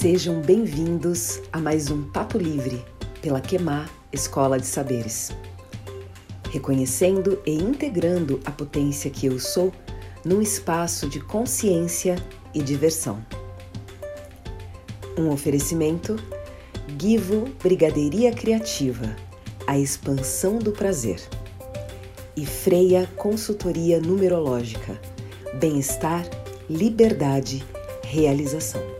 [0.00, 2.84] Sejam bem-vindos a mais um Papo Livre
[3.20, 5.32] pela Quemar Escola de Saberes.
[6.52, 9.72] Reconhecendo e integrando a potência que eu sou
[10.24, 12.14] num espaço de consciência
[12.54, 13.26] e diversão.
[15.18, 16.14] Um oferecimento
[16.96, 19.16] Givo Brigadeiria Criativa,
[19.66, 21.20] a expansão do prazer.
[22.36, 24.96] E Freia Consultoria Numerológica,
[25.58, 26.24] bem-estar,
[26.70, 27.66] liberdade,
[28.04, 28.97] realização.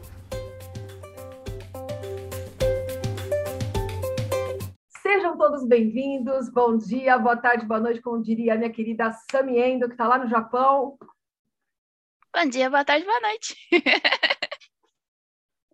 [5.69, 6.49] Bem-vindos.
[6.49, 10.17] Bom dia, boa tarde, boa noite, como diria a minha querida Samiendo, que está lá
[10.17, 10.99] no Japão.
[12.35, 13.55] Bom dia, boa tarde, boa noite.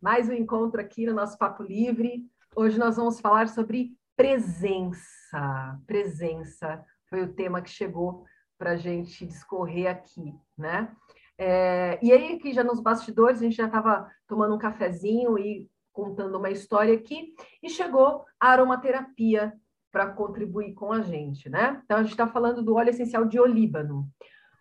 [0.03, 2.29] Mais um encontro aqui no nosso Papo Livre.
[2.57, 5.79] Hoje nós vamos falar sobre presença.
[5.87, 8.25] Presença foi o tema que chegou
[8.59, 10.93] para a gente discorrer aqui, né?
[11.39, 15.71] É, e aí, aqui já nos bastidores, a gente já estava tomando um cafezinho e
[15.93, 19.53] contando uma história aqui, e chegou a aromaterapia
[19.95, 21.81] para contribuir com a gente, né?
[21.85, 24.11] Então, a gente está falando do óleo essencial de olíbano.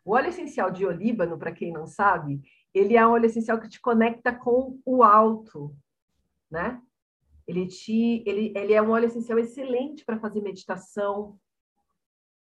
[0.05, 2.39] O óleo essencial de olíbano, para quem não sabe,
[2.71, 5.75] ele é um óleo essencial que te conecta com o alto,
[6.51, 6.79] né?
[7.47, 11.35] Ele, te, ele, ele é um óleo essencial excelente para fazer meditação,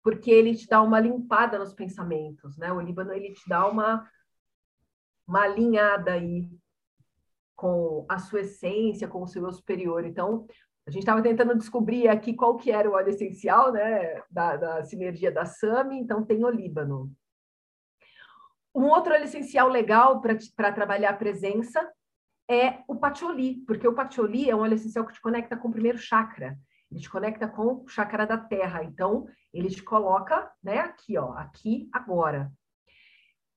[0.04, 2.70] porque ele te dá uma limpada nos pensamentos, né?
[2.74, 4.06] O Líbano, ele te dá uma,
[5.26, 6.50] uma alinhada aí
[7.56, 10.04] com a sua essência, com o seu eu superior.
[10.04, 10.46] Então,
[10.86, 14.22] a gente estava tentando descobrir aqui qual que era o óleo essencial, né?
[14.30, 17.12] Da, da sinergia da SAMI, então tem o Líbano.
[18.76, 21.90] Um outro óleo essencial legal para trabalhar a presença
[22.50, 25.72] é o patchouli, porque o patchouli é um óleo essencial que te conecta com o
[25.72, 26.58] primeiro chakra,
[26.92, 31.32] ele te conecta com o chakra da terra, então ele te coloca, né, aqui, ó,
[31.34, 32.52] aqui, agora.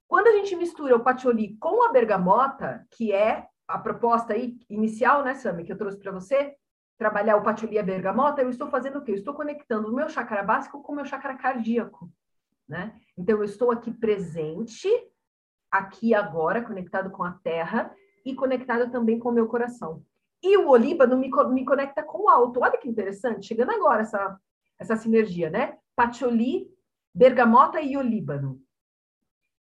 [0.06, 5.24] Quando a gente mistura o patchouli com a bergamota, que é a proposta aí inicial,
[5.24, 6.54] né, Sami, que eu trouxe para você,
[6.98, 9.12] trabalhar o patchouli e a bergamota, eu estou fazendo o quê?
[9.12, 12.10] Eu estou conectando o meu chakra básico com o meu chakra cardíaco
[12.68, 12.98] né?
[13.16, 14.88] Então, eu estou aqui presente,
[15.70, 20.02] aqui agora, conectado com a terra e conectado também com o meu coração.
[20.42, 22.60] E o olíbano me, me conecta com o alto.
[22.60, 24.38] Olha que interessante, chegando agora essa,
[24.78, 25.78] essa sinergia, né?
[25.94, 26.68] Patchouli,
[27.14, 28.60] bergamota e olíbano.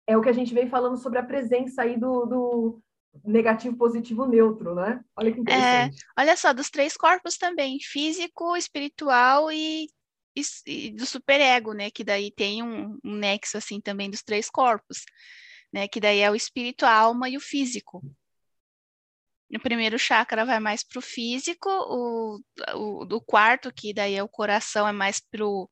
[0.08, 2.81] É o que a gente vem falando sobre a presença aí do, do
[3.24, 5.03] negativo, positivo, neutro, né?
[5.16, 6.03] Olha que é, interessante.
[6.03, 9.88] É, olha só, dos três corpos também, físico, espiritual e
[10.66, 11.90] e, do superego, né?
[11.90, 15.03] Que daí tem um, um, nexo assim também dos três corpos,
[15.72, 15.88] né?
[15.88, 18.03] Que daí é o espírito, a alma e o físico.
[19.53, 22.40] O primeiro chakra vai mais para o físico, o,
[22.76, 25.70] o quarto, que daí é o coração, é mais para o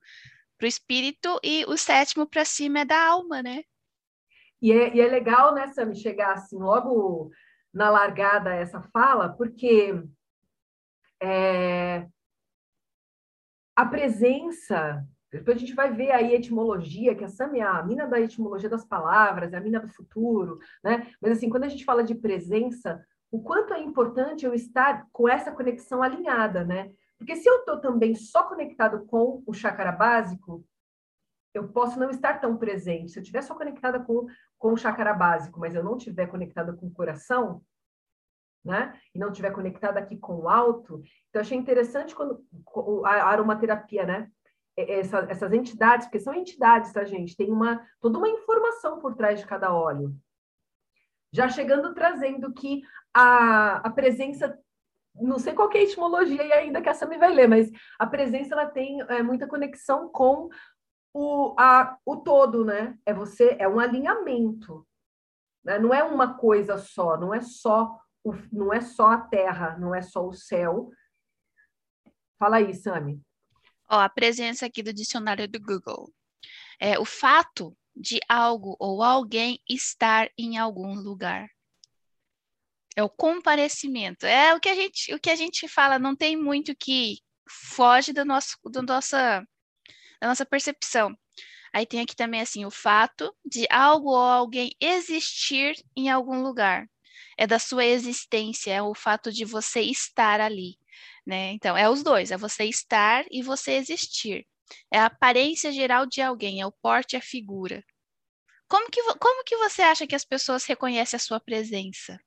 [0.62, 3.64] espírito, e o sétimo para cima é da alma, né?
[4.64, 7.30] E é, e é legal, né, Sam, chegar assim logo
[7.74, 10.02] na largada essa fala, porque
[11.22, 12.08] é,
[13.76, 17.84] a presença, depois a gente vai ver aí a etimologia, que a Sam é a
[17.84, 21.12] mina da etimologia das palavras, é a mina do futuro, né?
[21.22, 25.28] Mas assim, quando a gente fala de presença, o quanto é importante eu estar com
[25.28, 26.90] essa conexão alinhada, né?
[27.18, 30.64] Porque se eu estou também só conectado com o chakra básico,
[31.54, 33.12] eu posso não estar tão presente.
[33.12, 34.26] Se eu estiver só conectada com,
[34.58, 37.62] com o chakra básico, mas eu não estiver conectada com o coração,
[38.64, 38.98] né?
[39.14, 41.02] E não estiver conectada aqui com o alto.
[41.30, 42.44] Então, achei interessante quando
[43.06, 44.32] a aromaterapia, né?
[44.76, 47.36] Essa, essas entidades, porque são entidades, tá, gente?
[47.36, 50.16] Tem uma toda uma informação por trás de cada óleo.
[51.32, 52.82] Já chegando trazendo que
[53.14, 54.58] a, a presença,
[55.14, 57.70] não sei qual é a etimologia e ainda que essa me vai ler, mas
[58.00, 60.50] a presença ela tem é, muita conexão com
[61.14, 62.98] o, a, o todo, né?
[63.06, 64.86] É você, é um alinhamento.
[65.64, 65.78] Né?
[65.80, 69.94] Não é uma coisa só, não é só o, não é só a terra, não
[69.94, 70.90] é só o céu.
[72.40, 73.22] Fala aí, Sami.
[73.90, 76.12] Ó, a presença aqui do dicionário do Google.
[76.80, 81.48] É o fato de algo ou alguém estar em algum lugar.
[82.96, 84.26] É o comparecimento.
[84.26, 88.14] É o que a gente, o que a gente fala, não tem muito que foge
[88.14, 89.46] do nosso, do nossa,
[90.24, 91.18] da nossa percepção.
[91.74, 96.88] Aí tem aqui também assim o fato de algo ou alguém existir em algum lugar
[97.38, 100.78] é da sua existência, é o fato de você estar ali,
[101.26, 101.52] né?
[101.52, 104.48] Então, é os dois, é você estar e você existir.
[104.92, 107.84] É a aparência geral de alguém, é o porte, a figura.
[108.68, 112.20] Como que, como que você acha que as pessoas reconhecem a sua presença?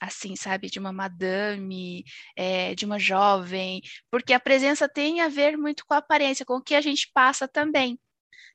[0.00, 2.04] Assim, sabe, de uma madame,
[2.36, 3.80] é, de uma jovem,
[4.10, 7.10] porque a presença tem a ver muito com a aparência, com o que a gente
[7.14, 7.98] passa também.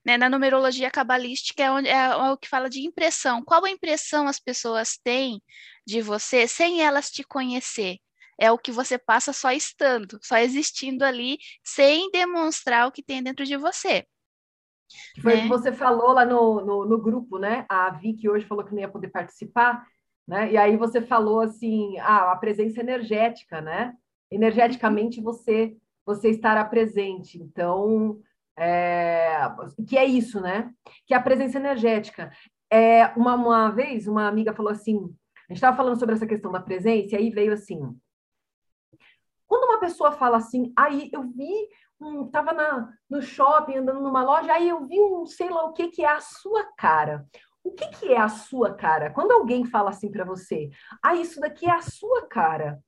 [0.05, 0.17] Né?
[0.17, 3.43] Na numerologia cabalística é, onde, é, é o que fala de impressão.
[3.43, 5.41] Qual a impressão as pessoas têm
[5.85, 7.97] de você sem elas te conhecer?
[8.39, 13.21] É o que você passa só estando, só existindo ali, sem demonstrar o que tem
[13.21, 14.05] dentro de você.
[15.21, 15.47] Foi o que né?
[15.49, 17.65] você falou lá no, no, no, grupo, né?
[17.69, 19.85] A Vicky hoje falou que não ia poder participar,
[20.29, 20.51] né?
[20.51, 23.95] E aí você falou assim, ah, a presença energética, né?
[24.31, 27.37] Energeticamente você você estará presente.
[27.37, 28.19] Então,
[28.57, 29.41] é,
[29.87, 30.71] que é isso, né?
[31.05, 32.31] Que é a presença energética.
[32.71, 36.51] É, uma, uma vez, uma amiga falou assim: a gente estava falando sobre essa questão
[36.51, 37.79] da presença, e aí veio assim.
[39.47, 41.51] Quando uma pessoa fala assim, aí eu vi
[41.99, 45.73] um, tava na, no shopping, andando numa loja, aí eu vi um, sei lá o
[45.73, 47.25] que, que é a sua cara.
[47.63, 49.11] O que, que é a sua cara?
[49.11, 50.69] Quando alguém fala assim para você,
[51.03, 52.81] ah, isso daqui é a sua cara,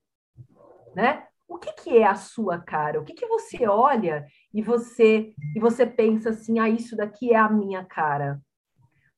[0.96, 1.28] né?
[1.48, 3.00] O que, que é a sua cara?
[3.00, 7.38] O que, que você olha e você e você pensa assim, ah, isso daqui é
[7.38, 8.42] a minha cara?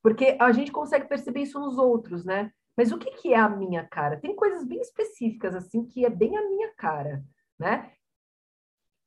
[0.01, 2.51] Porque a gente consegue perceber isso nos outros, né?
[2.75, 4.19] Mas o que, que é a minha cara?
[4.19, 7.23] Tem coisas bem específicas assim que é bem a minha cara,
[7.57, 7.91] né?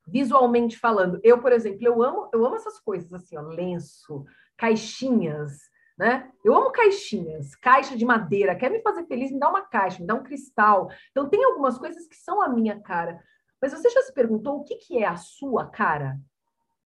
[0.07, 4.23] Visualmente falando, eu, por exemplo, eu amo, eu amo essas coisas assim, ó, lenço,
[4.57, 5.59] caixinhas,
[5.97, 6.31] né?
[6.43, 8.55] Eu amo caixinhas, caixa de madeira.
[8.55, 9.31] Quer me fazer feliz?
[9.31, 10.89] Me dá uma caixa, me dá um cristal.
[11.11, 13.19] Então, tem algumas coisas que são a minha cara.
[13.61, 16.19] Mas você já se perguntou o que, que é a sua cara?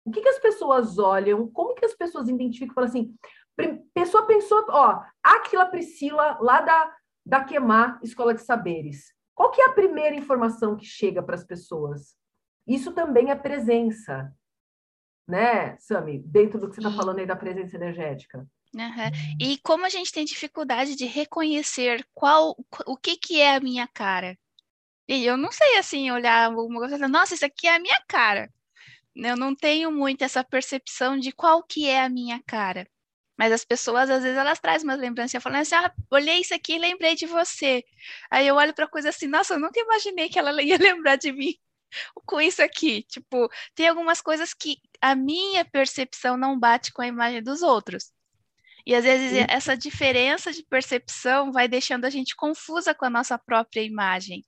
[0.04, 1.48] O que, que as pessoas olham?
[1.52, 2.74] Como que as pessoas identificam?
[2.74, 3.16] Falam assim,
[3.94, 6.96] pessoa pensou, ó, aquela Priscila lá da,
[7.26, 9.14] da Queimar Escola de Saberes.
[9.36, 12.16] Qual que é a primeira informação que chega para as pessoas?
[12.66, 14.34] Isso também é presença,
[15.28, 16.20] né, Sami?
[16.20, 18.48] Dentro do que você está falando aí da presença energética.
[18.74, 19.38] Uhum.
[19.40, 22.56] E como a gente tem dificuldade de reconhecer qual
[22.86, 24.38] o que, que é a minha cara.
[25.08, 28.52] E eu não sei assim olhar uma coisa, nossa, isso aqui é a minha cara.
[29.16, 32.88] Eu não tenho muito essa percepção de qual que é a minha cara.
[33.38, 36.74] Mas as pessoas, às vezes, elas trazem umas lembranças, falando assim, ah, olhei isso aqui
[36.74, 37.84] e lembrei de você.
[38.32, 41.32] Aí eu olho para coisa assim, nossa, eu nunca imaginei que ela ia lembrar de
[41.32, 41.56] mim
[42.26, 43.04] com isso aqui.
[43.04, 48.12] Tipo, tem algumas coisas que a minha percepção não bate com a imagem dos outros.
[48.88, 49.46] E às vezes Sim.
[49.50, 54.46] essa diferença de percepção vai deixando a gente confusa com a nossa própria imagem.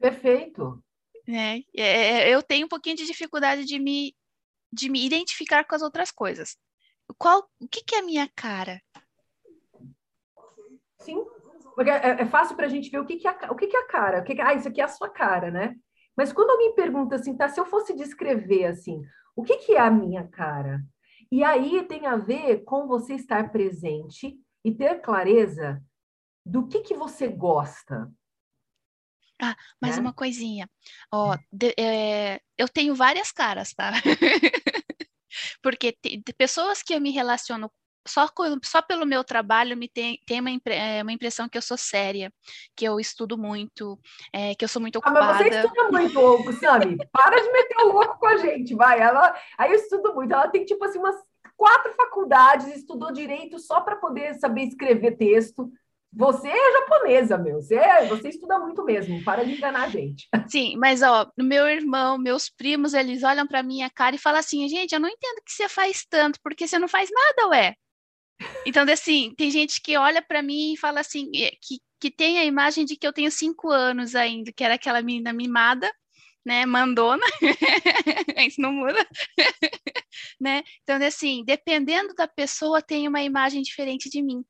[0.00, 0.82] Perfeito.
[1.28, 4.16] É, é, eu tenho um pouquinho de dificuldade de me,
[4.72, 6.56] de me identificar com as outras coisas.
[7.18, 8.80] Qual, o que, que é a minha cara?
[11.00, 11.22] Sim,
[11.74, 13.76] porque é, é fácil para a gente ver o que, que, é, o que, que
[13.76, 14.20] é a cara.
[14.20, 15.76] O que, que ah, isso aqui é a sua cara, né?
[16.16, 19.02] Mas quando alguém pergunta assim, tá, se eu fosse descrever assim,
[19.34, 20.82] o que, que é a minha cara?
[21.30, 25.82] E aí tem a ver com você estar presente e ter clareza
[26.44, 28.12] do que, que você gosta.
[29.40, 30.02] Ah, mais né?
[30.02, 30.70] uma coisinha.
[31.10, 33.92] Ó, de, é, eu tenho várias caras, tá?
[35.62, 37.72] Porque tem pessoas que eu me relaciono
[38.06, 38.28] só,
[38.64, 42.32] só pelo meu trabalho me tem, tem uma, é, uma impressão que eu sou séria,
[42.76, 43.98] que eu estudo muito,
[44.32, 45.20] é, que eu sou muito ocupada.
[45.20, 46.96] Ah, mas você estuda muito, louco, Sami.
[47.12, 49.00] Para de meter o louco com a gente, vai.
[49.00, 50.32] Ela, aí eu estudo muito.
[50.32, 51.16] Ela tem, tipo assim, umas
[51.56, 55.70] quatro faculdades, estudou direito só para poder saber escrever texto.
[56.14, 57.62] Você é japonesa, meu.
[57.62, 59.24] Você, é, você estuda muito mesmo.
[59.24, 60.28] Para de enganar a gente.
[60.50, 64.68] Sim, mas ó, meu irmão, meus primos, eles olham para minha cara e falam assim:
[64.68, 67.74] gente, eu não entendo que você faz tanto, porque você não faz nada, ué.
[68.66, 72.38] Então, assim, tem gente que olha para mim e fala assim, eh, que, que tem
[72.38, 75.90] a imagem de que eu tenho cinco anos ainda, que era aquela menina mimada,
[76.44, 77.22] né, mandona,
[78.46, 79.06] isso não muda,
[80.40, 80.62] né?
[80.82, 84.44] Então, assim, dependendo da pessoa, tem uma imagem diferente de mim.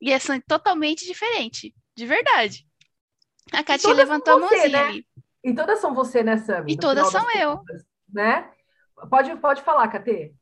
[0.00, 2.66] E essa é totalmente diferente, de verdade.
[3.52, 5.00] A Katia levantou a mãozinha né?
[5.44, 6.64] E todas são você, né, Sam?
[6.66, 7.58] E todas são eu.
[7.58, 8.50] Contas, né?
[9.08, 10.34] Pode, pode falar, Katê.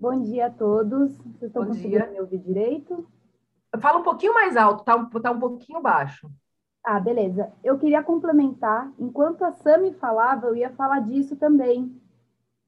[0.00, 1.16] Bom dia a todos.
[1.16, 2.12] Vocês estão Bom conseguindo dia.
[2.12, 3.04] me ouvir direito?
[3.80, 6.30] Fala um pouquinho mais alto, tá, tá um pouquinho baixo.
[6.84, 7.52] Ah, beleza.
[7.64, 12.00] Eu queria complementar, enquanto a Sami falava, eu ia falar disso também.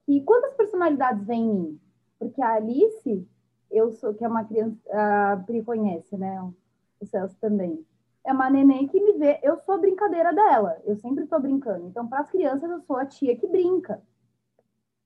[0.05, 1.81] Que quantas personalidades vem em mim?
[2.19, 3.29] Porque a Alice,
[3.71, 6.43] eu sou, que é uma criança, a Pri conhece, né?
[7.01, 7.87] O Celso também.
[8.25, 11.87] É uma neném que me vê, eu sou a brincadeira dela, eu sempre estou brincando.
[11.87, 14.03] Então, para as crianças, eu sou a tia que brinca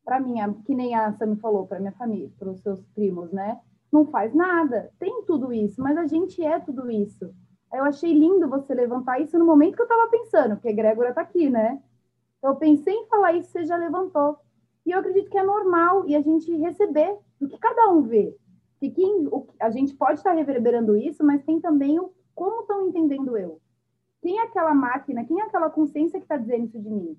[0.05, 0.35] para mim,
[0.65, 3.61] que nem a Sam falou, para minha família, para os seus primos, né?
[3.91, 4.91] Não faz nada.
[4.99, 7.35] Tem tudo isso, mas a gente é tudo isso.
[7.73, 11.09] Eu achei lindo você levantar isso no momento que eu estava pensando, porque a Grégora
[11.11, 11.83] está aqui, né?
[12.39, 14.37] Então, eu pensei em falar isso, você já levantou.
[14.85, 18.37] E eu acredito que é normal e a gente receber do que cada um vê.
[18.79, 22.89] Que quem, o, a gente pode estar reverberando isso, mas tem também o como estão
[22.89, 23.61] entendendo eu.
[24.21, 27.17] Quem é aquela máquina, quem é aquela consciência que está dizendo isso de mim?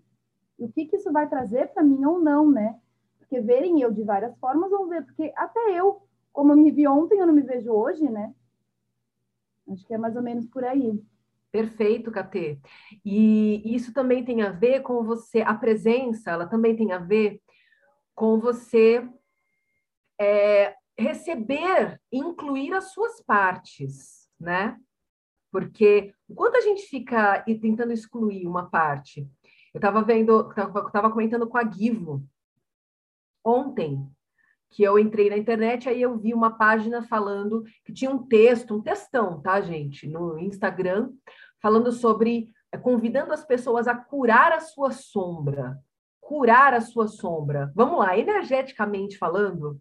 [0.57, 2.79] O que, que isso vai trazer para mim ou não, né?
[3.19, 6.87] Porque verem eu de várias formas vão ver, porque até eu, como eu me vi
[6.87, 8.33] ontem, eu não me vejo hoje, né?
[9.69, 11.01] Acho que é mais ou menos por aí.
[11.51, 12.59] Perfeito, Catê.
[13.03, 17.41] E isso também tem a ver com você, a presença, ela também tem a ver
[18.13, 19.07] com você
[20.19, 24.77] é, receber, incluir as suas partes, né?
[25.51, 29.25] Porque enquanto a gente fica tentando excluir uma parte,
[29.75, 32.23] eu estava vendo, estava comentando com a Givo
[33.43, 34.09] ontem,
[34.71, 38.73] que eu entrei na internet, aí eu vi uma página falando que tinha um texto,
[38.73, 41.11] um textão, tá, gente, no Instagram,
[41.61, 45.77] falando sobre eh, convidando as pessoas a curar a sua sombra.
[46.21, 47.69] Curar a sua sombra.
[47.75, 49.77] Vamos lá, energeticamente falando,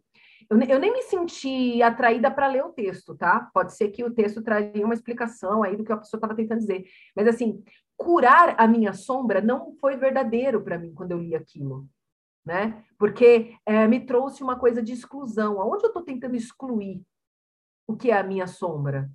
[0.51, 3.49] eu, eu nem me senti atraída para ler o texto, tá?
[3.53, 6.59] Pode ser que o texto traria uma explicação aí do que a pessoa estava tentando
[6.59, 6.85] dizer.
[7.15, 7.63] Mas, assim,
[7.97, 11.89] curar a minha sombra não foi verdadeiro para mim quando eu li aquilo.
[12.45, 12.85] Né?
[12.99, 15.61] Porque é, me trouxe uma coisa de exclusão.
[15.61, 17.03] Aonde eu estou tentando excluir
[17.87, 19.11] o que é a minha sombra?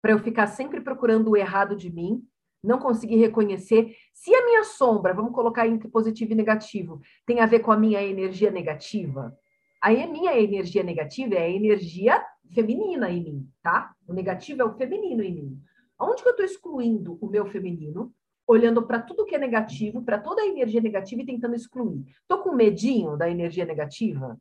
[0.00, 2.26] Para eu ficar sempre procurando o errado de mim,
[2.62, 7.46] não conseguir reconhecer se a minha sombra, vamos colocar entre positivo e negativo, tem a
[7.46, 9.36] ver com a minha energia negativa,
[9.80, 13.94] Aí a minha energia negativa é a energia feminina em mim, tá?
[14.06, 15.62] O negativo é o feminino em mim.
[16.00, 18.14] Onde que eu estou excluindo o meu feminino?
[18.46, 22.04] Olhando para tudo que é negativo, para toda a energia negativa e tentando excluir.
[22.22, 24.36] Estou com medinho da energia negativa?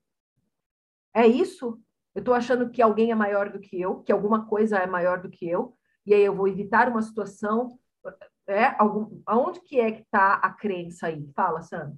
[1.13, 1.79] É isso?
[2.15, 5.21] Eu estou achando que alguém é maior do que eu, que alguma coisa é maior
[5.21, 5.75] do que eu,
[6.05, 7.77] e aí eu vou evitar uma situação.
[8.47, 11.29] É, algum, aonde que é que está a crença aí?
[11.35, 11.95] Fala, Sandra.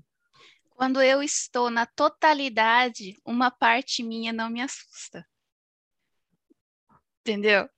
[0.71, 5.25] Quando eu estou na totalidade, uma parte minha não me assusta.
[7.21, 7.69] Entendeu?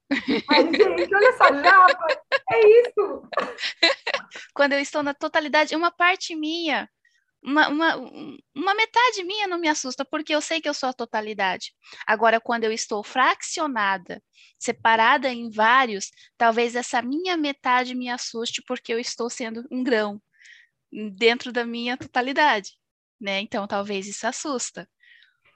[0.50, 2.08] Ai, gente, olha essa japa!
[2.52, 3.30] É isso!
[4.54, 6.90] Quando eu estou na totalidade, uma parte minha,
[7.44, 7.96] uma, uma,
[8.56, 11.74] uma metade minha não me assusta, porque eu sei que eu sou a totalidade.
[12.08, 14.24] Agora, quando eu estou fracionada,
[14.58, 20.22] separada em vários, talvez essa minha metade me assuste, porque eu estou sendo um grão
[20.92, 22.72] dentro da minha totalidade
[23.24, 23.40] né?
[23.40, 24.88] Então talvez isso assusta.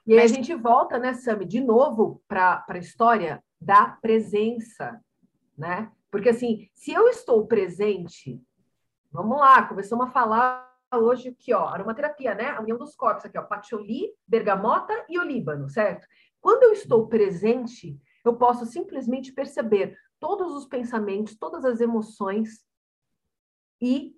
[0.06, 0.32] E aí Mas...
[0.32, 5.02] a gente volta, né, Sami, de novo para a história da presença,
[5.56, 5.90] né?
[6.10, 8.40] Porque assim, se eu estou presente,
[9.10, 12.50] vamos lá, começamos a falar hoje aqui, ó, aromaterapia, né?
[12.50, 16.06] A união dos corpos aqui, ó, patchouli, bergamota e olíbano, certo?
[16.40, 22.64] Quando eu estou presente, eu posso simplesmente perceber todos os pensamentos, todas as emoções
[23.80, 24.16] e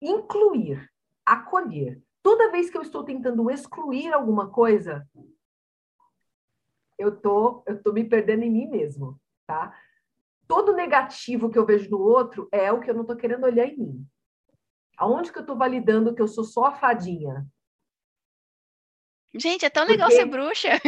[0.00, 0.88] incluir,
[1.24, 5.08] acolher toda vez que eu estou tentando excluir alguma coisa,
[6.98, 9.74] eu tô, eu tô me perdendo em mim mesmo, tá?
[10.46, 13.66] Todo negativo que eu vejo no outro é o que eu não tô querendo olhar
[13.66, 14.06] em mim.
[14.96, 17.46] Aonde que eu tô validando que eu sou só a fadinha?
[19.34, 20.22] Gente, é tão legal Porque...
[20.22, 20.68] ser bruxa.
[20.68, 20.78] É.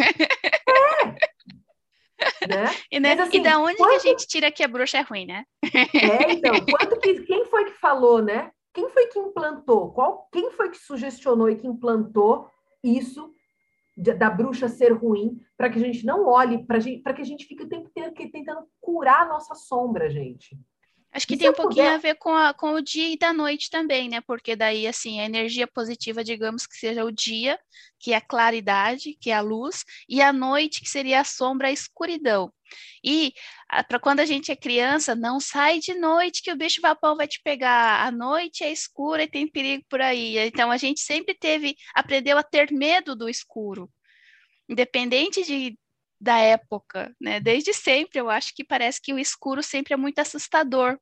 [2.47, 2.67] Né?
[2.91, 3.13] E, né?
[3.13, 3.91] Assim, e da onde quanto...
[3.91, 5.45] que a gente tira que a bruxa é ruim, né?
[5.63, 8.51] É, então, quanto que, quem foi que falou, né?
[8.75, 9.93] Quem foi que implantou?
[9.93, 12.51] Qual, quem foi que sugestionou e que implantou
[12.83, 13.33] isso
[14.01, 16.81] de, da bruxa ser ruim para que a gente não olhe, para
[17.15, 20.59] que a gente fique o tempo inteiro tentando curar a nossa sombra, gente?
[21.13, 21.95] Acho que e tem um pouquinho puder...
[21.95, 24.21] a ver com, a, com o dia e da noite também, né?
[24.21, 27.59] Porque daí, assim, a energia positiva, digamos que seja o dia,
[27.99, 31.69] que é a claridade, que é a luz, e a noite, que seria a sombra,
[31.69, 32.53] a escuridão.
[33.05, 33.33] E
[33.89, 37.27] para quando a gente é criança, não sai de noite que o bicho vapão vai
[37.27, 38.07] te pegar.
[38.07, 40.39] A noite é escura e tem perigo por aí.
[40.39, 43.91] Então a gente sempre teve, aprendeu a ter medo do escuro.
[44.69, 45.79] Independente de,
[46.21, 47.41] da época, né?
[47.41, 50.99] Desde sempre, eu acho que parece que o escuro sempre é muito assustador.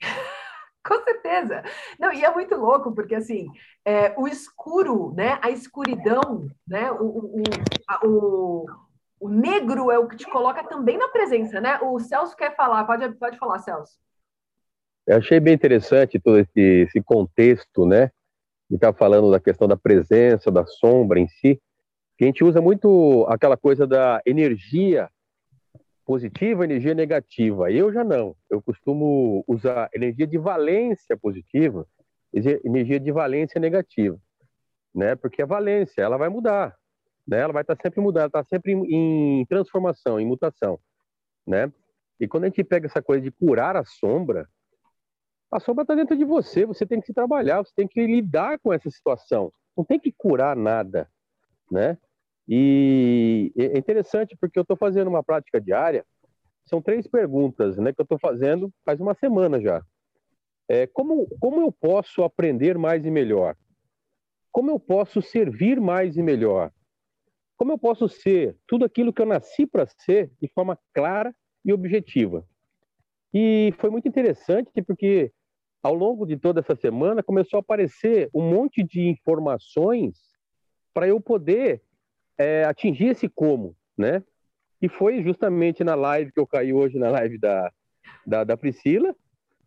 [0.82, 1.62] Com certeza.
[1.98, 3.48] Não, e é muito louco, porque assim,
[3.84, 5.38] é, o escuro, né?
[5.42, 6.90] A escuridão, né?
[6.92, 7.42] O, o,
[8.02, 8.66] o, o,
[9.28, 11.78] negro é o que te coloca também na presença, né?
[11.82, 13.98] O Celso quer falar, pode, pode falar, Celso.
[15.06, 18.10] Eu achei bem interessante todo esse, esse contexto, né?
[18.68, 21.60] De estar tá falando da questão da presença, da sombra em si
[22.20, 25.08] que a gente usa muito aquela coisa da energia
[26.04, 27.72] positiva, energia negativa.
[27.72, 28.36] Eu já não.
[28.50, 31.86] Eu costumo usar energia de valência positiva,
[32.62, 34.20] energia de valência negativa,
[34.94, 35.16] né?
[35.16, 36.76] Porque a valência ela vai mudar,
[37.30, 37.38] né?
[37.38, 40.80] Ela vai estar sempre mudando, está sempre em, em transformação, em mutação,
[41.46, 41.72] né?
[42.18, 44.48] E quando a gente pega essa coisa de curar a sombra,
[45.50, 46.66] a sombra está dentro de você.
[46.66, 49.52] Você tem que se trabalhar, você tem que lidar com essa situação.
[49.76, 51.08] Não tem que curar nada,
[51.70, 51.96] né?
[52.48, 56.04] E é interessante porque eu estou fazendo uma prática diária.
[56.66, 59.82] São três perguntas, né, que eu estou fazendo faz uma semana já.
[60.68, 63.56] é, como, como eu posso aprender mais e melhor?
[64.52, 66.72] Como eu posso servir mais e melhor?
[67.60, 71.30] Como eu posso ser tudo aquilo que eu nasci para ser de forma clara
[71.62, 72.42] e objetiva?
[73.34, 75.30] E foi muito interessante porque
[75.82, 80.16] ao longo de toda essa semana começou a aparecer um monte de informações
[80.94, 81.82] para eu poder
[82.38, 84.24] é, atingir esse como, né?
[84.80, 87.70] E foi justamente na live que eu caí hoje, na live da,
[88.26, 89.14] da, da Priscila,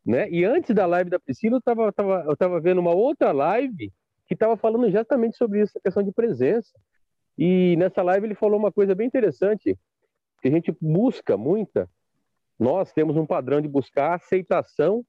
[0.03, 0.27] né?
[0.31, 3.93] E antes da live da Priscila, eu estava tava, eu tava vendo uma outra live
[4.25, 6.71] que estava falando exatamente sobre isso, a questão de presença.
[7.37, 9.77] E nessa live ele falou uma coisa bem interessante,
[10.41, 11.89] que a gente busca muita,
[12.59, 15.05] nós temos um padrão de buscar aceitação,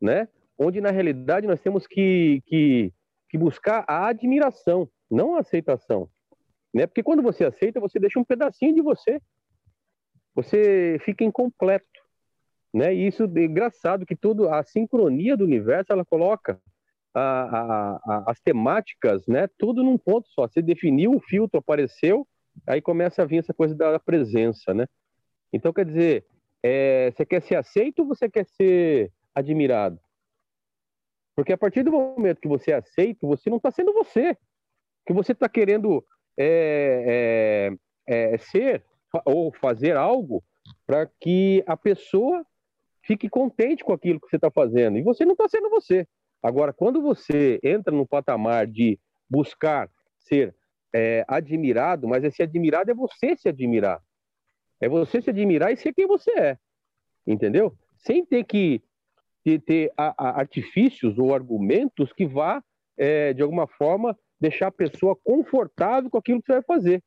[0.00, 0.28] né?
[0.58, 2.92] Onde na realidade nós temos que, que,
[3.30, 6.10] que buscar a admiração, não a aceitação.
[6.74, 6.86] Né?
[6.86, 9.20] Porque quando você aceita, você deixa um pedacinho de você.
[10.34, 11.98] Você fica incompleto
[12.72, 12.94] né?
[12.94, 16.60] E isso é engraçado que tudo a sincronia do universo ela coloca
[17.18, 19.48] a, a, as temáticas, né?
[19.58, 20.46] Tudo num ponto só.
[20.46, 22.26] Você definiu o filtro, apareceu,
[22.66, 24.86] aí começa a vir essa coisa da presença, né?
[25.52, 26.26] Então quer dizer,
[26.62, 29.98] é, você quer ser aceito ou você quer ser admirado?
[31.34, 34.36] Porque a partir do momento que você é aceito, você não está sendo você,
[35.06, 36.04] que você está querendo
[36.36, 37.70] é,
[38.06, 38.84] é, é, ser
[39.24, 40.42] ou fazer algo
[40.86, 42.44] para que a pessoa
[43.02, 44.98] fique contente com aquilo que você está fazendo.
[44.98, 46.06] E você não está sendo você.
[46.42, 49.90] Agora, quando você entra no patamar de buscar
[50.20, 50.54] ser
[50.94, 54.00] é, admirado, mas esse admirado é você se admirar.
[54.80, 56.58] É você se admirar e ser quem você é.
[57.26, 57.76] Entendeu?
[57.98, 58.82] Sem ter que
[59.44, 62.62] ter, ter a, a artifícios ou argumentos que vá,
[62.96, 67.02] é, de alguma forma, deixar a pessoa confortável com aquilo que você vai fazer.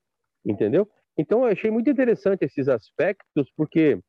[0.46, 0.90] Entendeu?
[1.18, 4.00] Então, eu achei muito interessante esses aspectos, porque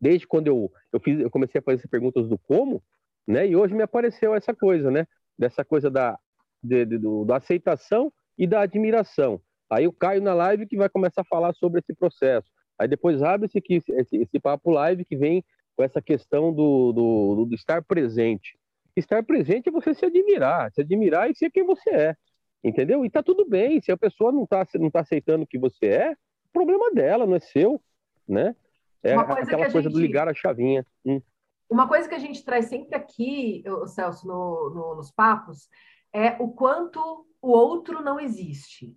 [0.00, 2.82] desde quando eu, eu, fiz, eu comecei a fazer perguntas do como,
[3.26, 3.46] né?
[3.46, 5.06] E hoje me apareceu essa coisa, né?
[5.38, 6.18] Dessa coisa da,
[6.62, 9.40] de, de, do, da aceitação e da admiração.
[9.70, 12.48] Aí eu caio na live que vai começar a falar sobre esse processo.
[12.78, 15.44] Aí depois abre-se esse, esse, esse papo live que vem
[15.76, 18.58] com essa questão do, do, do, estar presente.
[18.94, 22.16] Estar presente é você se admirar, se admirar e ser quem você é,
[22.64, 23.04] entendeu?
[23.04, 25.86] E tá tudo bem, se a pessoa não tá, não tá aceitando o que você
[25.86, 26.14] é,
[26.52, 27.80] problema dela, não é seu,
[28.26, 28.56] né?
[29.02, 29.92] É aquela coisa gente...
[29.92, 30.84] do ligar a chavinha.
[31.04, 31.20] Hum.
[31.68, 35.68] Uma coisa que a gente traz sempre aqui, Celso, no, no, nos papos,
[36.12, 37.00] é o quanto
[37.42, 38.96] o outro não existe.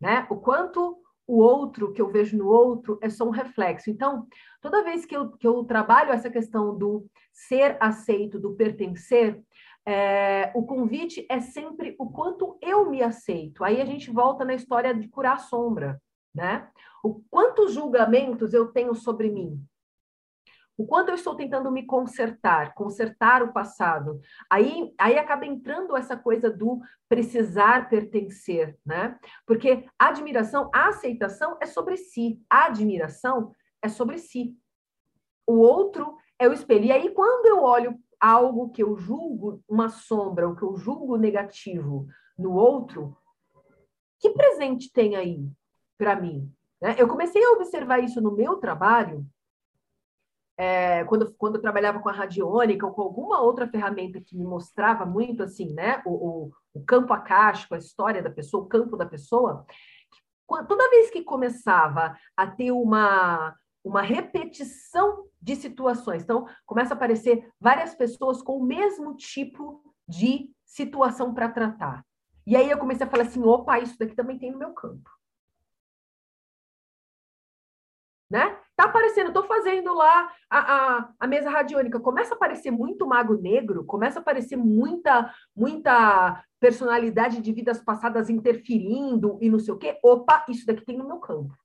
[0.00, 0.26] Né?
[0.30, 3.90] O quanto o outro que eu vejo no outro é só um reflexo.
[3.90, 4.26] Então,
[4.60, 9.42] toda vez que eu, que eu trabalho essa questão do ser aceito, do pertencer,
[9.86, 13.64] é, o convite é sempre o quanto eu me aceito.
[13.64, 16.00] Aí a gente volta na história de curar a sombra
[16.34, 16.68] né?
[17.02, 19.62] O quantos julgamentos eu tenho sobre mim?
[20.76, 24.20] O quanto eu estou tentando me consertar, consertar o passado.
[24.50, 29.18] Aí, aí acaba entrando essa coisa do precisar pertencer, né?
[29.46, 34.56] Porque a admiração, a aceitação é sobre si, a admiração é sobre si.
[35.46, 36.86] O outro é o espelho.
[36.86, 41.16] E aí, quando eu olho algo que eu julgo uma sombra, o que eu julgo
[41.16, 42.06] negativo
[42.38, 43.16] no outro,
[44.18, 45.50] que presente tem aí?
[46.02, 46.52] para mim.
[46.80, 46.96] Né?
[46.98, 49.24] Eu comecei a observar isso no meu trabalho,
[50.56, 54.44] é, quando, quando eu trabalhava com a radiônica ou com alguma outra ferramenta que me
[54.44, 58.96] mostrava muito assim, né, o, o, o campo acástico, a história da pessoa, o campo
[58.96, 59.66] da pessoa,
[60.68, 67.48] toda vez que começava a ter uma, uma repetição de situações, então começa a aparecer
[67.60, 72.04] várias pessoas com o mesmo tipo de situação para tratar.
[72.46, 75.08] E aí eu comecei a falar assim, opa, isso daqui também tem no meu campo.
[78.32, 78.58] né?
[78.82, 83.34] Tá aparecendo, estou fazendo lá a, a, a, mesa radiônica, começa a aparecer muito mago
[83.34, 89.78] negro, começa a aparecer muita, muita personalidade de vidas passadas interferindo e não sei o
[89.78, 90.00] quê.
[90.02, 91.56] Opa, isso daqui tem no meu campo.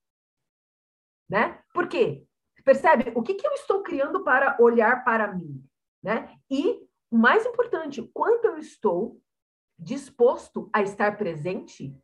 [1.28, 1.60] Né?
[1.74, 2.24] Por quê?
[2.64, 3.12] Percebe?
[3.16, 5.64] O que, que eu estou criando para olhar para mim?
[6.04, 6.38] Né?
[6.52, 9.20] E, o mais importante, quanto eu estou
[9.80, 11.98] disposto a estar presente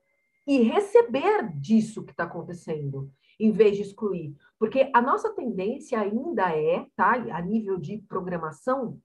[0.47, 4.35] e receber disso que está acontecendo em vez de excluir.
[4.59, 8.99] Porque a nossa tendência ainda é, tá, a nível de programação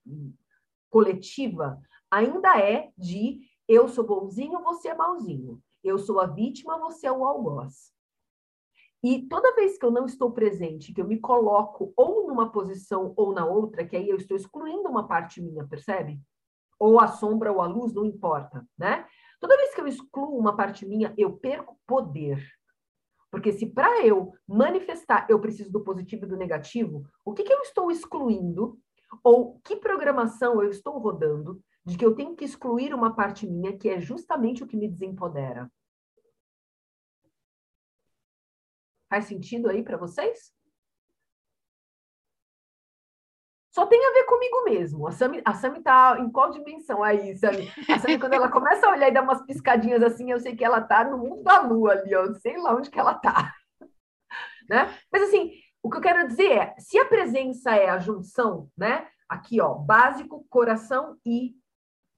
[0.90, 5.62] coletiva, ainda é de eu sou bonzinho, você é malzinho.
[5.84, 7.92] Eu sou a vítima, você é o algoz.
[9.02, 13.12] E toda vez que eu não estou presente, que eu me coloco ou numa posição
[13.16, 16.20] ou na outra, que aí eu estou excluindo uma parte minha, percebe?
[16.80, 19.06] Ou a sombra ou a luz, não importa, né?
[19.40, 22.44] Toda vez que eu excluo uma parte minha, eu perco poder.
[23.30, 27.52] Porque se para eu manifestar eu preciso do positivo e do negativo, o que, que
[27.52, 28.78] eu estou excluindo?
[29.22, 33.76] Ou que programação eu estou rodando de que eu tenho que excluir uma parte minha
[33.76, 35.70] que é justamente o que me desempodera?
[39.08, 40.52] Faz sentido aí para vocês?
[43.78, 45.06] Só tem a ver comigo mesmo.
[45.06, 47.70] A Sami, a Sami tá em qual dimensão aí, Sami?
[47.88, 50.64] A Sami, quando ela começa a olhar e dar umas piscadinhas assim, eu sei que
[50.64, 52.34] ela tá no mundo da lua ali, ó.
[52.34, 53.54] Sei lá onde que ela tá.
[54.68, 54.92] Né?
[55.12, 59.06] Mas assim, o que eu quero dizer é, se a presença é a junção, né?
[59.28, 61.54] Aqui, ó, básico, coração e,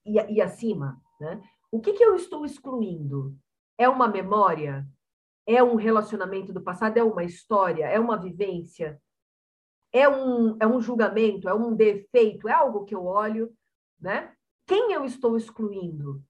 [0.07, 1.43] e, e acima, né?
[1.71, 3.37] O que, que eu estou excluindo?
[3.77, 4.87] É uma memória?
[5.47, 6.97] É um relacionamento do passado?
[6.97, 7.85] É uma história?
[7.85, 8.99] É uma vivência?
[9.93, 11.49] É um, é um julgamento?
[11.49, 12.49] É um defeito?
[12.49, 13.53] É algo que eu olho,
[14.01, 14.33] né?
[14.67, 16.23] Quem eu estou excluindo?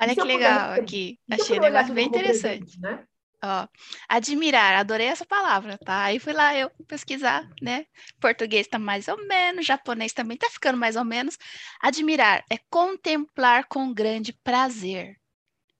[0.00, 1.18] Olha que legal aqui.
[1.30, 2.80] Achei um negócio bem interessante.
[2.80, 3.04] Né?
[3.42, 3.68] Ó,
[4.08, 6.04] admirar, adorei essa palavra, tá?
[6.04, 7.86] Aí fui lá eu pesquisar, né?
[8.20, 11.38] Português tá mais ou menos, japonês também tá ficando mais ou menos.
[11.80, 15.19] Admirar é contemplar com grande prazer.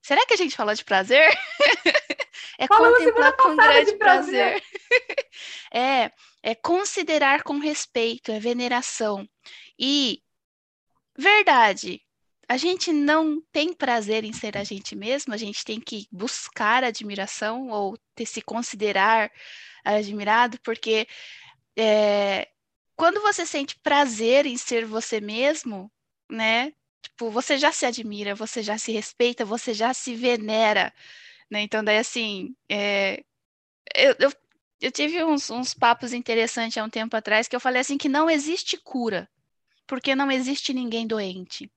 [0.01, 1.29] Será que a gente falou de prazer?
[2.57, 4.61] é Falou contemplar com grande prazer.
[4.61, 4.63] prazer.
[5.73, 6.11] é,
[6.41, 9.27] é considerar com respeito, é veneração.
[9.77, 10.21] E
[11.17, 12.01] verdade,
[12.47, 16.83] a gente não tem prazer em ser a gente mesmo, a gente tem que buscar
[16.83, 19.31] admiração ou ter, se considerar
[19.85, 21.07] admirado, porque
[21.77, 22.49] é,
[22.95, 25.91] quando você sente prazer em ser você mesmo,
[26.29, 26.73] né?
[27.01, 30.93] Tipo, você já se admira, você já se respeita, você já se venera,
[31.49, 31.61] né?
[31.61, 33.23] Então, daí, assim, é,
[33.95, 34.31] eu, eu,
[34.79, 38.09] eu tive uns, uns papos interessantes há um tempo atrás que eu falei assim que
[38.09, 39.29] não existe cura,
[39.87, 41.71] porque não existe ninguém doente.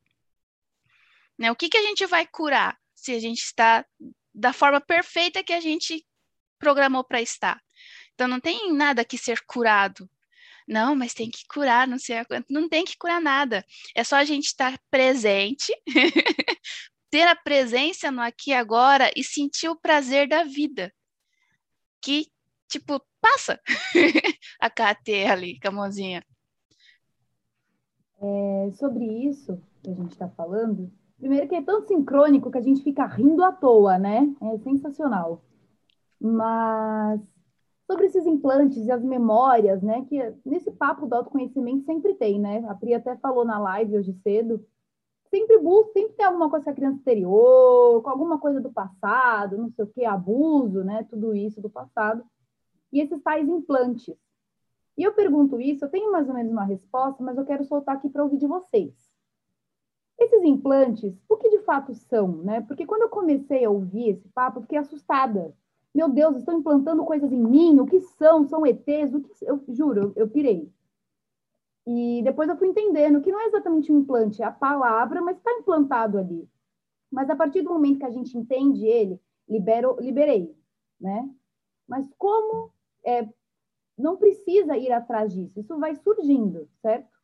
[1.38, 1.50] Né?
[1.50, 3.84] O que, que a gente vai curar se a gente está
[4.32, 6.06] da forma perfeita que a gente
[6.58, 7.60] programou para estar?
[8.14, 10.08] Então não tem nada que ser curado.
[10.66, 12.16] Não, mas tem que curar, não sei
[12.48, 13.64] Não tem que curar nada.
[13.94, 15.72] É só a gente estar presente,
[17.10, 20.92] ter a presença no aqui e agora e sentir o prazer da vida.
[22.00, 22.26] Que,
[22.68, 23.60] tipo, passa
[24.60, 26.24] a KT ali, com a mãozinha.
[28.20, 32.62] É, sobre isso que a gente está falando, Primeiro que é tão sincrônico que a
[32.62, 34.34] gente fica rindo à toa, né?
[34.42, 35.42] É sensacional.
[36.20, 37.20] Mas
[37.86, 40.04] sobre esses implantes e as memórias, né?
[40.06, 42.64] Que nesse papo do autoconhecimento sempre tem, né?
[42.68, 44.64] A Pri até falou na live hoje cedo.
[45.30, 49.58] Sempre busca, sempre tem alguma coisa com a criança anterior, com alguma coisa do passado,
[49.58, 51.02] não sei o que, abuso, né?
[51.10, 52.24] Tudo isso do passado.
[52.92, 54.14] E esses tais implantes.
[54.96, 57.96] E eu pergunto isso, eu tenho mais ou menos uma resposta, mas eu quero soltar
[57.96, 58.94] aqui para ouvir de vocês.
[60.16, 62.60] Esses implantes, o que de fato são, né?
[62.60, 65.52] Porque quando eu comecei a ouvir esse papo, eu fiquei assustada.
[65.94, 68.44] Meu Deus, estão implantando coisas em mim, o que são?
[68.44, 69.14] São ETs?
[69.14, 69.30] O que...
[69.42, 70.72] Eu juro, eu, pirei.
[71.86, 75.36] E depois eu fui entendendo que não é exatamente um implante, é a palavra, mas
[75.36, 76.48] está implantado ali.
[77.10, 80.56] Mas a partir do momento que a gente entende ele, libero, liberei,
[81.00, 81.30] né?
[81.86, 82.72] Mas como
[83.04, 83.28] é,
[83.96, 87.14] não precisa ir atrás disso, isso vai surgindo, certo?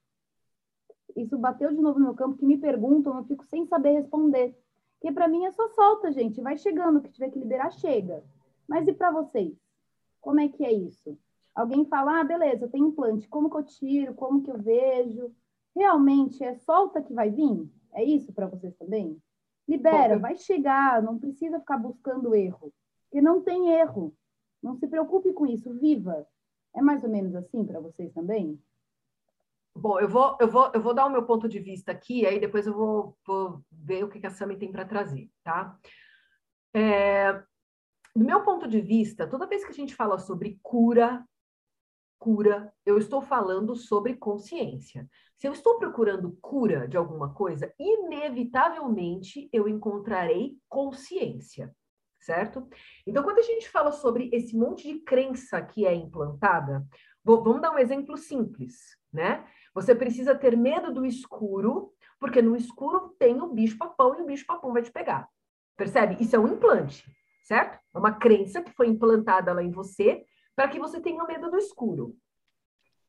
[1.16, 4.56] isso bateu de novo no meu campo, que me perguntam, eu fico sem saber responder.
[4.98, 8.22] Porque para mim é só solta, gente, vai chegando, o que tiver que liberar, chega.
[8.70, 9.52] Mas e para vocês?
[10.20, 11.18] Como é que é isso?
[11.52, 15.34] Alguém fala, ah, beleza, eu tenho implante, como que eu tiro, como que eu vejo?
[15.74, 17.68] Realmente é solta que vai vir?
[17.92, 19.20] É isso para vocês também?
[19.66, 24.14] Libera, vai chegar, não precisa ficar buscando erro, porque não tem erro.
[24.62, 26.24] Não se preocupe com isso, viva.
[26.72, 28.56] É mais ou menos assim para vocês também?
[29.74, 32.38] Bom, eu vou, eu, vou, eu vou dar o meu ponto de vista aqui, aí
[32.38, 35.76] depois eu vou, vou ver o que a Sami tem para trazer, tá?
[36.72, 37.42] É,
[38.14, 41.24] do meu ponto de vista, toda vez que a gente fala sobre cura,
[42.18, 45.08] cura, eu estou falando sobre consciência.
[45.38, 51.74] Se eu estou procurando cura de alguma coisa, inevitavelmente eu encontrarei consciência,
[52.20, 52.68] certo?
[53.06, 56.86] Então, quando a gente fala sobre esse monte de crença que é implantada,
[57.24, 59.46] vou, vamos dar um exemplo simples, né?
[59.74, 64.74] Você precisa ter medo do escuro, porque no escuro tem o bicho-papão e o bicho-papão
[64.74, 65.26] vai te pegar.
[65.74, 66.22] Percebe?
[66.22, 67.10] Isso é um implante,
[67.50, 67.80] certo?
[67.92, 71.56] É uma crença que foi implantada lá em você para que você tenha medo do
[71.56, 72.16] escuro.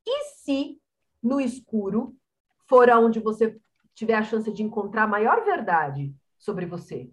[0.04, 0.80] E se
[1.22, 2.16] no escuro
[2.68, 3.56] for aonde você
[3.94, 7.08] tiver a chance de encontrar a maior verdade sobre você?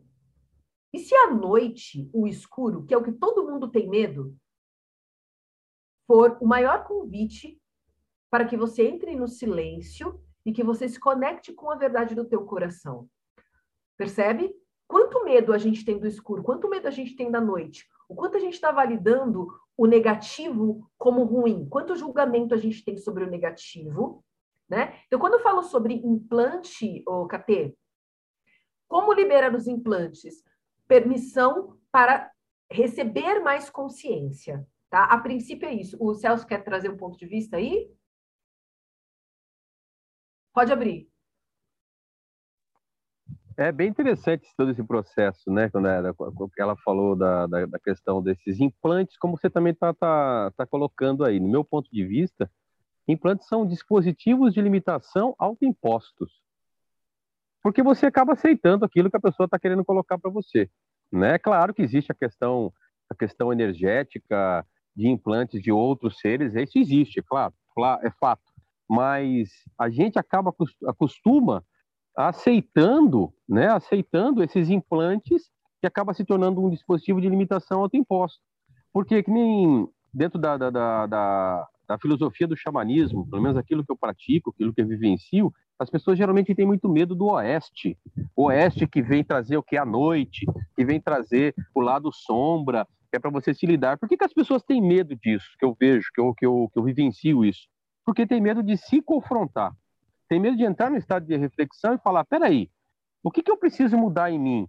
[0.91, 4.35] E se à noite o escuro, que é o que todo mundo tem medo,
[6.07, 7.61] for o maior convite
[8.31, 12.25] para que você entre no silêncio e que você se conecte com a verdade do
[12.25, 13.07] teu coração.
[13.95, 14.51] Percebe?
[14.89, 18.15] Quanto medo a gente tem do escuro, quanto medo a gente tem da noite, o
[18.15, 19.47] quanto a gente está validando
[19.77, 24.25] o negativo como ruim, quanto julgamento a gente tem sobre o negativo,
[24.67, 24.99] né?
[25.05, 27.77] Então, quando eu falo sobre implante, o KT,
[28.87, 30.43] como liberar os implantes?
[30.87, 32.31] Permissão para
[32.67, 35.03] receber mais consciência, tá?
[35.03, 35.97] A princípio é isso.
[35.99, 37.91] O Celso quer trazer um ponto de vista aí?
[40.51, 41.08] Pode abrir.
[43.59, 45.69] É bem interessante todo esse processo, né?
[45.69, 46.15] Quando ela,
[46.57, 51.25] ela falou da, da, da, questão desses implantes, como você também está tá, tá colocando
[51.25, 51.41] aí.
[51.41, 52.49] No meu ponto de vista,
[53.05, 56.41] implantes são dispositivos de limitação autoimpostos.
[57.61, 60.69] Porque você acaba aceitando aquilo que a pessoa está querendo colocar para você.
[61.11, 61.37] Né?
[61.37, 62.71] Claro que existe a questão,
[63.09, 67.53] a questão energética de implantes de outros seres, isso existe, é claro,
[68.07, 68.53] é fato.
[68.89, 70.55] Mas a gente acaba
[70.87, 71.61] acostuma
[72.27, 78.39] aceitando, né, aceitando esses implantes que acaba se tornando um dispositivo de limitação autoimposta.
[78.91, 83.85] Porque que nem dentro da, da, da, da, da filosofia do xamanismo, pelo menos aquilo
[83.85, 87.97] que eu pratico, aquilo que eu vivencio, as pessoas geralmente têm muito medo do oeste.
[88.35, 92.85] O oeste que vem trazer o que a noite, que vem trazer o lado sombra,
[93.09, 93.97] que é para você se lidar.
[93.97, 95.47] Por que, que as pessoas têm medo disso?
[95.57, 97.61] Que eu vejo, que eu, que, eu, que eu vivencio isso.
[98.05, 99.71] Porque tem medo de se confrontar.
[100.29, 102.69] Tem medo de entrar no estado de reflexão e falar: peraí,
[103.23, 104.67] o que, que eu preciso mudar em mim?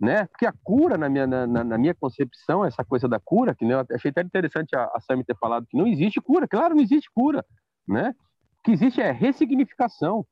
[0.00, 0.26] Né?
[0.26, 3.74] Porque a cura, na minha, na, na minha concepção, essa coisa da cura, que né,
[3.74, 6.48] eu achei até interessante a, a ter falado que não existe cura.
[6.48, 7.44] Claro, não existe cura.
[7.86, 8.12] Né?
[8.58, 10.26] O que existe é ressignificação.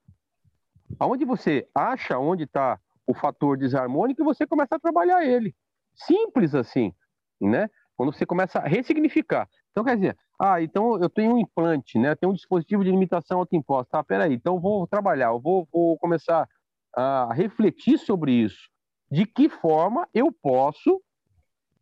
[0.99, 5.55] Aonde você acha onde está o fator desarmônico, você começa a trabalhar ele.
[5.95, 6.93] Simples assim,
[7.41, 7.69] né?
[7.97, 9.49] Quando você começa a ressignificar.
[9.71, 12.11] Então, quer dizer, ah, então eu tenho um implante, né?
[12.11, 13.91] Eu tenho um dispositivo de limitação autoimposta.
[13.91, 16.49] Tá, peraí, então vou trabalhar, eu vou, vou começar
[16.95, 18.69] a refletir sobre isso.
[19.11, 21.01] De que forma eu posso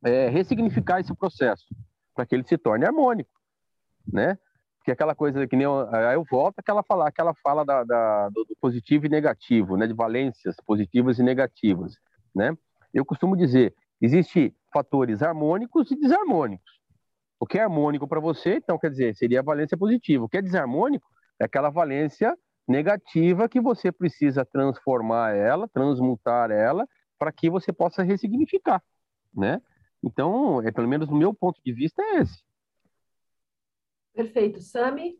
[0.05, 1.67] é, ressignificar esse processo
[2.15, 3.31] para que ele se torne harmônico,
[4.07, 4.39] né?
[4.89, 8.47] que aquela coisa que nem eu, eu volto àquela fala, aquela fala da, da do,
[8.59, 11.93] positivo e negativo, né, de valências positivas e negativas,
[12.35, 12.57] né?
[12.95, 16.78] Eu costumo dizer, existe fatores harmônicos e desarmônicos.
[17.41, 20.25] O que é harmônico para você, então quer dizer, seria a valência positiva.
[20.25, 21.09] O que é desarmônico
[21.41, 26.87] é aquela valência negativa que você precisa transformar ela, transmutar ela,
[27.19, 28.83] para que você possa ressignificar,
[29.35, 29.61] né?
[30.03, 32.43] Então, é, pelo menos no meu ponto de vista é esse.
[34.13, 34.61] Perfeito.
[34.61, 35.19] Sami?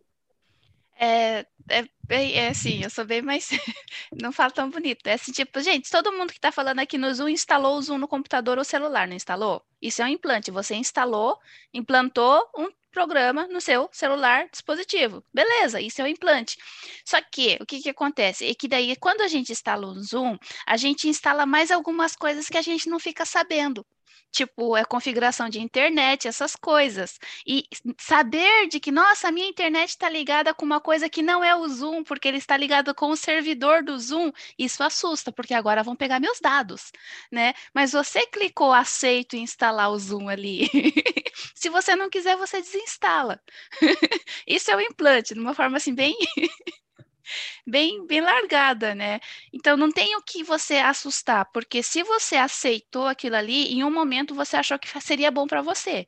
[1.01, 3.51] É, é, é, assim, eu sou bem mais.
[4.21, 5.07] não falo tão bonito.
[5.07, 7.99] É assim, tipo, gente, todo mundo que está falando aqui no Zoom instalou o Zoom
[7.99, 9.63] no computador ou celular, não instalou?
[9.81, 10.51] Isso é um implante.
[10.51, 11.39] Você instalou,
[11.73, 15.23] implantou um programa no seu celular dispositivo.
[15.33, 16.59] Beleza, isso é um implante.
[17.05, 18.49] Só que o que, que acontece?
[18.49, 22.49] É que daí, quando a gente instala o Zoom, a gente instala mais algumas coisas
[22.49, 23.87] que a gente não fica sabendo
[24.31, 27.19] tipo, é configuração de internet, essas coisas.
[27.47, 27.65] E
[27.99, 31.55] saber de que, nossa, a minha internet está ligada com uma coisa que não é
[31.55, 35.83] o Zoom, porque ele está ligado com o servidor do Zoom, isso assusta, porque agora
[35.83, 36.93] vão pegar meus dados,
[37.31, 37.55] né?
[37.75, 40.69] Mas você clicou aceito e instalar o Zoom ali.
[41.55, 43.41] Se você não quiser, você desinstala.
[44.47, 46.17] isso é o implante, de uma forma assim, bem
[47.67, 49.21] bem, bem largada, né?
[49.53, 53.91] Então não tem o que você assustar, porque se você aceitou aquilo ali, em um
[53.91, 56.07] momento você achou que seria bom para você.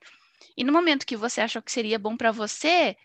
[0.57, 2.97] E no momento que você achou que seria bom para você,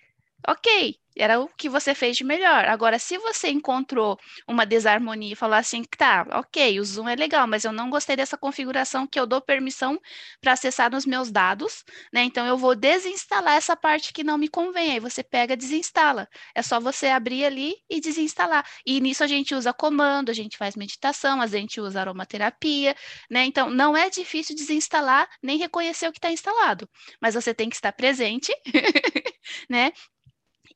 [0.47, 2.65] ok, era o que você fez de melhor.
[2.65, 7.47] Agora, se você encontrou uma desarmonia e falou assim, tá, ok, o Zoom é legal,
[7.47, 9.99] mas eu não gostei dessa configuração que eu dou permissão
[10.41, 12.23] para acessar nos meus dados, né?
[12.23, 14.91] Então eu vou desinstalar essa parte que não me convém.
[14.91, 16.27] Aí você pega, desinstala.
[16.53, 18.65] É só você abrir ali e desinstalar.
[18.85, 22.93] E nisso a gente usa comando, a gente faz meditação, a gente usa aromaterapia,
[23.31, 23.45] né?
[23.45, 26.89] Então não é difícil desinstalar nem reconhecer o que está instalado,
[27.21, 28.51] mas você tem que estar presente,
[29.69, 29.91] né?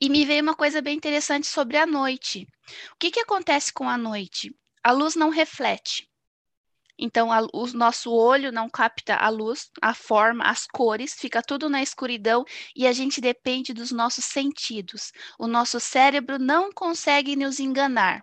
[0.02, 2.48] E me veio uma coisa bem interessante sobre a noite.
[2.94, 4.56] O que, que acontece com a noite?
[4.82, 6.10] A luz não reflete.
[6.98, 11.70] Então, a, o nosso olho não capta a luz, a forma, as cores, fica tudo
[11.70, 12.44] na escuridão
[12.76, 15.12] e a gente depende dos nossos sentidos.
[15.38, 18.22] O nosso cérebro não consegue nos enganar,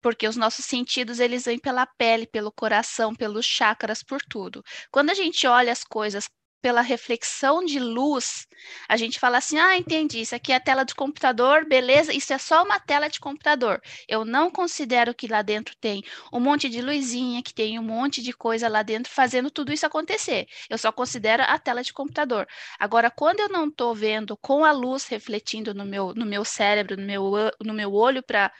[0.00, 4.62] porque os nossos sentidos eles vêm pela pele, pelo coração, pelos chakras, por tudo.
[4.90, 6.28] Quando a gente olha as coisas
[6.60, 8.46] pela reflexão de luz,
[8.88, 12.32] a gente fala assim: ah, entendi, isso aqui é a tela de computador, beleza, isso
[12.32, 13.80] é só uma tela de computador.
[14.08, 18.22] Eu não considero que lá dentro tem um monte de luzinha, que tem um monte
[18.22, 20.46] de coisa lá dentro fazendo tudo isso acontecer.
[20.68, 22.46] Eu só considero a tela de computador.
[22.78, 26.96] Agora, quando eu não estou vendo com a luz refletindo no meu, no meu cérebro,
[26.96, 28.52] no meu, no meu olho para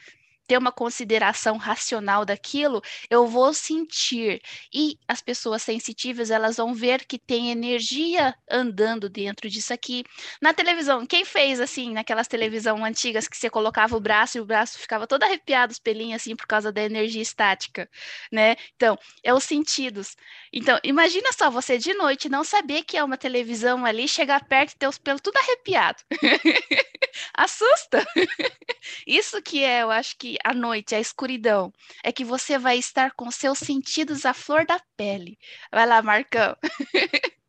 [0.51, 4.43] ter uma consideração racional daquilo, eu vou sentir.
[4.75, 10.03] E as pessoas sensitivas, elas vão ver que tem energia andando dentro disso aqui.
[10.43, 14.45] Na televisão, quem fez assim, naquelas televisão antigas que você colocava o braço e o
[14.45, 17.89] braço ficava todo arrepiado, os pelinhos assim, por causa da energia estática,
[18.33, 18.57] né?
[18.75, 20.17] Então, é os sentidos.
[20.53, 24.73] Então, imagina só você de noite não saber que é uma televisão ali, chegar perto
[24.73, 26.03] e ter os pelos tudo arrepiado.
[27.35, 28.05] Assusta.
[29.07, 31.73] Isso que é, eu acho que a noite, a escuridão,
[32.05, 35.39] é que você vai estar com seus sentidos à flor da pele.
[35.73, 36.57] Vai lá, Marcão.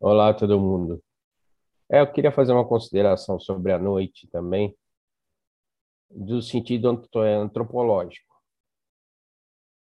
[0.00, 1.02] Olá, todo mundo.
[1.90, 4.76] É, eu queria fazer uma consideração sobre a noite também,
[6.10, 8.28] do sentido antropológico.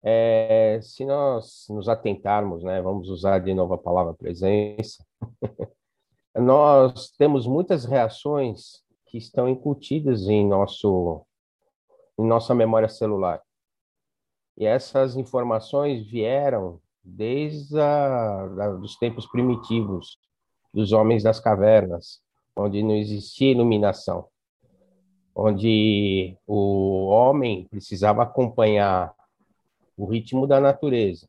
[0.02, 5.04] É, se nós nos atentarmos, né, vamos usar de novo a palavra presença,
[6.36, 11.24] nós temos muitas reações que estão incutidas em nosso
[12.18, 13.40] em nossa memória celular.
[14.56, 20.18] E essas informações vieram desde da, dos tempos primitivos,
[20.74, 22.20] dos homens das cavernas,
[22.56, 24.28] onde não existia iluminação,
[25.34, 29.14] onde o homem precisava acompanhar
[29.96, 31.28] o ritmo da natureza.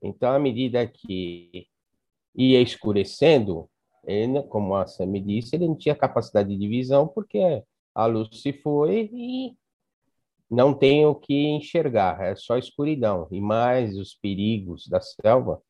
[0.00, 1.68] Então, à medida que
[2.34, 3.68] ia escurecendo,
[4.04, 7.62] ele, como a Sam disse, ele não tinha capacidade de visão porque
[7.94, 9.56] a luz se foi e
[10.50, 15.62] não tem o que enxergar, é só escuridão e mais os perigos da selva.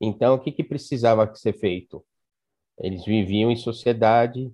[0.00, 2.04] Então, o que, que precisava ser feito?
[2.78, 4.52] Eles viviam em sociedade,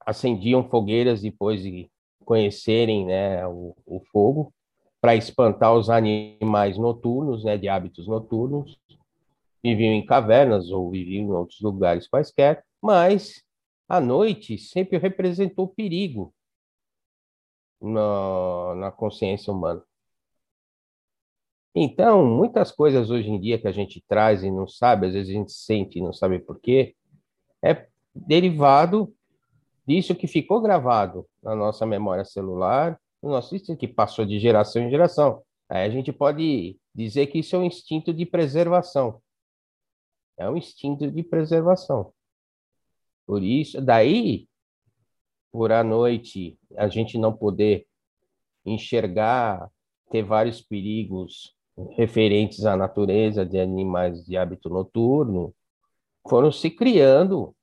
[0.00, 1.90] acendiam fogueiras depois de
[2.24, 4.52] conhecerem né, o, o fogo,
[5.00, 8.78] para espantar os animais noturnos, né, de hábitos noturnos,
[9.62, 13.42] viviam em cavernas ou viviam em outros lugares quaisquer, mas
[13.88, 16.34] a noite sempre representou perigo
[17.80, 19.82] na, na consciência humana.
[21.74, 25.30] Então, muitas coisas hoje em dia que a gente traz e não sabe, às vezes
[25.30, 26.96] a gente sente e não sabe por quê,
[27.62, 29.14] é derivado
[29.86, 34.82] disso que ficou gravado na nossa memória celular, no nosso instinto, que passou de geração
[34.82, 35.42] em geração.
[35.68, 39.20] Aí a gente pode dizer que isso é um instinto de preservação.
[40.36, 42.12] É um instinto de preservação.
[43.26, 44.48] Por isso, daí,
[45.50, 47.86] por a noite, a gente não poder
[48.64, 49.70] enxergar,
[50.10, 51.54] ter vários perigos
[51.90, 55.54] referentes à natureza de animais de hábito noturno,
[56.28, 57.54] foram se criando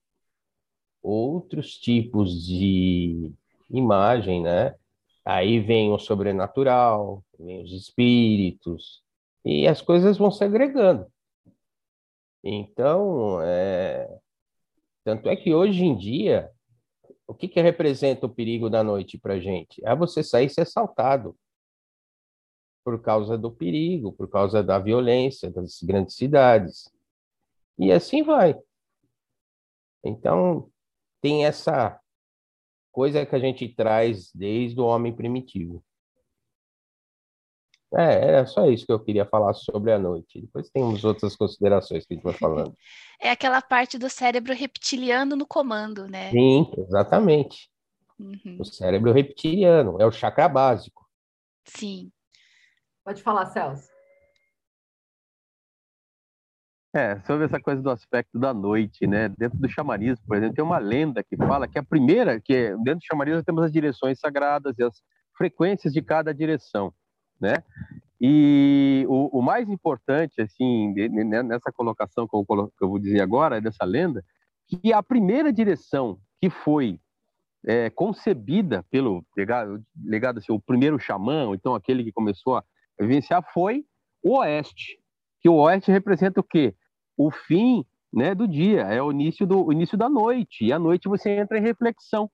[1.01, 3.31] outros tipos de
[3.69, 4.75] imagem, né?
[5.25, 9.01] Aí vem o sobrenatural, vem os espíritos,
[9.43, 11.05] e as coisas vão se agregando.
[12.43, 14.19] Então, é...
[15.03, 16.51] tanto é que hoje em dia,
[17.25, 19.81] o que, que representa o perigo da noite para gente?
[19.85, 21.35] É você sair e ser assaltado
[22.83, 26.91] por causa do perigo, por causa da violência das grandes cidades.
[27.79, 28.59] E assim vai.
[30.03, 30.69] Então,
[31.21, 31.97] tem essa
[32.91, 35.83] coisa que a gente traz desde o homem primitivo.
[37.95, 40.41] É, era só isso que eu queria falar sobre a noite.
[40.41, 42.75] Depois temos outras considerações que a gente vai falando.
[43.21, 46.29] É aquela parte do cérebro reptiliano no comando, né?
[46.31, 47.69] Sim, exatamente.
[48.19, 48.57] Uhum.
[48.59, 51.07] O cérebro reptiliano é o chakra básico.
[51.63, 52.11] Sim.
[53.05, 53.87] Pode falar, Celso.
[56.93, 59.29] É, sobre essa coisa do aspecto da noite, né?
[59.29, 62.99] Dentro do xamanismo, por exemplo, tem uma lenda que fala que a primeira, que dentro
[62.99, 65.01] do xamanismo temos as direções sagradas e as
[65.35, 66.93] frequências de cada direção,
[67.43, 67.63] né?
[68.19, 70.93] E o, o mais importante, assim,
[71.45, 74.23] nessa colocação que eu, que eu, vou dizer agora, dessa lenda,
[74.67, 76.99] que a primeira direção que foi
[77.65, 82.63] é, concebida pelo legado, legado assim, o primeiro xamã, então aquele que começou a
[82.99, 83.85] vivenciar, foi
[84.23, 84.99] o oeste.
[85.41, 86.73] Que o oeste representa o quê?
[87.17, 90.65] o fim né, do dia, é o início, do, o início da noite.
[90.65, 92.29] E à noite você entra em reflexão.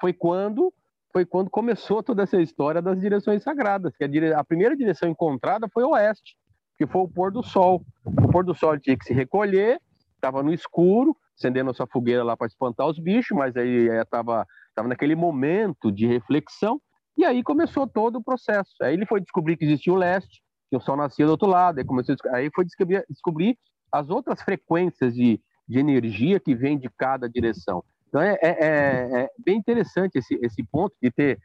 [0.00, 0.72] Foi quando
[1.14, 3.96] foi quando começou toda essa história das direções sagradas.
[3.96, 4.34] Que a, dire...
[4.34, 6.36] a primeira direção encontrada foi o oeste,
[6.76, 7.86] que foi o pôr do sol.
[8.04, 9.80] O pôr do sol tinha que se recolher,
[10.16, 14.44] estava no escuro, acendendo a sua fogueira lá para espantar os bichos, mas aí estava
[14.74, 16.80] tava naquele momento de reflexão,
[17.16, 18.72] e aí começou todo o processo.
[18.82, 21.78] Aí ele foi descobrir que existia o leste, que o sol nascia do outro lado,
[21.78, 23.56] aí, começou aí foi descobrir, descobrir
[23.92, 27.84] as outras frequências de, de energia que vem de cada direção.
[28.14, 31.40] Então é, é, é, é bem interessante esse, esse ponto de ter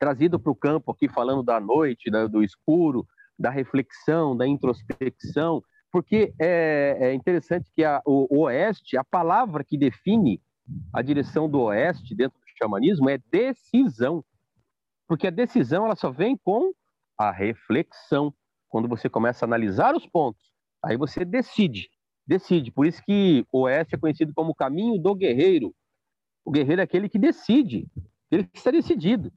[0.00, 3.06] trazido para o campo aqui falando da noite, da, do escuro,
[3.38, 5.62] da reflexão, da introspecção,
[5.92, 10.42] porque é, é interessante que a, o, o, oeste, a palavra que define
[10.92, 14.24] a direção do oeste dentro do xamanismo é decisão.
[15.06, 16.72] Porque a decisão ela só vem com
[17.16, 18.34] a reflexão.
[18.68, 20.52] Quando você começa a analisar os pontos,
[20.84, 21.88] aí você decide.
[22.30, 22.70] Decide.
[22.70, 25.74] Por isso que o Oeste é conhecido como o caminho do guerreiro.
[26.44, 27.88] O guerreiro é aquele que decide,
[28.30, 29.32] ele que está decidido.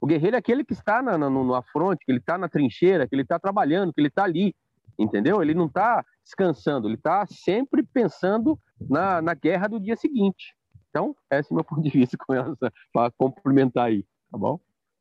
[0.00, 3.06] O guerreiro é aquele que está na, na, no afronte, que ele está na trincheira,
[3.06, 4.54] que ele está trabalhando, que ele está ali,
[4.98, 5.42] entendeu?
[5.42, 10.56] Ele não está descansando, ele está sempre pensando na, na guerra do dia seguinte.
[10.88, 14.58] Então, esse é o meu ponto de vista com essa, para complementar aí, tá bom?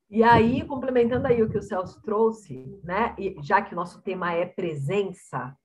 [0.10, 3.16] E aí, complementando aí o que o Celso trouxe, né?
[3.18, 5.56] E já que o nosso tema é presença,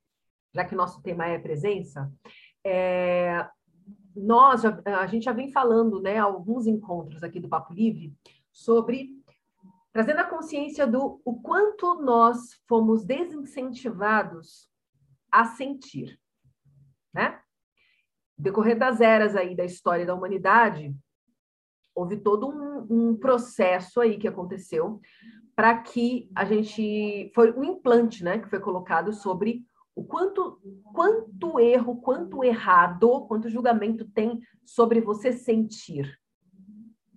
[0.54, 2.10] já que nosso tema é presença,
[2.64, 3.46] é,
[4.14, 8.14] nós, a gente já vem falando, né, alguns encontros aqui do Papo Livre,
[8.52, 9.10] sobre
[9.92, 14.68] trazendo a consciência do o quanto nós fomos desincentivados
[15.30, 16.18] a sentir,
[17.12, 17.40] né?
[18.36, 20.94] Decorrer das eras aí da história da humanidade,
[21.94, 25.00] houve todo um, um processo aí que aconteceu
[25.54, 29.64] para que a gente foi um implante, né, que foi colocado sobre
[29.94, 30.60] o quanto
[30.92, 36.18] quanto erro, quanto errado, quanto julgamento tem sobre você sentir,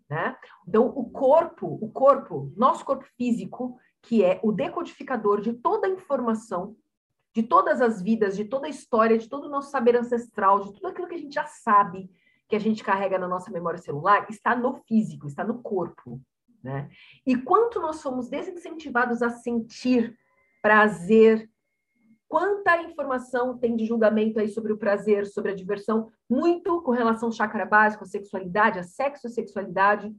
[0.09, 0.37] né?
[0.67, 5.89] Então o corpo, o corpo, nosso corpo físico, que é o decodificador de toda a
[5.89, 6.75] informação,
[7.33, 10.73] de todas as vidas, de toda a história, de todo o nosso saber ancestral, de
[10.73, 12.09] tudo aquilo que a gente já sabe,
[12.47, 16.21] que a gente carrega na nossa memória celular, está no físico, está no corpo,
[16.63, 16.89] né?
[17.25, 20.17] E quanto nós somos desincentivados a sentir
[20.61, 21.49] prazer,
[22.27, 27.29] Quanta informação tem de julgamento aí sobre o prazer, sobre a diversão, muito com relação
[27.29, 30.13] ao chakra básico, à sexualidade, à sexo-sexualidade,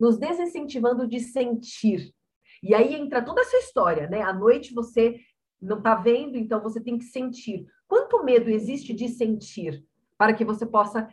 [0.00, 2.14] nos desincentivando de sentir.
[2.62, 4.22] E aí entra toda essa história, né?
[4.22, 5.20] À noite você
[5.60, 7.66] não está vendo, então você tem que sentir.
[7.86, 9.84] Quanto medo existe de sentir
[10.16, 11.08] para que você possa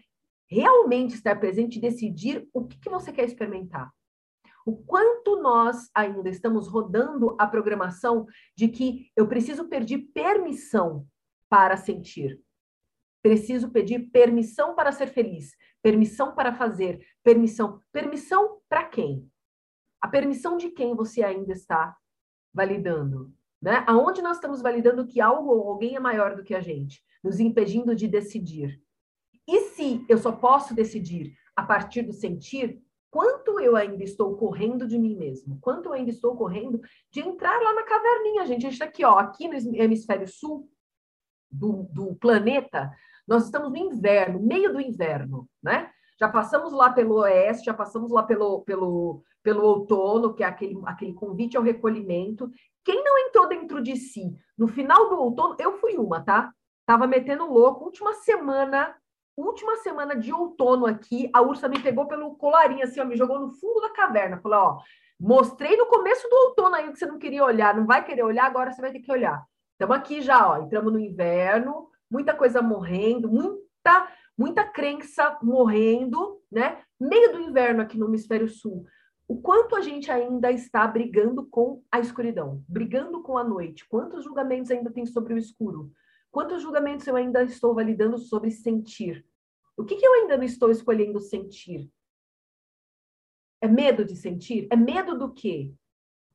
[0.47, 3.91] realmente estar presente e decidir o que, que você quer experimentar?
[4.65, 11.05] O quanto nós ainda estamos rodando a programação de que eu preciso pedir permissão
[11.49, 12.41] para sentir.
[13.21, 17.79] Preciso pedir permissão para ser feliz, permissão para fazer, permissão.
[17.91, 19.29] Permissão para quem?
[20.01, 21.95] A permissão de quem você ainda está
[22.53, 23.33] validando?
[23.61, 23.83] Né?
[23.87, 27.39] Aonde nós estamos validando que algo ou alguém é maior do que a gente, nos
[27.39, 28.81] impedindo de decidir?
[29.47, 32.81] E se eu só posso decidir a partir do sentir,
[33.63, 37.73] eu ainda estou correndo de mim mesmo, quanto eu ainda estou correndo de entrar lá
[37.73, 38.65] na caverninha, gente.
[38.65, 40.69] A gente está aqui, ó, aqui no hemisfério sul
[41.51, 42.91] do, do planeta,
[43.27, 45.89] nós estamos no inverno, meio do inverno, né?
[46.19, 50.79] Já passamos lá pelo oeste, já passamos lá pelo, pelo, pelo outono, que é aquele,
[50.85, 52.49] aquele convite ao recolhimento.
[52.83, 56.53] Quem não entrou dentro de si no final do outono, eu fui uma, tá?
[56.85, 58.95] Tava metendo louco, última semana
[59.35, 63.39] última semana de outono aqui, a ursa me pegou pelo colarinho, assim, ó, me jogou
[63.39, 64.39] no fundo da caverna.
[64.39, 64.81] Falou, ó,
[65.19, 68.45] mostrei no começo do outono aí que você não queria olhar, não vai querer olhar,
[68.45, 69.43] agora você vai ter que olhar.
[69.71, 74.07] Estamos aqui já, ó, entramos no inverno, muita coisa morrendo, muita,
[74.37, 76.79] muita crença morrendo, né?
[76.99, 78.85] Meio do inverno aqui no hemisfério sul.
[79.27, 84.23] O quanto a gente ainda está brigando com a escuridão, brigando com a noite, quantos
[84.23, 85.91] julgamentos ainda tem sobre o escuro,
[86.33, 89.23] Quantos julgamentos eu ainda estou validando sobre sentir?
[89.77, 91.87] O que, que eu ainda não estou escolhendo sentir?
[93.61, 94.67] É medo de sentir?
[94.71, 95.71] É medo do quê?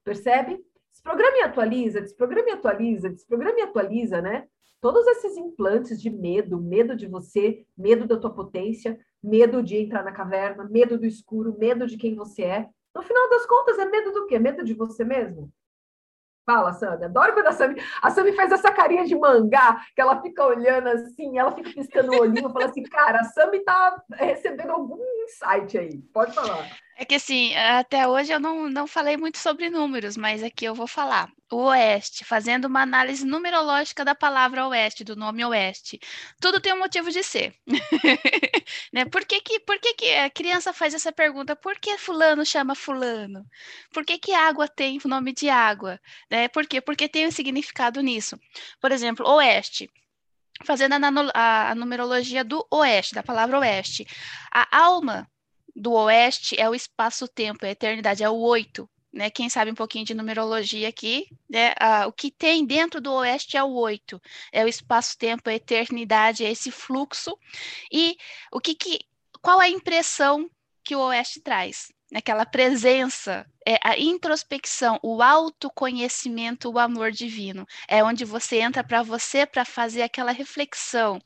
[0.04, 0.64] Percebe?
[0.92, 4.46] Desprograma e atualiza, desprograma e atualiza, desprograma e atualiza, né?
[4.80, 10.04] Todos esses implantes de medo, medo de você, medo da tua potência, medo de entrar
[10.04, 12.68] na caverna, medo do escuro, medo de quem você é.
[12.94, 14.38] No final das contas, é medo do quê?
[14.38, 15.52] Medo de você mesmo?
[16.48, 17.04] Fala, Sami.
[17.04, 20.88] Adoro quando a Sami, a Sami faz essa carinha de mangá, que ela fica olhando
[20.88, 25.76] assim, ela fica piscando o olhinho, fala assim, cara, a Sami tá recebendo algum insight
[25.76, 25.98] aí.
[26.10, 26.66] Pode falar.
[26.96, 30.74] É que assim, até hoje eu não, não falei muito sobre números, mas aqui eu
[30.74, 31.30] vou falar.
[31.50, 35.98] Oeste, fazendo uma análise numerológica da palavra Oeste, do nome Oeste.
[36.40, 37.54] Tudo tem um motivo de ser.
[38.92, 39.04] né?
[39.06, 41.56] Por, que, que, por que, que a criança faz essa pergunta?
[41.56, 43.46] Por que fulano chama fulano?
[43.92, 45.98] Por que, que água tem o nome de água?
[46.30, 46.48] Né?
[46.48, 46.80] Por quê?
[46.80, 48.38] Porque tem um significado nisso.
[48.80, 49.90] Por exemplo, Oeste
[50.64, 50.98] fazendo a,
[51.34, 54.06] a, a, numerologia do oeste, da palavra oeste.
[54.52, 55.30] A alma
[55.74, 58.88] do oeste é o espaço-tempo, é a eternidade, é o oito.
[59.18, 59.30] Né?
[59.30, 61.74] Quem sabe um pouquinho de numerologia aqui, né?
[62.06, 66.52] O que tem dentro do oeste é o oito, é o espaço-tempo, a eternidade, é
[66.52, 67.36] esse fluxo.
[67.90, 68.16] E
[68.52, 69.00] o que, que
[69.42, 70.48] qual a impressão
[70.84, 71.92] que o oeste traz?
[72.14, 77.66] Aquela presença, é a introspecção, o autoconhecimento, o amor divino.
[77.86, 81.20] É onde você entra para você para fazer aquela reflexão.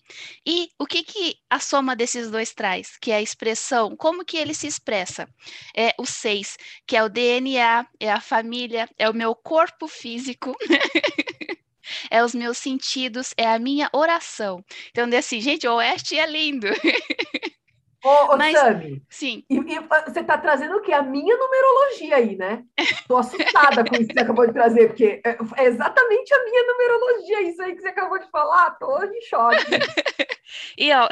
[0.45, 2.97] E o que que a soma desses dois traz?
[3.01, 5.28] Que é a expressão, como que ele se expressa?
[5.76, 6.57] É o seis,
[6.87, 10.57] que é o DNA, é a família, é o meu corpo físico.
[12.11, 14.64] é os meus sentidos, é a minha oração.
[14.91, 16.68] Então, assim, gente, o Oeste é lindo.
[18.05, 19.45] Ô, ô Mas, Sami, sim.
[19.49, 20.93] E, e você está trazendo o quê?
[20.93, 22.65] A minha numerologia aí, né?
[22.77, 26.67] Estou assustada com isso que você acabou de trazer, porque é, é exatamente a minha
[26.67, 29.57] numerologia, isso aí que você acabou de falar, tô em choque.
[30.77, 31.09] e ó,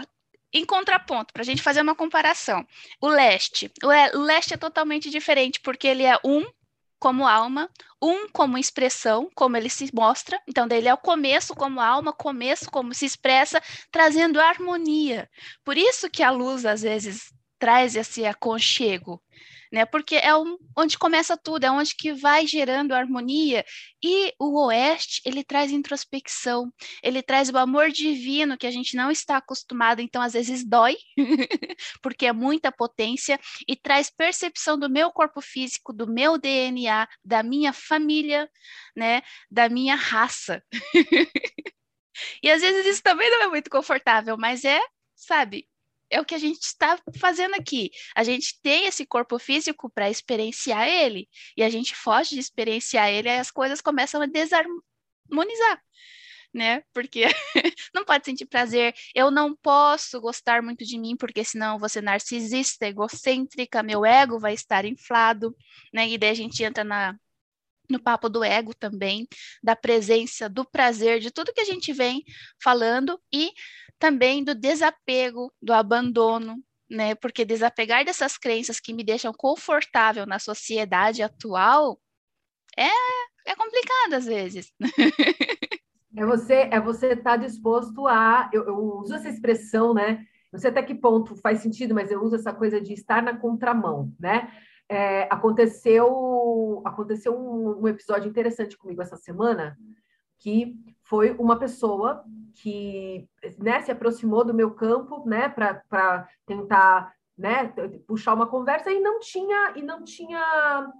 [0.52, 2.66] em contraponto, para a gente fazer uma comparação,
[3.00, 3.70] o leste.
[3.84, 6.44] O leste é totalmente diferente, porque ele é um
[7.00, 7.68] como alma,
[8.00, 10.40] um como expressão, como ele se mostra.
[10.46, 15.28] Então, dele é o começo como alma, começo como se expressa, trazendo harmonia.
[15.64, 19.22] Por isso que a luz às vezes traz esse aconchego,
[19.70, 19.84] né?
[19.86, 20.30] Porque é
[20.76, 23.64] onde começa tudo, é onde que vai gerando harmonia.
[24.02, 29.10] E o Oeste, ele traz introspecção, ele traz o amor divino que a gente não
[29.10, 30.96] está acostumado, então às vezes dói,
[32.02, 37.42] porque é muita potência, e traz percepção do meu corpo físico, do meu DNA, da
[37.42, 38.50] minha família,
[38.96, 39.22] né?
[39.50, 40.62] Da minha raça.
[42.42, 44.80] e às vezes isso também não é muito confortável, mas é,
[45.14, 45.66] sabe,
[46.10, 47.90] é o que a gente está fazendo aqui.
[48.14, 53.08] A gente tem esse corpo físico para experienciar ele, e a gente foge de experienciar
[53.08, 55.80] ele, e as coisas começam a desarmonizar.
[56.52, 56.82] Né?
[56.92, 57.26] Porque
[57.94, 62.88] não pode sentir prazer, eu não posso gostar muito de mim, porque senão ser narcisista,
[62.88, 65.56] egocêntrica, meu ego vai estar inflado,
[65.94, 66.08] né?
[66.08, 67.14] E daí a gente entra na,
[67.88, 69.28] no papo do ego também,
[69.62, 72.24] da presença, do prazer, de tudo que a gente vem
[72.60, 73.52] falando e
[74.00, 76.56] também do desapego, do abandono,
[76.90, 77.14] né?
[77.14, 82.00] Porque desapegar dessas crenças que me deixam confortável na sociedade atual
[82.76, 82.88] é,
[83.46, 84.72] é complicado às vezes.
[86.16, 88.50] É você é você estar tá disposto a.
[88.52, 90.26] Eu, eu uso essa expressão, né?
[90.52, 93.38] Não sei até que ponto faz sentido, mas eu uso essa coisa de estar na
[93.38, 94.50] contramão, né?
[94.88, 99.78] É, aconteceu aconteceu um, um, episódio interessante comigo essa semana
[100.40, 100.74] que
[101.04, 102.24] foi uma pessoa
[102.54, 103.28] que
[103.58, 107.72] né, se aproximou do meu campo né, para tentar né,
[108.06, 110.92] puxar uma conversa e não tinha e não tinha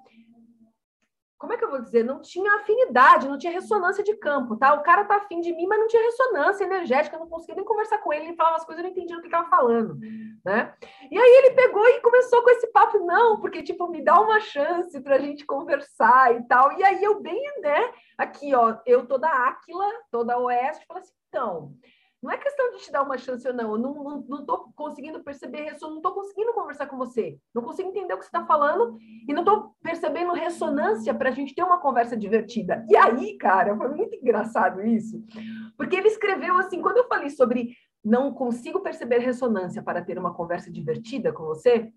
[1.40, 2.04] como é que eu vou dizer?
[2.04, 4.74] Não tinha afinidade, não tinha ressonância de campo, tá?
[4.74, 7.64] O cara tá afim de mim, mas não tinha ressonância energética, eu não conseguia nem
[7.64, 9.98] conversar com ele, ele falava umas coisas, eu não entendia o que ele tava falando,
[10.44, 10.74] né?
[11.10, 14.38] E aí ele pegou e começou com esse papo, não, porque, tipo, me dá uma
[14.38, 16.78] chance pra gente conversar e tal.
[16.78, 21.72] E aí eu bem, né, aqui, ó, eu toda Áquila, toda Oeste, falei assim, então,
[22.22, 23.72] não é questão de te dar uma chance ou não.
[23.72, 27.38] Eu não, não, não tô conseguindo perceber, não estou conseguindo conversar com você.
[27.54, 31.32] Não consigo entender o que você está falando e não estou percebendo ressonância para a
[31.32, 32.84] gente ter uma conversa divertida.
[32.88, 35.22] E aí, cara, foi muito engraçado isso,
[35.76, 40.34] porque ele escreveu assim, quando eu falei sobre não consigo perceber ressonância para ter uma
[40.34, 41.92] conversa divertida com você,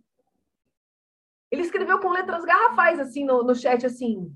[1.52, 4.34] ele escreveu com letras garrafais assim no, no chat assim: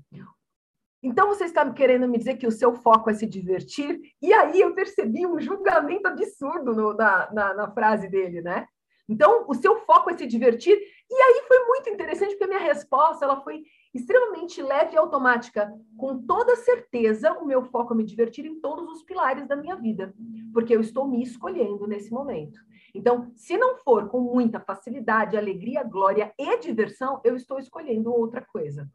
[1.02, 4.00] então você está querendo me dizer que o seu foco é se divertir?
[4.20, 8.66] E aí eu percebi um julgamento absurdo no, na, na, na, frase dele, né?
[9.08, 10.76] Então o seu foco é se divertir.
[11.10, 13.62] E aí foi muito interessante porque a minha resposta ela foi
[13.94, 15.72] extremamente leve e automática.
[15.96, 19.76] Com toda certeza, o meu foco é me divertir em todos os pilares da minha
[19.76, 20.12] vida,
[20.52, 22.58] porque eu estou me escolhendo nesse momento.
[22.94, 28.44] Então, se não for com muita facilidade, alegria, glória e diversão, eu estou escolhendo outra
[28.52, 28.88] coisa.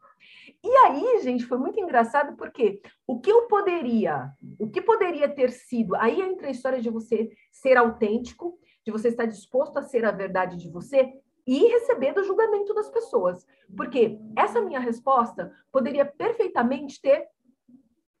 [0.64, 5.50] E aí, gente, foi muito engraçado porque o que eu poderia, o que poderia ter
[5.50, 10.06] sido, aí entra a história de você ser autêntico, de você estar disposto a ser
[10.06, 11.12] a verdade de você
[11.46, 13.46] e receber do julgamento das pessoas.
[13.76, 17.28] Porque essa minha resposta poderia perfeitamente ter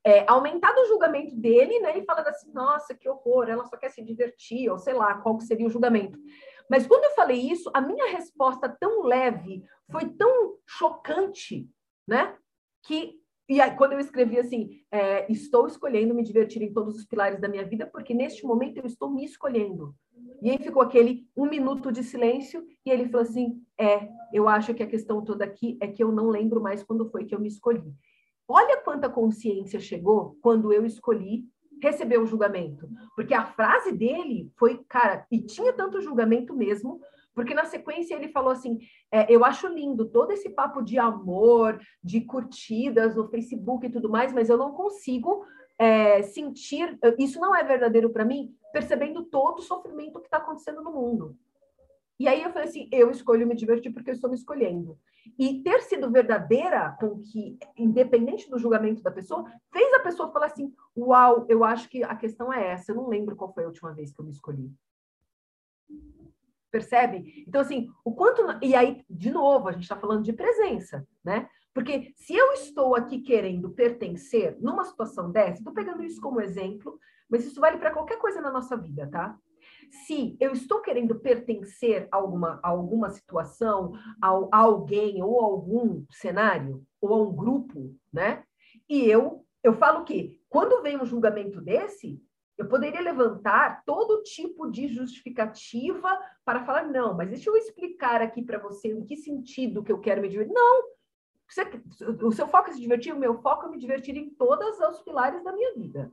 [0.04, 1.96] é, aumentado o julgamento dele, né?
[1.96, 5.40] E falando assim, nossa, que horror, ela só quer se divertir, ou sei lá, qual
[5.40, 6.18] seria o julgamento.
[6.68, 11.66] Mas quando eu falei isso, a minha resposta tão leve foi tão chocante,
[12.06, 12.36] né?
[12.82, 17.04] Que e aí, quando eu escrevi assim, é, estou escolhendo me divertir em todos os
[17.04, 19.94] pilares da minha vida, porque neste momento eu estou me escolhendo.
[20.40, 24.72] E aí ficou aquele um minuto de silêncio, e ele falou assim: é, eu acho
[24.72, 27.40] que a questão toda aqui é que eu não lembro mais quando foi que eu
[27.40, 27.92] me escolhi.
[28.48, 31.44] Olha quanta consciência chegou quando eu escolhi
[31.82, 32.88] receber o julgamento.
[33.14, 37.00] Porque a frase dele foi, cara, e tinha tanto julgamento mesmo,
[37.34, 38.78] porque na sequência ele falou assim:
[39.10, 44.08] é, eu acho lindo todo esse papo de amor, de curtidas no Facebook e tudo
[44.08, 45.44] mais, mas eu não consigo
[45.78, 50.82] é, sentir, isso não é verdadeiro para mim, percebendo todo o sofrimento que está acontecendo
[50.82, 51.36] no mundo.
[52.18, 54.96] E aí eu falei assim, eu escolho me divertir porque eu estou me escolhendo.
[55.36, 60.46] E ter sido verdadeira com que, independente do julgamento da pessoa, fez a pessoa falar
[60.46, 62.92] assim: Uau, eu acho que a questão é essa.
[62.92, 64.70] Eu não lembro qual foi a última vez que eu me escolhi.
[66.74, 67.44] Percebe?
[67.46, 68.42] Então, assim, o quanto.
[68.60, 71.48] E aí, de novo, a gente está falando de presença, né?
[71.72, 76.98] Porque se eu estou aqui querendo pertencer numa situação dessa, estou pegando isso como exemplo,
[77.30, 79.38] mas isso vale para qualquer coisa na nossa vida, tá?
[80.06, 85.44] se eu estou querendo pertencer a alguma, a alguma situação, a, a alguém ou a
[85.44, 88.42] algum cenário, ou a um grupo, né?
[88.88, 92.20] E eu, eu falo que quando vem um julgamento desse,
[92.56, 96.08] eu poderia levantar todo tipo de justificativa
[96.44, 100.00] para falar, não, mas deixa eu explicar aqui para você em que sentido que eu
[100.00, 100.54] quero me divertir.
[100.54, 100.84] Não,
[101.48, 101.62] você,
[102.22, 105.02] o seu foco é se divertir, o meu foco é me divertir em todos os
[105.02, 106.12] pilares da minha vida.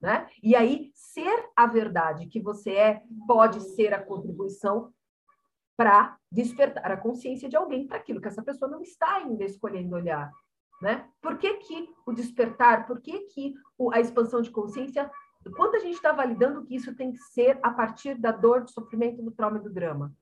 [0.00, 0.28] Né?
[0.42, 4.92] E aí, ser a verdade que você é pode ser a contribuição
[5.76, 9.94] para despertar a consciência de alguém para aquilo que essa pessoa não está ainda escolhendo
[9.94, 10.30] olhar.
[10.80, 11.08] Né?
[11.20, 13.54] Por que, que o despertar, por que, que
[13.92, 15.10] a expansão de consciência,
[15.50, 18.70] quando a gente está validando que isso tem que ser a partir da dor, do
[18.70, 20.14] sofrimento, do trauma e do drama?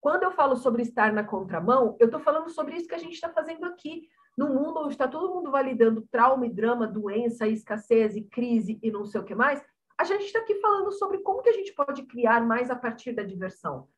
[0.00, 3.14] Quando eu falo sobre estar na contramão, eu estou falando sobre isso que a gente
[3.14, 8.14] está fazendo aqui no mundo onde está todo mundo validando trauma e drama, doença, escassez
[8.14, 9.60] e crise e não sei o que mais,
[9.98, 13.12] a gente está aqui falando sobre como que a gente pode criar mais a partir
[13.12, 13.88] da diversão.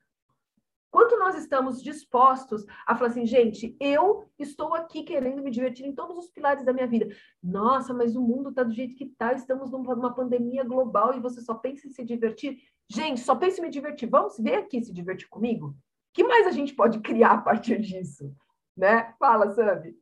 [0.91, 5.95] Quanto nós estamos dispostos a falar assim, gente, eu estou aqui querendo me divertir em
[5.95, 7.15] todos os pilares da minha vida.
[7.43, 11.41] Nossa, mas o mundo está do jeito que está, estamos numa pandemia global e você
[11.41, 12.59] só pensa em se divertir.
[12.89, 14.09] Gente, só pensa em me divertir.
[14.09, 15.69] Vamos ver aqui se divertir comigo?
[15.69, 15.77] O
[16.13, 18.35] que mais a gente pode criar a partir disso?
[18.77, 19.15] Né?
[19.19, 19.97] Fala, Sabe.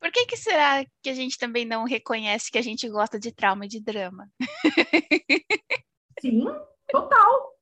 [0.00, 3.32] Por que, que será que a gente também não reconhece que a gente gosta de
[3.32, 4.30] trauma e de drama?
[6.20, 6.44] Sim,
[6.88, 7.58] total.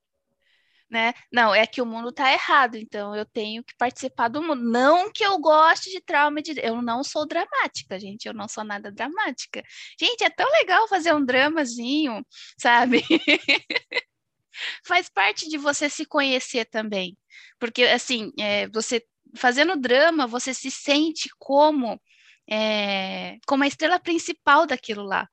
[0.89, 1.13] Né?
[1.33, 4.63] Não, é que o mundo está errado, então eu tenho que participar do mundo.
[4.63, 6.55] Não que eu goste de trauma, de...
[6.65, 9.63] eu não sou dramática, gente, eu não sou nada dramática.
[9.99, 12.25] Gente, é tão legal fazer um dramazinho,
[12.57, 13.03] sabe?
[14.87, 17.19] Faz parte de você se conhecer também,
[17.59, 19.05] porque assim, é, você
[19.37, 22.01] fazendo drama, você se sente como
[22.49, 25.29] é, como a estrela principal daquilo lá.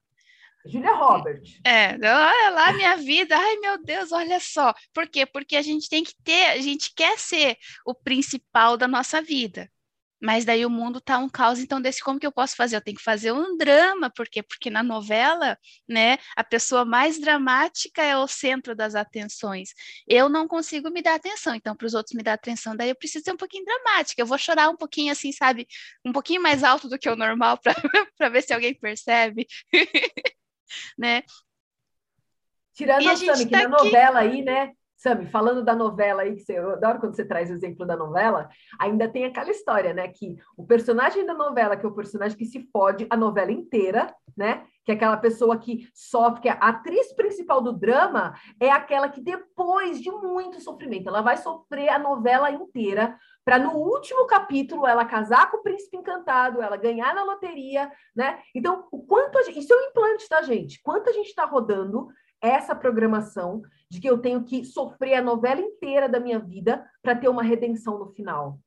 [0.66, 1.59] Julia Roberts.
[1.66, 4.74] É, olha lá minha vida, ai meu Deus, olha só.
[4.93, 5.26] Por quê?
[5.26, 9.70] Porque a gente tem que ter, a gente quer ser o principal da nossa vida.
[10.24, 12.78] Mas daí o mundo tá um caos, então desse como que eu posso fazer?
[12.78, 14.41] Eu tenho que fazer um drama, por quê?
[14.41, 19.72] Porque na novela, né, a pessoa mais dramática é o centro das atenções.
[20.07, 22.95] Eu não consigo me dar atenção, então para os outros me dar atenção, daí eu
[22.95, 24.22] preciso ser um pouquinho dramática.
[24.22, 25.68] Eu vou chorar um pouquinho assim, sabe?
[26.05, 27.59] Um pouquinho mais alto do que o normal
[28.18, 29.45] para ver se alguém percebe.
[30.97, 31.24] né?
[32.74, 33.86] Tirando e a, a que tá na aqui...
[33.86, 34.74] novela aí, né?
[35.03, 37.97] Sami, falando da novela aí, que você, eu adoro quando você traz o exemplo da
[37.97, 38.47] novela,
[38.80, 40.07] ainda tem aquela história, né?
[40.07, 44.15] Que o personagem da novela, que é o personagem que se fode a novela inteira,
[44.36, 44.65] né?
[44.86, 49.09] Que é aquela pessoa que sofre, que é a atriz principal do drama, é aquela
[49.09, 54.88] que depois de muito sofrimento, ela vai sofrer a novela inteira para no último capítulo
[54.88, 58.41] ela casar com o príncipe encantado, ela ganhar na loteria, né?
[58.55, 60.81] Então, o quanto a gente, isso é um implante, tá, gente?
[60.81, 62.07] Quanto a gente está rodando
[62.43, 67.15] essa programação de que eu tenho que sofrer a novela inteira da minha vida para
[67.15, 68.59] ter uma redenção no final.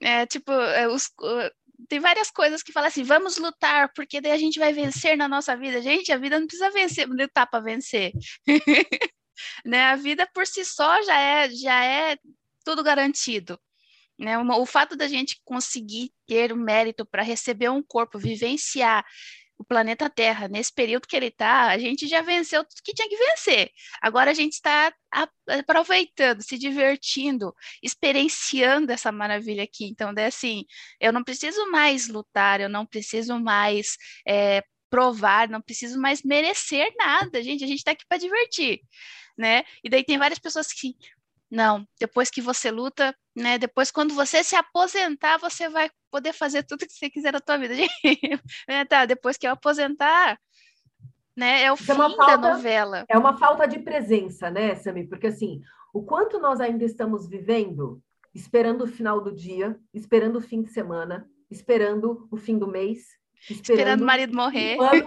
[0.00, 1.12] É, tipo, é, os,
[1.88, 5.28] tem várias coisas que falam assim, vamos lutar, porque daí a gente vai vencer na
[5.28, 5.80] nossa vida.
[5.80, 8.12] Gente, a vida não precisa vencer, lutar para vencer.
[9.64, 9.84] né?
[9.84, 12.16] A vida por si só já é, já é
[12.64, 13.58] tudo garantido.
[14.18, 14.38] Né?
[14.38, 19.04] O fato da gente conseguir ter o mérito para receber um corpo, vivenciar
[19.62, 23.08] o planeta Terra, nesse período que ele está, a gente já venceu tudo que tinha
[23.08, 23.70] que vencer.
[24.00, 24.92] Agora a gente está
[25.48, 29.86] aproveitando, se divertindo, experienciando essa maravilha aqui.
[29.86, 30.64] Então, é assim,
[31.00, 33.96] eu não preciso mais lutar, eu não preciso mais
[34.26, 37.64] é, provar, não preciso mais merecer nada, gente.
[37.64, 38.80] A gente está aqui para divertir,
[39.38, 39.62] né?
[39.84, 40.94] E daí tem várias pessoas que
[41.52, 43.58] não, depois que você luta, né?
[43.58, 47.58] Depois, quando você se aposentar, você vai poder fazer tudo que você quiser na tua
[47.58, 47.74] vida.
[48.66, 50.40] é, tá, depois que eu aposentar,
[51.36, 51.64] né?
[51.64, 53.04] É o Isso é fim é falta, da novela.
[53.06, 55.06] É uma falta de presença, né, Sami?
[55.06, 55.60] Porque assim,
[55.92, 58.02] o quanto nós ainda estamos vivendo,
[58.34, 63.08] esperando o final do dia, esperando o fim de semana, esperando o fim do mês,
[63.50, 65.06] esperando, esperando o marido morrer, ano,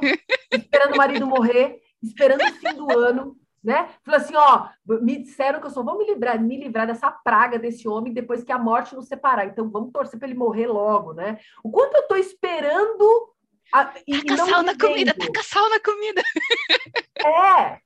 [0.53, 3.35] esperando o marido morrer, esperando o fim do ano
[3.65, 3.89] né?
[4.03, 4.69] Falou assim, ó,
[5.01, 8.43] me disseram que eu só vou me livrar, me livrar dessa praga desse homem depois
[8.43, 9.47] que a morte nos separar.
[9.47, 11.39] Então vamos torcer para ele morrer logo, né?
[11.63, 13.33] O quanto eu estou esperando
[13.73, 16.21] A, e, taca sal na comida, taca sal na comida.
[17.17, 17.79] É,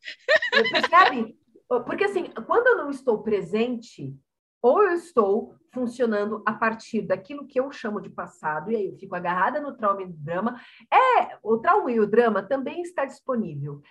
[0.70, 1.38] percebe?
[1.86, 4.14] Porque assim, quando eu não estou presente,
[4.62, 8.98] ou eu estou funcionando a partir daquilo que eu chamo de passado, e aí eu
[8.98, 10.60] fico agarrada no trauma e no drama.
[10.92, 13.82] É, o trauma e o drama também está disponível.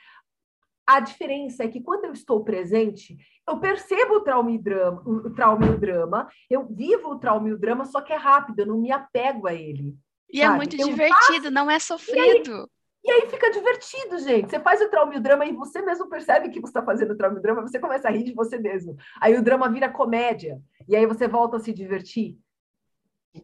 [0.88, 3.14] A diferença é que quando eu estou presente,
[3.46, 7.46] eu percebo o trauma e, drama, o trauma e o drama, eu vivo o trauma
[7.46, 9.94] e o drama, só que é rápido, eu não me apego a ele.
[10.32, 10.54] E é sabe?
[10.54, 12.70] é muito eu divertido, faço, não é sofrido.
[13.04, 14.48] E aí fica divertido, gente.
[14.48, 17.12] Você faz o trauma e o drama e você mesmo percebe que você está fazendo
[17.12, 18.96] o trauma e o drama, você começa a rir de você mesmo.
[19.20, 20.58] Aí o drama vira comédia.
[20.88, 22.38] E aí você volta a se divertir.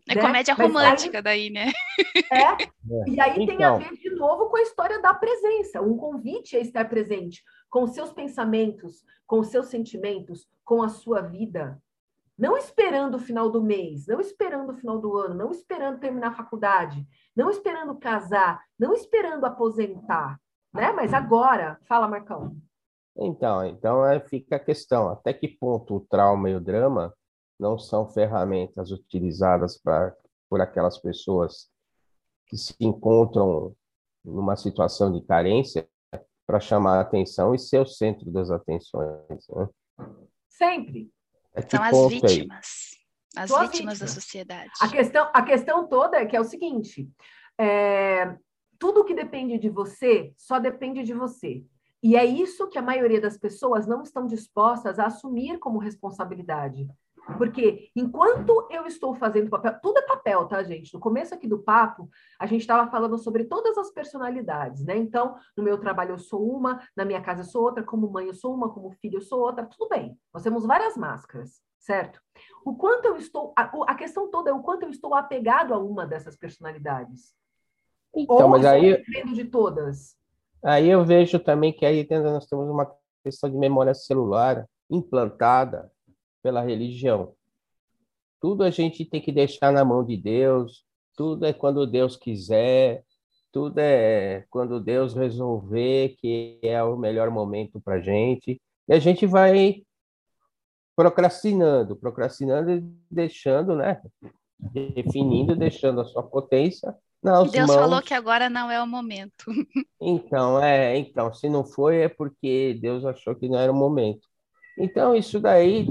[0.08, 0.20] É né?
[0.20, 1.72] comédia Mas romântica aí, daí, né?
[2.32, 2.62] É.
[2.62, 2.74] é.
[3.08, 3.56] E aí então.
[3.56, 5.80] tem a ver de novo com a história da presença.
[5.80, 11.80] Um convite a estar presente com seus pensamentos, com seus sentimentos, com a sua vida.
[12.36, 16.28] Não esperando o final do mês, não esperando o final do ano, não esperando terminar
[16.28, 20.38] a faculdade, não esperando casar, não esperando aposentar,
[20.72, 20.92] né?
[20.92, 22.56] Mas agora, fala, Marcão.
[23.16, 27.14] Então, então é, fica a questão, até que ponto o trauma e o drama
[27.58, 30.14] não são ferramentas utilizadas pra,
[30.48, 31.70] por aquelas pessoas
[32.46, 33.74] que se encontram
[34.24, 35.88] numa situação de carência
[36.46, 39.08] para chamar a atenção e ser o centro das atenções.
[39.28, 39.68] Né?
[40.48, 41.10] Sempre.
[41.54, 42.90] É são as vítimas.
[43.36, 44.70] As vítimas, vítimas da sociedade.
[44.80, 47.08] A questão, a questão toda é que é o seguinte:
[47.58, 48.36] é,
[48.78, 51.64] tudo que depende de você só depende de você.
[52.02, 56.86] E é isso que a maioria das pessoas não estão dispostas a assumir como responsabilidade.
[57.38, 60.92] Porque enquanto eu estou fazendo papel, tudo é papel, tá, gente?
[60.92, 62.08] No começo aqui do papo,
[62.38, 64.96] a gente estava falando sobre todas as personalidades, né?
[64.96, 68.26] Então, no meu trabalho eu sou uma, na minha casa eu sou outra, como mãe
[68.26, 70.18] eu sou uma, como filho eu sou outra, tudo bem.
[70.32, 72.20] Nós temos várias máscaras, certo?
[72.64, 75.78] O quanto eu estou, a, a questão toda é o quanto eu estou apegado a
[75.78, 77.34] uma dessas personalidades.
[78.14, 79.02] Então, Ou mas aí
[79.32, 80.16] de todas.
[80.62, 82.90] Aí eu vejo também que aí nós temos uma
[83.22, 85.90] questão de memória celular implantada
[86.44, 87.32] pela religião.
[88.38, 90.84] Tudo a gente tem que deixar na mão de Deus,
[91.16, 93.02] tudo é quando Deus quiser,
[93.50, 98.60] tudo é quando Deus resolver que é o melhor momento para a gente.
[98.86, 99.82] E a gente vai
[100.94, 102.80] procrastinando, procrastinando e
[103.10, 104.02] deixando, né?
[104.58, 107.80] Definindo, deixando a sua potência nas Deus mãos.
[107.80, 109.46] falou que agora não é o momento.
[110.06, 114.28] Então, é, então, se não foi é porque Deus achou que não era o momento.
[114.78, 115.86] Então, isso daí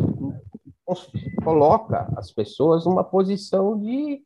[1.43, 4.21] coloca as pessoas numa posição de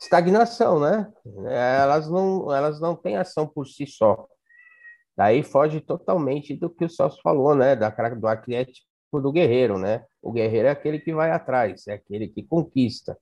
[0.00, 1.12] estagnação, né?
[1.46, 4.26] Elas não, elas não têm ação por si só.
[5.16, 7.76] Daí foge totalmente do que o Celso falou, né?
[7.76, 10.04] Da, do arquétipo do guerreiro, né?
[10.20, 13.18] O guerreiro é aquele que vai atrás, é aquele que conquista.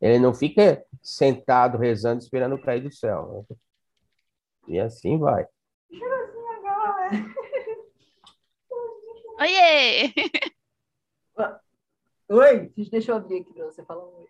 [0.00, 3.46] Ele não fica sentado rezando esperando cair do céu.
[3.48, 3.56] Né?
[4.68, 5.46] E assim vai.
[9.38, 10.12] Oiê!
[12.28, 12.72] Oi!
[12.90, 14.26] Deixa eu abrir aqui para você falar um oi.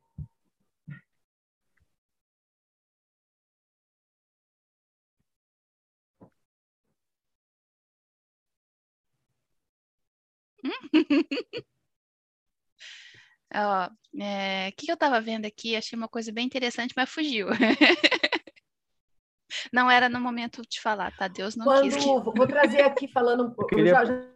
[13.55, 13.89] Ó,
[14.21, 15.77] é, o que eu estava vendo aqui?
[15.77, 17.47] Achei uma coisa bem interessante, mas fugiu.
[19.73, 21.29] não era no momento de falar, tá?
[21.29, 21.97] Deus não Quando, quis.
[21.97, 22.05] Que...
[22.05, 23.75] Vou trazer aqui falando um pouco.
[23.75, 23.93] Queria...
[23.93, 24.36] Já, já,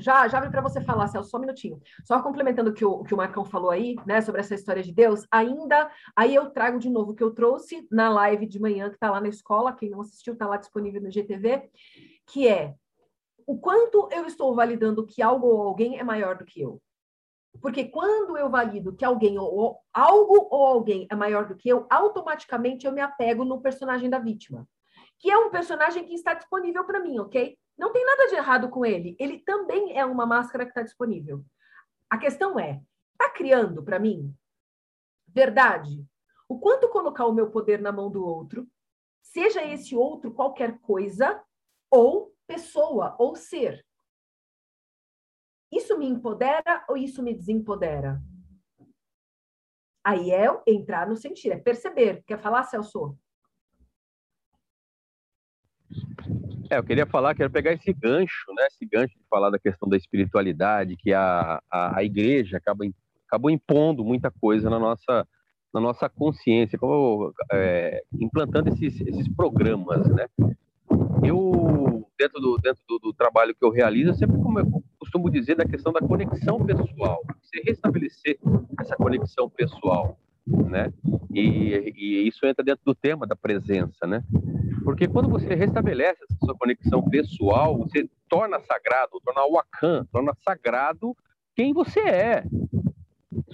[0.00, 1.80] já, para você falar, Celso, só um minutinho.
[2.04, 4.92] Só complementando o que o, que o Marcão falou aí, né, sobre essa história de
[4.92, 8.88] Deus, ainda, aí eu trago de novo o que eu trouxe na live de manhã,
[8.88, 11.70] que está lá na escola, quem não assistiu, está lá disponível no GTV,
[12.26, 12.74] que é
[13.46, 16.82] o quanto eu estou validando que algo ou alguém é maior do que eu.
[17.60, 21.86] Porque quando eu valido que alguém ou algo ou alguém é maior do que eu,
[21.88, 24.68] automaticamente eu me apego no personagem da vítima,
[25.18, 27.56] que é um personagem que está disponível para mim, ok?
[27.76, 29.16] Não tem nada de errado com ele.
[29.18, 31.44] Ele também é uma máscara que está disponível.
[32.08, 32.80] A questão é,
[33.12, 34.34] está criando para mim
[35.36, 36.02] verdade?
[36.48, 38.66] O quanto colocar o meu poder na mão do outro,
[39.22, 41.44] seja esse outro qualquer coisa,
[41.90, 43.84] ou pessoa, ou ser.
[45.70, 48.18] Isso me empodera ou isso me desempodera?
[50.02, 52.22] Aí é entrar no sentir, é perceber.
[52.24, 53.18] Quer falar, Celso?
[56.70, 58.66] É, eu queria falar, quero pegar esse gancho, né?
[58.66, 62.84] Esse gancho de falar da questão da espiritualidade, que a, a, a igreja acaba,
[63.28, 65.26] acabou impondo muita coisa na nossa,
[65.72, 70.26] na nossa consciência, como, é, implantando esses, esses programas, né?
[71.22, 75.30] Eu, dentro, do, dentro do, do, trabalho que eu realizo, eu sempre como eu costumo
[75.30, 78.38] dizer da questão da conexão pessoal, você restabelecer
[78.80, 80.18] essa conexão pessoal.
[80.46, 80.92] né?
[81.32, 84.22] E, e, isso entra dentro do tema da presença, né?
[84.86, 91.12] Porque quando você restabelece essa sua conexão pessoal, você torna sagrado, torna Wakan, torna sagrado
[91.56, 92.44] quem você é,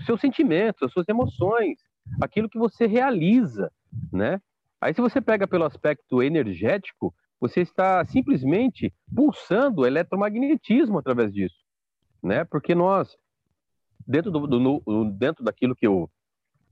[0.04, 1.78] seus sentimentos, as suas emoções,
[2.20, 3.72] aquilo que você realiza,
[4.12, 4.42] né?
[4.78, 11.64] Aí se você pega pelo aspecto energético, você está simplesmente pulsando eletromagnetismo através disso,
[12.22, 12.44] né?
[12.44, 13.16] Porque nós
[14.06, 16.10] dentro do, do dentro daquilo que eu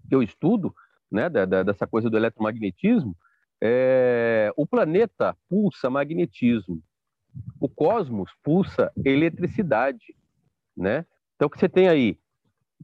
[0.07, 0.75] que eu estudo,
[1.11, 3.17] né, da, da, dessa coisa do eletromagnetismo,
[3.63, 6.83] é, o planeta pulsa magnetismo,
[7.61, 10.17] o cosmos pulsa eletricidade,
[10.77, 11.05] né?
[11.37, 12.19] Então que você tem aí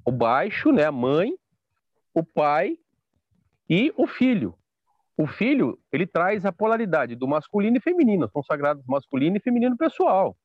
[0.04, 1.34] o baixo, né, a mãe,
[2.14, 2.78] o pai
[3.68, 4.54] e o filho.
[5.16, 9.76] O filho, ele traz a polaridade do masculino e feminino, são sagrados masculino e feminino
[9.76, 10.36] pessoal,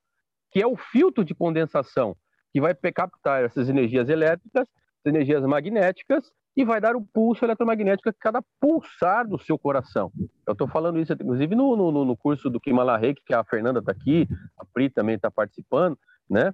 [0.49, 2.15] que é o filtro de condensação
[2.53, 4.67] que vai captar essas energias elétricas,
[5.05, 10.11] energias magnéticas e vai dar o pulso eletromagnético a cada pulsar do seu coração.
[10.45, 13.79] Eu estou falando isso, inclusive, no, no, no curso do Kimala Reiki, que a Fernanda
[13.79, 14.27] está aqui,
[14.57, 15.97] a Pri também está participando,
[16.29, 16.53] né?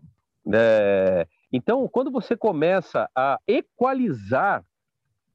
[0.53, 4.63] É, então, quando você começa a equalizar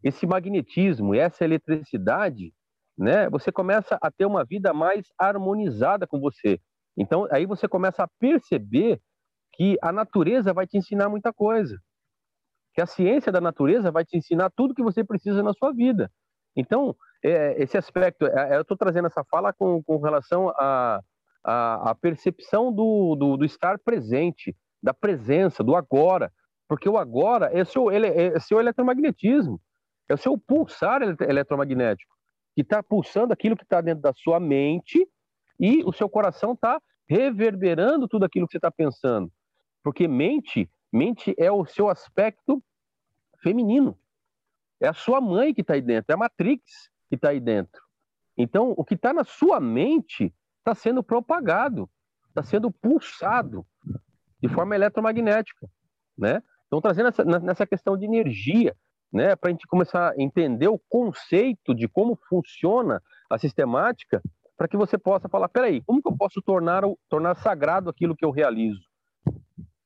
[0.02, 2.52] esse magnetismo e essa eletricidade,
[2.96, 6.60] né, você começa a ter uma vida mais harmonizada com você.
[6.96, 9.00] Então, aí você começa a perceber
[9.54, 11.78] que a natureza vai te ensinar muita coisa
[12.74, 16.10] que a ciência da natureza vai te ensinar tudo que você precisa na sua vida.
[16.56, 21.00] Então, é, esse aspecto, é, eu estou trazendo essa fala com, com relação à
[21.44, 26.32] a, a, a, percepção do, do, do, estar presente, da presença, do agora,
[26.68, 29.60] porque o agora é seu, ele, é seu eletromagnetismo,
[30.08, 32.14] é o seu pulsar eletromagnético,
[32.54, 35.06] que está pulsando aquilo que está dentro da sua mente
[35.60, 39.30] e o seu coração está reverberando tudo aquilo que você está pensando.
[39.82, 42.62] Porque mente Mente é o seu aspecto
[43.42, 43.98] feminino.
[44.80, 47.80] É a sua mãe que está aí dentro, é a Matrix que está aí dentro.
[48.36, 51.88] Então, o que está na sua mente está sendo propagado,
[52.28, 53.66] está sendo pulsado
[54.40, 55.68] de forma eletromagnética,
[56.16, 56.42] né?
[56.66, 58.74] Então, trazendo essa, nessa questão de energia,
[59.12, 64.22] né, para a gente começar a entender o conceito de como funciona a sistemática,
[64.56, 68.24] para que você possa falar, peraí, como que eu posso tornar, tornar sagrado aquilo que
[68.24, 68.91] eu realizo?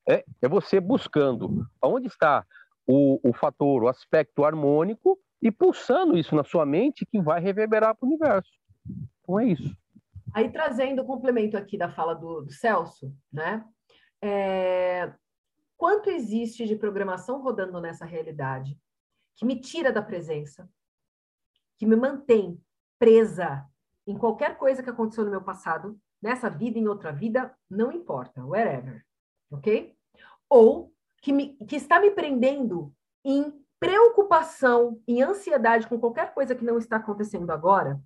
[0.08, 2.44] É, é você buscando onde está
[2.86, 7.94] o, o fator, o aspecto harmônico e pulsando isso na sua mente que vai reverberar
[7.94, 8.50] para o universo.
[9.20, 9.76] Então é isso.
[10.32, 13.64] Aí trazendo o complemento aqui da fala do, do Celso, né?
[14.22, 15.12] É...
[15.76, 18.78] Quanto existe de programação rodando nessa realidade
[19.36, 20.68] que me tira da presença,
[21.78, 22.60] que me mantém
[22.98, 23.66] presa
[24.06, 28.44] em qualquer coisa que aconteceu no meu passado, nessa vida, em outra vida, não importa,
[28.44, 29.04] wherever,
[29.50, 29.95] ok?
[30.48, 32.92] Ou que, me, que está me prendendo
[33.24, 38.00] em preocupação, em ansiedade com qualquer coisa que não está acontecendo agora,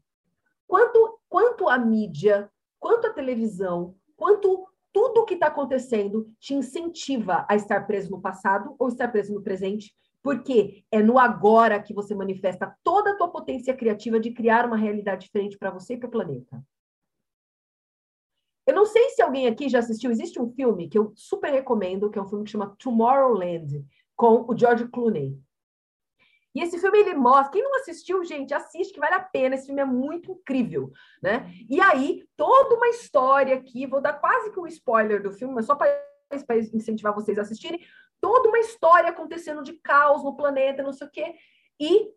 [0.67, 7.47] quanto, quanto a mídia, quanto a televisão, quanto tudo o que está acontecendo te incentiva
[7.49, 11.95] a estar preso no passado ou estar preso no presente, porque é no agora que
[11.95, 15.97] você manifesta toda a tua potência criativa de criar uma realidade diferente para você e
[15.97, 16.63] para o planeta.
[18.67, 22.11] Eu não sei se alguém aqui já assistiu, existe um filme que eu super recomendo,
[22.11, 23.85] que é um filme que chama Tomorrowland,
[24.17, 25.39] com o George Clooney.
[26.55, 29.67] E esse filme ele mostra, quem não assistiu, gente, assiste que vale a pena, esse
[29.67, 30.93] filme é muito incrível,
[31.23, 31.51] né?
[31.69, 35.67] E aí, toda uma história aqui, vou dar quase que um spoiler do filme, mas
[35.67, 35.89] só para
[36.73, 37.81] incentivar vocês a assistirem,
[38.21, 41.35] toda uma história acontecendo de caos no planeta, não sei o quê,
[41.79, 42.13] e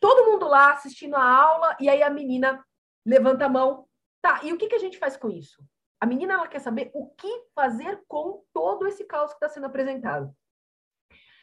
[0.00, 2.64] todo mundo lá assistindo a aula, e aí a menina
[3.06, 3.86] levanta a mão,
[4.20, 5.62] tá, e o que, que a gente faz com isso?
[6.00, 9.66] A menina ela quer saber o que fazer com todo esse caos que está sendo
[9.66, 10.34] apresentado.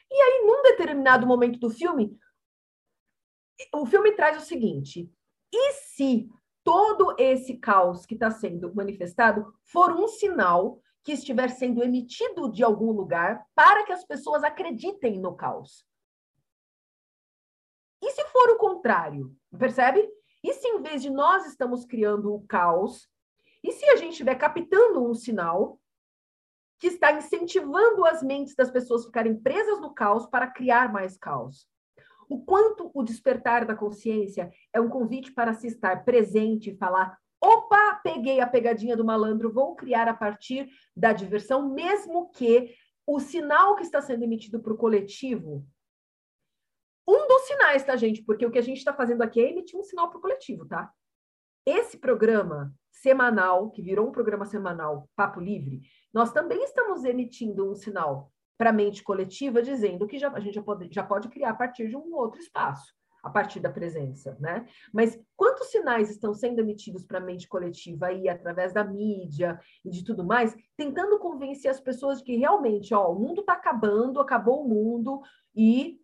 [0.10, 2.18] E aí, num determinado momento do filme,
[3.74, 5.12] o filme traz o seguinte:
[5.52, 6.30] e se
[6.64, 12.64] todo esse caos que está sendo manifestado for um sinal que estiver sendo emitido de
[12.64, 15.86] algum lugar para que as pessoas acreditem no caos?
[18.02, 19.36] E se for o contrário?
[19.58, 20.08] Percebe?
[20.44, 23.10] E se em vez de nós estamos criando o caos,
[23.66, 25.82] e se a gente estiver captando um sinal
[26.78, 31.68] que está incentivando as mentes das pessoas ficarem presas no caos para criar mais caos?
[32.30, 37.18] O quanto o despertar da consciência é um convite para se estar presente e falar:
[37.42, 42.76] opa, peguei a pegadinha do malandro, vou criar a partir da diversão, mesmo que
[43.08, 45.66] o sinal que está sendo emitido para o coletivo.
[47.08, 48.24] Um dos sinais, tá, gente?
[48.24, 50.68] Porque o que a gente está fazendo aqui é emitir um sinal para o coletivo,
[50.68, 50.92] tá?
[51.66, 55.82] Esse programa semanal, que virou um programa semanal Papo Livre,
[56.14, 60.56] nós também estamos emitindo um sinal para a mente coletiva, dizendo que já, a gente
[60.56, 64.38] já pode, já pode criar a partir de um outro espaço, a partir da presença,
[64.40, 64.66] né?
[64.94, 69.90] Mas quantos sinais estão sendo emitidos para a mente coletiva aí, através da mídia e
[69.90, 74.22] de tudo mais, tentando convencer as pessoas de que realmente, ó, o mundo está acabando,
[74.22, 75.22] acabou o mundo,
[75.54, 76.00] e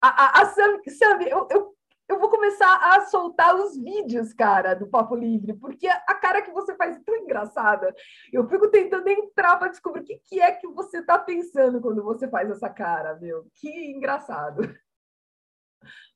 [0.00, 1.74] a, a, a Sam, Sam eu, eu
[2.12, 6.50] eu vou começar a soltar os vídeos, cara, do Papo Livre, porque a cara que
[6.50, 7.94] você faz é tão engraçada.
[8.30, 12.02] Eu fico tentando entrar para descobrir o que, que é que você está pensando quando
[12.04, 13.46] você faz essa cara, meu.
[13.54, 14.62] Que engraçado.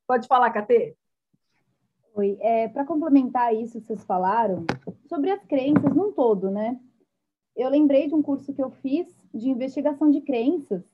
[0.07, 0.95] Pode falar, Catê?
[2.15, 4.67] Oi, é, para complementar isso que vocês falaram,
[5.09, 6.79] sobre as crenças num todo, né?
[7.57, 10.85] Eu lembrei de um curso que eu fiz de investigação de crenças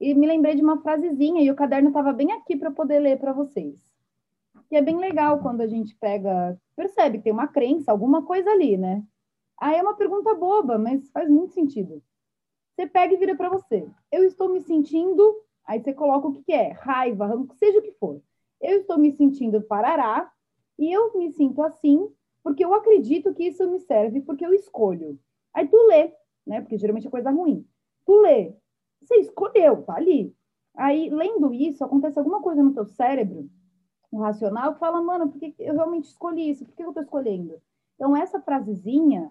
[0.00, 3.18] e me lembrei de uma frasezinha e o caderno estava bem aqui para poder ler
[3.18, 3.95] para vocês.
[4.70, 8.50] E é bem legal quando a gente pega, percebe que tem uma crença, alguma coisa
[8.50, 9.04] ali, né?
[9.58, 12.02] Aí é uma pergunta boba, mas faz muito sentido.
[12.74, 13.88] Você pega e vira para você.
[14.12, 17.92] Eu estou me sentindo, aí você coloca o que, que é, raiva, seja o que
[17.92, 18.20] for.
[18.60, 20.30] Eu estou me sentindo parará
[20.78, 22.10] e eu me sinto assim
[22.42, 25.18] porque eu acredito que isso me serve porque eu escolho.
[25.54, 26.12] Aí tu lê,
[26.46, 26.60] né?
[26.60, 27.66] Porque geralmente é coisa ruim.
[28.04, 28.54] Tu lê.
[29.02, 30.34] Você escolheu, tá ali.
[30.76, 33.48] Aí, lendo isso, acontece alguma coisa no teu cérebro
[34.12, 36.64] um racional que fala, mano, por que eu realmente escolhi isso?
[36.64, 37.60] Por que eu estou escolhendo?
[37.94, 39.30] Então, essa frasezinha,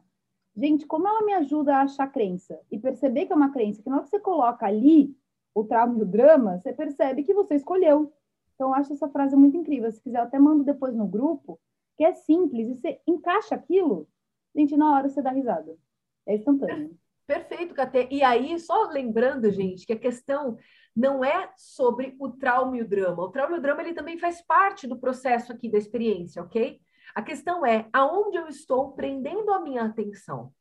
[0.55, 3.89] gente, como ela me ajuda a achar crença e perceber que é uma crença, que
[3.89, 5.15] na hora que você coloca ali
[5.53, 8.11] o trauma e o drama, você percebe que você escolheu.
[8.55, 9.91] Então, eu acho essa frase muito incrível.
[9.91, 11.59] Se quiser, eu até mando depois no grupo,
[11.97, 14.07] que é simples, e você encaixa aquilo,
[14.55, 15.77] gente, na hora você dá risada.
[16.25, 16.97] É instantâneo.
[17.27, 18.07] Perfeito, Catê.
[18.11, 20.57] E aí, só lembrando, gente, que a questão
[20.95, 23.23] não é sobre o trauma e o drama.
[23.23, 26.79] O trauma e o drama ele também faz parte do processo aqui da experiência, ok?
[27.13, 30.53] A questão é aonde eu estou prendendo a minha atenção.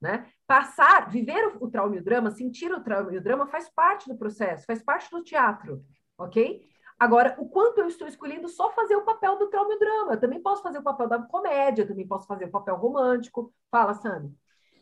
[0.00, 0.30] Né?
[0.46, 3.68] Passar, viver o, o trauma e o drama, sentir o trauma e o drama faz
[3.70, 5.82] parte do processo, faz parte do teatro,
[6.18, 6.62] ok?
[6.98, 10.12] Agora, o quanto eu estou escolhendo só fazer o papel do trauma e o drama.
[10.12, 13.52] Eu também posso fazer o papel da comédia, também posso fazer o papel romântico.
[13.70, 14.34] Fala, Sami.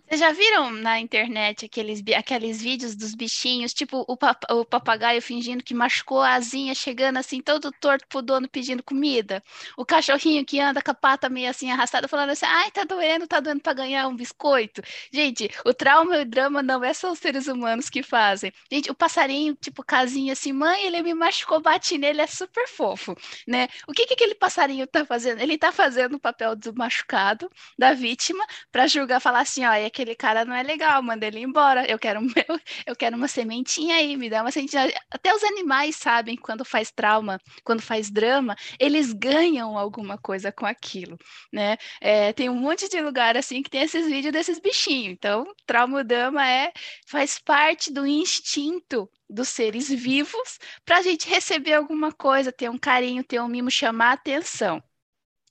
[0.07, 5.21] Vocês já viram na internet aqueles, aqueles vídeos dos bichinhos, tipo o, pap o papagaio
[5.23, 9.43] fingindo que machucou a asinha, chegando assim, todo torto pro dono pedindo comida?
[9.79, 13.27] O cachorrinho que anda com a pata meio assim arrastada, falando assim, ai, tá doendo,
[13.27, 14.83] tá doendo para ganhar um biscoito.
[15.11, 18.53] Gente, o trauma e o drama não é só os seres humanos que fazem.
[18.71, 23.17] Gente, o passarinho, tipo, casinha assim, mãe, ele me machucou, bate nele, é super fofo,
[23.49, 23.69] né?
[23.89, 25.41] O que que aquele passarinho tá fazendo?
[25.41, 29.91] Ele tá fazendo o papel do machucado, da vítima, para julgar, falar assim, ó, é
[29.95, 31.89] aquele cara não é legal, manda ele embora.
[31.89, 34.93] Eu quero meu, eu quero uma sementinha aí, me dá uma sementinha.
[35.11, 40.67] Até os animais sabem quando faz trauma, quando faz drama, eles ganham alguma coisa com
[40.67, 41.17] aquilo,
[41.53, 41.77] né?
[42.01, 45.13] É, tem um monte de lugar assim que tem esses vídeos desses bichinhos.
[45.13, 46.73] Então, trauma drama é
[47.07, 52.79] faz parte do instinto dos seres vivos para a gente receber alguma coisa, ter um
[52.79, 54.83] carinho, ter um mimo, chamar a atenção.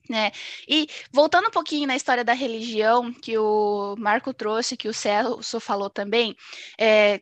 [0.10, 0.32] Né?
[0.68, 5.60] E voltando um pouquinho na história da religião, que o Marco trouxe, que o Celso
[5.60, 6.36] falou também,
[6.78, 7.22] é,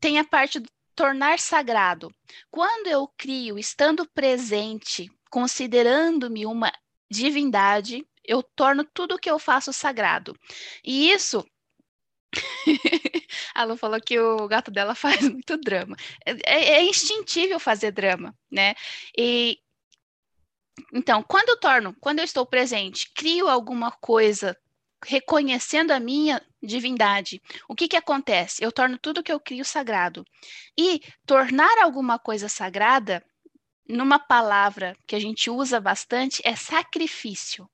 [0.00, 2.12] tem a parte do tornar sagrado.
[2.50, 6.72] Quando eu crio, estando presente, considerando-me uma
[7.10, 10.36] divindade, eu torno tudo o que eu faço sagrado.
[10.84, 11.46] E isso
[13.54, 15.96] a Lu falou que o gato dela faz muito drama.
[16.26, 18.74] É, é, é, instintível fazer drama, né?
[19.16, 19.58] E
[20.92, 24.56] então, quando eu torno, quando eu estou presente, crio alguma coisa
[25.04, 28.64] reconhecendo a minha divindade, o que que acontece?
[28.64, 30.24] Eu torno tudo que eu crio sagrado.
[30.76, 33.24] E tornar alguma coisa sagrada,
[33.88, 37.68] numa palavra que a gente usa bastante, é sacrifício.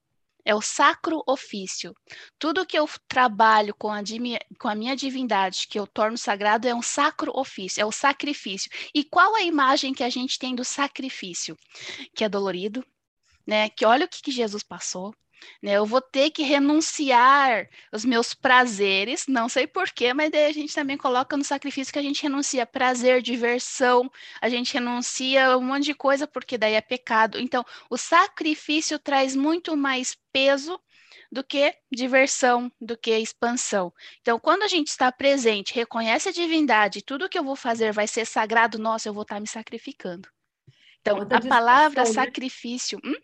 [0.47, 1.95] É o sacro ofício.
[2.39, 4.01] Tudo que eu trabalho com a,
[4.59, 8.71] com a minha divindade, que eu torno sagrado, é um sacro ofício, é o sacrifício.
[8.95, 11.57] E qual a imagem que a gente tem do sacrifício?
[12.15, 12.85] Que é dolorido,
[13.47, 13.69] né?
[13.69, 15.15] Que olha o que, que Jesus passou,
[15.63, 15.73] né?
[15.73, 20.75] Eu vou ter que renunciar os meus prazeres, não sei porquê, mas daí a gente
[20.75, 25.85] também coloca no sacrifício que a gente renuncia prazer, diversão, a gente renuncia um monte
[25.85, 27.39] de coisa porque daí é pecado.
[27.39, 30.79] Então, o sacrifício traz muito mais peso
[31.31, 33.93] do que diversão, do que expansão.
[34.21, 38.07] Então, quando a gente está presente, reconhece a divindade, tudo que eu vou fazer vai
[38.07, 40.29] ser sagrado, nossa, eu vou estar me sacrificando.
[41.01, 42.07] Então, a palavra né?
[42.07, 42.99] sacrifício.
[43.05, 43.15] Hum?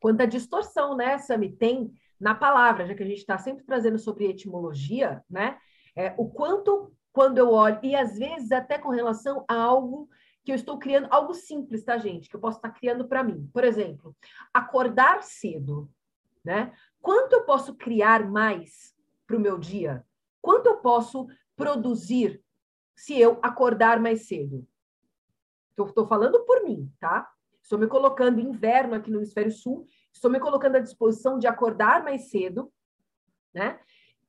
[0.00, 4.26] Quanta distorção, né, Sami, tem na palavra, já que a gente está sempre trazendo sobre
[4.26, 5.58] etimologia, né?
[5.96, 10.08] É, o quanto, quando eu olho, e às vezes até com relação a algo
[10.44, 12.28] que eu estou criando, algo simples, tá, gente?
[12.28, 13.48] Que eu posso estar criando para mim.
[13.52, 14.14] Por exemplo,
[14.52, 15.90] acordar cedo,
[16.44, 16.72] né?
[17.00, 18.94] Quanto eu posso criar mais
[19.26, 20.04] para o meu dia?
[20.40, 21.26] quanto eu posso
[21.56, 22.42] produzir
[22.96, 24.66] se eu acordar mais cedo?
[25.78, 27.30] Estou falando por mim, tá?
[27.70, 32.02] Estou me colocando inverno aqui no hemisfério sul, estou me colocando à disposição de acordar
[32.02, 32.68] mais cedo,
[33.54, 33.78] né?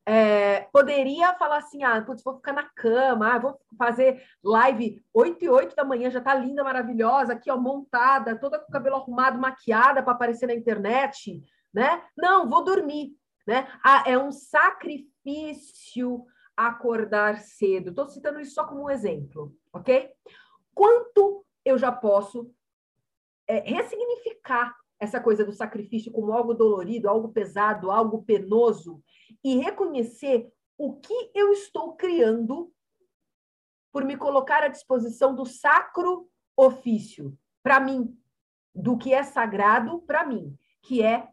[0.06, 5.44] É, poderia falar assim, ah, putz, vou ficar na cama, ah, vou fazer live 8
[5.44, 8.98] e 8 da manhã, já tá linda, maravilhosa, aqui, ó, montada, toda com o cabelo
[8.98, 11.42] arrumado, maquiada para aparecer na internet,
[11.74, 12.00] né?
[12.16, 13.18] Não, vou dormir,
[13.48, 13.68] né?
[13.84, 16.24] Ah, é um sacrifício
[16.56, 17.90] acordar cedo.
[17.90, 20.12] Estou citando isso só como um exemplo, ok?
[20.76, 22.54] Quanto eu já posso
[23.52, 29.04] é, ressignificar essa coisa do sacrifício como algo dolorido, algo pesado, algo penoso,
[29.44, 32.72] e reconhecer o que eu estou criando
[33.92, 38.18] por me colocar à disposição do sacro ofício para mim,
[38.74, 41.28] do que é sagrado para mim, que é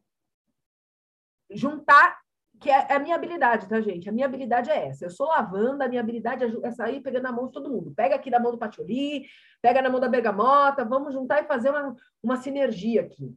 [1.51, 2.21] juntar,
[2.61, 4.09] que é a minha habilidade, tá, gente?
[4.09, 5.05] A minha habilidade é essa.
[5.05, 7.93] Eu sou lavanda, a minha habilidade é sair pegando na mão de todo mundo.
[7.95, 9.27] Pega aqui na mão do Patioli,
[9.63, 13.37] pega na mão da bergamota, vamos juntar e fazer uma, uma sinergia aqui,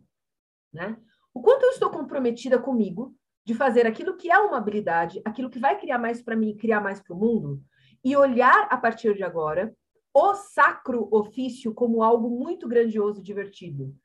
[0.74, 0.98] né?
[1.34, 3.16] O quanto eu estou comprometida comigo
[3.46, 6.82] de fazer aquilo que é uma habilidade, aquilo que vai criar mais para mim criar
[6.82, 7.62] mais para o mundo,
[8.04, 9.74] e olhar a partir de agora
[10.14, 13.96] o sacro ofício como algo muito grandioso e divertido.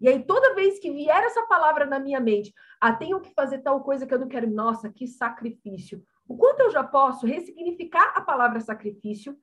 [0.00, 3.58] E aí, toda vez que vier essa palavra na minha mente, ah, tenho que fazer
[3.58, 6.02] tal coisa que eu não quero, nossa, que sacrifício.
[6.26, 9.36] O quanto eu já posso ressignificar a palavra sacrifício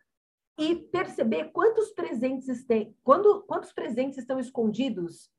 [0.57, 5.29] e perceber quantos presentes tem, quando, quantos presentes estão escondidos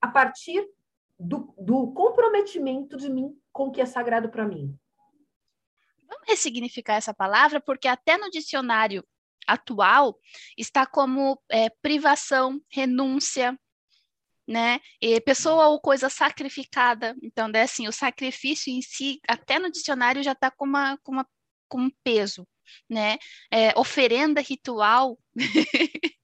[0.00, 0.66] a partir
[1.18, 4.74] do, do comprometimento de mim com o que é sagrado para mim.
[6.08, 9.04] Vamos ressignificar essa palavra, porque até no dicionário
[9.46, 10.18] atual
[10.56, 13.58] está como é, privação, renúncia,
[14.46, 14.80] né?
[15.00, 17.16] E pessoa ou coisa sacrificada.
[17.22, 21.12] Então, é assim, o sacrifício em si, até no dicionário já está com, uma, com,
[21.12, 21.26] uma,
[21.68, 22.46] com um peso,
[22.88, 23.18] né?
[23.50, 25.18] É, oferenda ritual.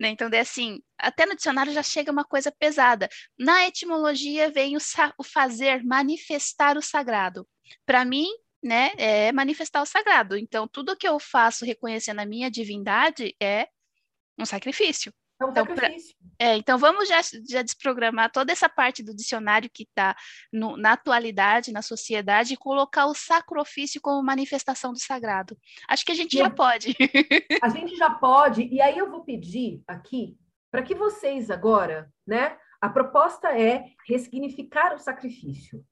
[0.00, 0.08] né?
[0.08, 3.08] Então, é assim, até no dicionário já chega uma coisa pesada.
[3.38, 4.80] Na etimologia vem o,
[5.18, 7.46] o fazer, manifestar o sagrado.
[7.86, 8.28] Para mim,
[8.62, 10.36] né, é manifestar o sagrado.
[10.36, 13.68] Então, tudo que eu faço reconhecendo a minha divindade é
[14.38, 15.12] um sacrifício.
[15.42, 16.16] É um então, sacrifício.
[16.16, 20.16] Pra, é, então, vamos já, já desprogramar toda essa parte do dicionário que está
[20.52, 25.56] na atualidade, na sociedade, e colocar o sacro-ofício como manifestação do sagrado.
[25.88, 26.96] Acho que a gente já pode.
[27.62, 30.36] A gente já pode, e aí eu vou pedir aqui
[30.70, 32.56] para que vocês agora, né?
[32.80, 35.84] A proposta é ressignificar o sacrifício.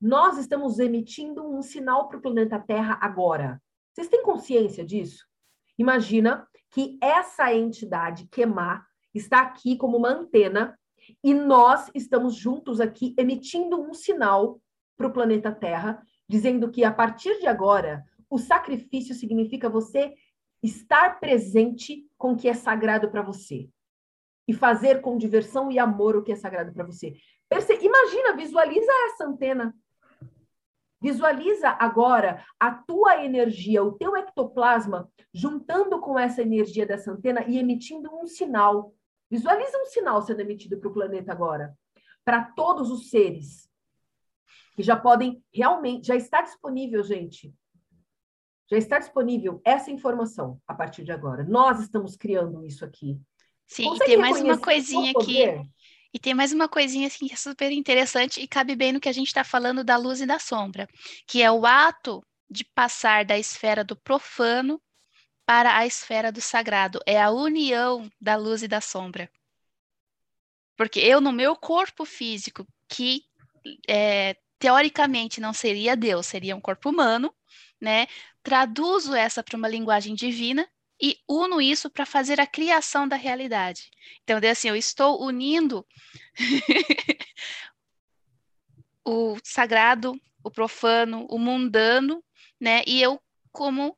[0.00, 3.62] Nós estamos emitindo um sinal para o planeta Terra agora.
[3.92, 5.24] Vocês têm consciência disso?
[5.78, 8.84] Imagina que essa entidade, Queimar,
[9.14, 10.78] está aqui como uma antena
[11.22, 14.60] e nós estamos juntos aqui emitindo um sinal
[14.96, 20.14] para o planeta Terra, dizendo que a partir de agora o sacrifício significa você
[20.62, 23.68] estar presente com o que é sagrado para você
[24.48, 27.14] e fazer com diversão e amor o que é sagrado para você.
[27.48, 29.74] Perce Imagina, visualiza essa antena.
[31.00, 37.58] Visualiza agora a tua energia, o teu ectoplasma, juntando com essa energia dessa antena e
[37.58, 38.94] emitindo um sinal
[39.30, 41.76] Visualiza um sinal sendo emitido para o planeta agora,
[42.24, 43.68] para todos os seres
[44.74, 47.54] que já podem realmente, já está disponível, gente.
[48.70, 51.44] Já está disponível essa informação a partir de agora.
[51.44, 53.20] Nós estamos criando isso aqui.
[53.66, 55.44] Sim, Consegue e tem mais uma coisinha aqui.
[56.12, 59.08] E tem mais uma coisinha assim que é super interessante e cabe bem no que
[59.08, 60.88] a gente está falando da luz e da sombra,
[61.26, 64.80] que é o ato de passar da esfera do profano
[65.46, 69.30] para a esfera do sagrado, é a união da luz e da sombra.
[70.76, 73.24] Porque eu, no meu corpo físico, que
[73.88, 77.32] é, teoricamente não seria Deus, seria um corpo humano,
[77.80, 78.06] né?
[78.42, 80.68] Traduzo essa para uma linguagem divina
[81.00, 83.90] e uno isso para fazer a criação da realidade.
[84.22, 85.86] Então, assim, eu estou unindo
[89.04, 92.22] o sagrado, o profano, o mundano,
[92.60, 92.82] né?
[92.86, 93.20] E eu,
[93.52, 93.96] como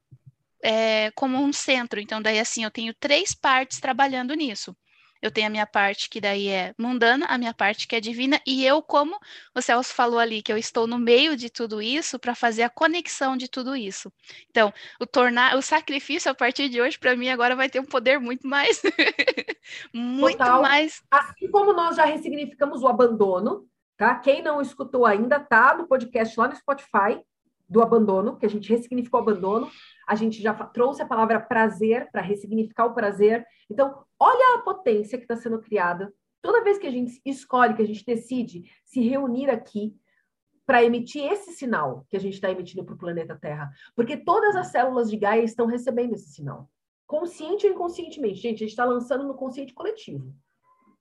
[0.67, 2.01] é, como um centro.
[2.01, 4.77] Então, daí assim, eu tenho três partes trabalhando nisso.
[5.23, 8.41] Eu tenho a minha parte que daí é mundana, a minha parte que é divina,
[8.47, 9.17] e eu, como
[9.55, 12.69] o Celso falou ali, que eu estou no meio de tudo isso para fazer a
[12.69, 14.13] conexão de tudo isso.
[14.51, 17.85] Então, o tornar, o sacrifício a partir de hoje, para mim, agora vai ter um
[17.85, 18.83] poder muito mais.
[19.95, 20.63] muito Total.
[20.63, 21.01] mais.
[21.11, 23.67] Assim como nós já ressignificamos o abandono,
[23.97, 24.17] tá?
[24.17, 27.21] Quem não escutou ainda, tá no podcast lá no Spotify
[27.69, 29.71] do abandono, que a gente ressignificou o abandono
[30.07, 33.45] a gente já trouxe a palavra prazer para ressignificar o prazer.
[33.71, 36.13] Então, olha a potência que está sendo criada.
[36.41, 39.95] Toda vez que a gente escolhe, que a gente decide se reunir aqui,
[40.67, 43.71] para emitir esse sinal que a gente está emitindo para o planeta Terra.
[43.95, 46.69] Porque todas as células de Gaia estão recebendo esse sinal.
[47.07, 48.41] Consciente ou inconscientemente.
[48.41, 50.35] Gente, a gente está lançando no consciente coletivo.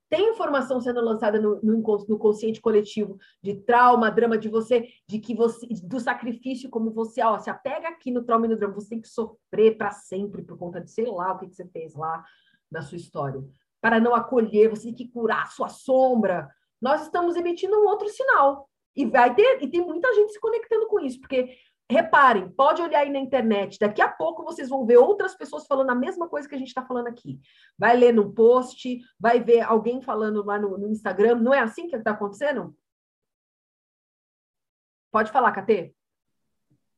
[0.10, 5.19] Tem informação sendo lançada no, no, no, consciente coletivo de trauma, drama de você, de
[5.19, 8.76] que você, do sacrifício, como você, ó, se apega aqui no trauma e no drama,
[8.76, 11.65] você tem que sofrer para sempre por conta de sei lá o que, que você
[11.68, 12.23] fez lá
[12.72, 13.44] na sua história.
[13.82, 16.49] Para não acolher, você tem que curar a sua sombra.
[16.82, 18.69] Nós estamos emitindo um outro sinal.
[18.95, 21.57] E vai ter, e tem muita gente se conectando com isso, porque
[21.90, 25.91] reparem, pode olhar aí na internet, daqui a pouco vocês vão ver outras pessoas falando
[25.91, 27.40] a mesma coisa que a gente está falando aqui.
[27.78, 31.88] Vai ler no post, vai ver alguém falando lá no, no Instagram, não é assim
[31.88, 32.76] que está acontecendo?
[35.12, 35.94] Pode falar, Catê.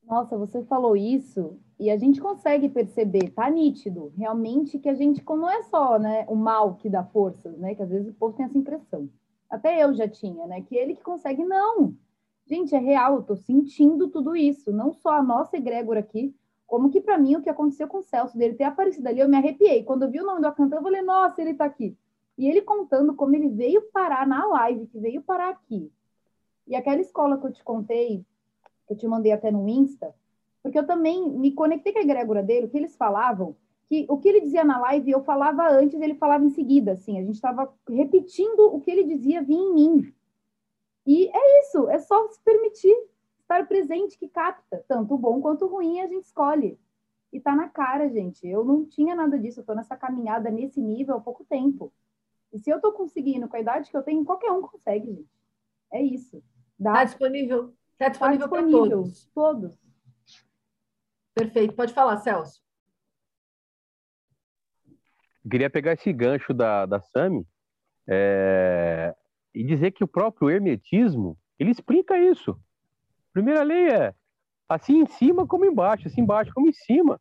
[0.03, 5.23] Nossa, você falou isso e a gente consegue perceber, tá nítido, realmente que a gente
[5.27, 8.35] não é só, né, o mal que dá forças, né, que às vezes o povo
[8.35, 9.09] tem essa impressão
[9.49, 10.61] até eu já tinha, né?
[10.61, 11.95] Que ele que consegue, não.
[12.48, 16.34] Gente, é real, eu tô sentindo tudo isso, não só a nossa egrégora aqui,
[16.65, 19.28] como que para mim o que aconteceu com o Celso, dele ter aparecido ali, eu
[19.28, 19.84] me arrepiei.
[19.84, 21.98] Quando eu vi o nome do Acantan, eu falei, nossa, ele tá aqui.
[22.38, 25.91] E ele contando como ele veio parar na live, que veio parar aqui.
[26.65, 28.26] E aquela escola que eu te contei,
[28.88, 30.15] que eu te mandei até no Insta,
[30.64, 33.57] porque eu também me conectei com a egrégora dele, o que eles falavam,
[33.90, 37.18] que o que ele dizia na live eu falava antes, ele falava em seguida, assim,
[37.18, 40.14] a gente estava repetindo o que ele dizia vinha em mim.
[41.07, 42.95] E é isso, é só se permitir
[43.39, 46.77] estar presente que capta, tanto o bom quanto o ruim a gente escolhe.
[47.31, 48.45] E tá na cara, gente.
[48.47, 51.93] Eu não tinha nada disso, eu tô nessa caminhada nesse nível há pouco tempo.
[52.51, 55.29] E se eu tô conseguindo com a idade que eu tenho, qualquer um consegue, gente.
[55.91, 56.43] É isso.
[56.77, 56.93] Dá.
[56.93, 57.73] Tá disponível.
[57.97, 59.25] Tá disponível, tá disponível para todos.
[59.34, 59.81] Todos.
[61.34, 61.73] Perfeito.
[61.73, 62.61] Pode falar, Celso
[65.47, 67.47] queria pegar esse gancho da, da Sami
[68.07, 69.15] é,
[69.57, 72.51] e dizer que o próprio hermetismo ele explica isso.
[72.51, 74.13] A primeira lei é
[74.69, 77.19] assim em cima como embaixo, assim embaixo como em cima.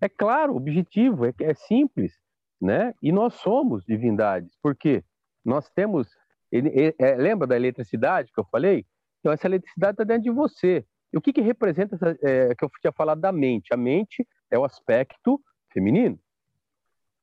[0.00, 2.12] É claro, objetivo, é, é simples,
[2.60, 2.94] né?
[3.02, 5.04] E nós somos divindades, porque
[5.44, 6.08] nós temos.
[6.52, 8.86] É, lembra da eletricidade que eu falei?
[9.18, 10.84] Então, essa eletricidade está dentro de você.
[11.12, 13.74] E o que, que representa essa, é, que eu tinha falado da mente?
[13.74, 15.40] A mente é o aspecto
[15.72, 16.18] feminino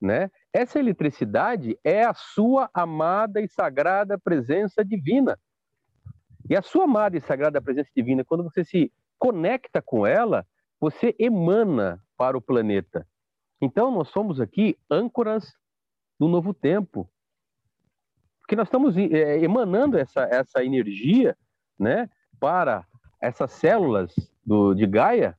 [0.01, 0.29] né?
[0.53, 5.39] Essa eletricidade é a sua amada e sagrada presença divina.
[6.49, 10.45] E a sua amada e sagrada presença divina, quando você se conecta com ela,
[10.79, 13.07] você emana para o planeta.
[13.61, 15.55] Então, nós somos aqui âncoras
[16.19, 17.09] do novo tempo.
[18.39, 21.37] Porque nós estamos é, emanando essa, essa energia
[21.79, 22.09] né,
[22.39, 22.85] para
[23.21, 24.13] essas células
[24.45, 25.37] do, de Gaia,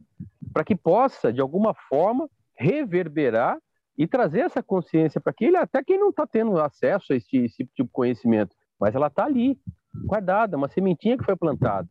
[0.52, 3.58] para que possa, de alguma forma, reverberar
[3.96, 7.64] e trazer essa consciência para aquele, até quem não está tendo acesso a esse, esse
[7.64, 9.58] tipo de conhecimento, mas ela está ali,
[10.06, 11.88] guardada, uma sementinha que foi plantada,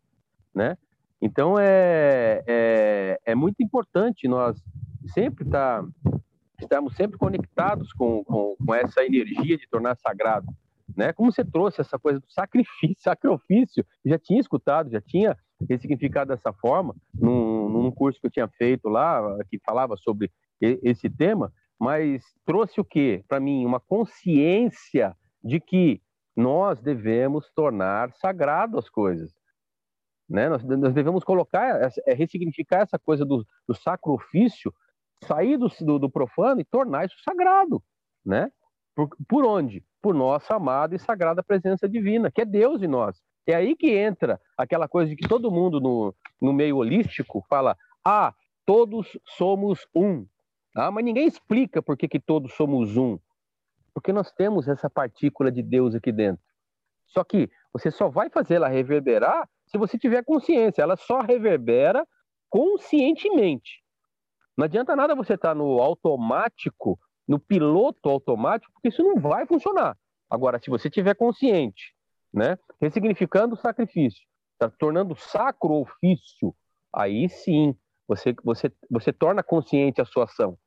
[0.54, 0.78] né?
[1.22, 4.62] Então é, é, é muito importante nós
[5.14, 5.86] sempre tá,
[6.60, 10.48] estarmos sempre conectados com, com, com, essa energia de tornar sagrado,
[10.98, 11.14] né?
[11.14, 15.38] Como você trouxe essa coisa do sacrifício, sacrifício, já tinha escutado, já tinha
[15.70, 21.10] ressignificado dessa forma num, num curso que eu tinha feito lá que falava sobre esse
[21.10, 21.52] tema,
[21.82, 23.26] mas trouxe o quê?
[23.28, 26.00] Para mim, uma consciência de que
[26.36, 29.34] nós devemos tornar sagrado as coisas.
[30.30, 30.48] Né?
[30.48, 33.74] Nós, nós devemos colocar, é, ressignificar essa coisa do, do
[35.24, 37.82] sair do, do, do, profano e tornar isso sagrado.
[38.24, 38.52] Né?
[38.96, 39.84] Por, por onde?
[40.04, 43.20] Por nossa amada e sagrada presença divina, que é Deus em nós.
[43.48, 47.76] É aí que entra aquela coisa de que todo mundo no, no meio holístico fala:
[48.06, 48.36] ah,
[48.68, 50.28] todos somos um.
[50.76, 53.20] Ah, mas ninguém explica por que, que todos somos um.
[53.94, 56.44] Porque nós temos essa partícula de Deus aqui dentro.
[57.08, 60.82] Só que você só vai fazer ela reverberar se você tiver consciência.
[60.82, 62.08] Ela só reverbera
[62.50, 63.82] conscientemente.
[64.58, 69.46] Não adianta nada você estar tá no automático, no piloto automático, porque isso não vai
[69.46, 69.98] funcionar.
[70.30, 71.94] Agora, se você tiver consciente,
[72.34, 74.22] né, ressignificando o sacrifício,
[74.58, 76.56] tá tornando sacro ofício,
[76.94, 77.76] aí sim
[78.08, 80.58] você, você, você torna consciente a sua ação,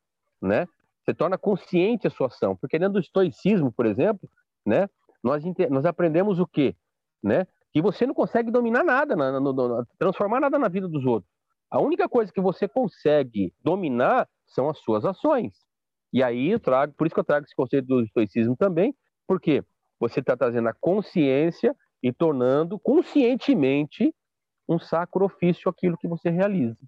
[0.40, 0.66] né?
[1.04, 2.56] Você torna consciente a sua ação.
[2.56, 4.28] Porque dentro do estoicismo, por exemplo,
[4.64, 4.88] né?
[5.22, 6.76] Nós, nós aprendemos o quê?
[7.22, 7.46] Né?
[7.72, 11.30] Que você não consegue dominar nada, na, no, no, transformar nada na vida dos outros.
[11.70, 15.54] A única coisa que você consegue dominar são as suas ações.
[16.12, 18.94] E aí eu trago, por isso que eu trago esse conceito do estoicismo também,
[19.26, 19.64] porque
[19.98, 24.14] você está trazendo a consciência e tornando conscientemente
[24.68, 26.78] um sacro ofício aquilo que você realiza.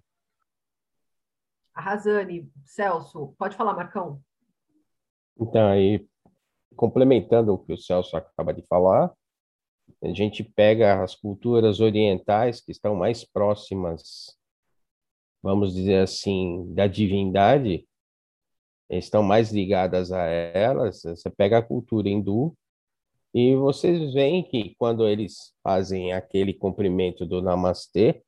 [1.77, 4.19] A Razane, Celso, pode falar, Marcão.
[5.39, 6.07] Então, aí,
[6.75, 9.13] complementando o que o Celso acaba de falar,
[10.01, 14.37] A gente pega as culturas orientais que estão mais próximas,
[15.41, 17.87] vamos dizer assim, da divindade,
[18.89, 21.01] estão mais ligadas a elas.
[21.01, 22.55] Você pega a cultura hindu
[23.33, 28.23] e vocês veem que quando eles fazem aquele cumprimento do Namastê,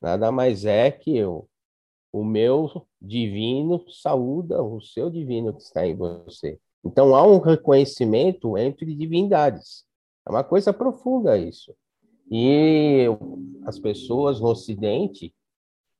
[0.00, 1.47] nada mais é que o,
[2.12, 6.58] o meu divino saúda o seu divino que está em você.
[6.84, 9.84] Então há um reconhecimento entre divindades.
[10.26, 11.74] É uma coisa profunda isso.
[12.30, 13.06] E
[13.64, 15.34] as pessoas no Ocidente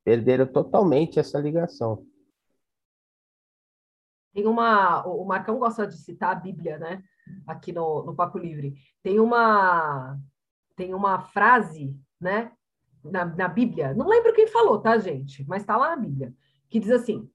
[0.04, 2.06] perderam totalmente essa ligação.
[4.34, 5.06] Tem uma.
[5.06, 7.02] O Marcão gosta de citar a Bíblia, né?
[7.46, 8.74] Aqui no, no Papo Livre.
[9.02, 10.18] Tem uma,
[10.76, 12.52] tem uma frase, né?
[13.04, 15.44] Na, na Bíblia, não lembro quem falou, tá, gente?
[15.46, 16.34] Mas está lá na Bíblia,
[16.68, 17.30] que diz assim: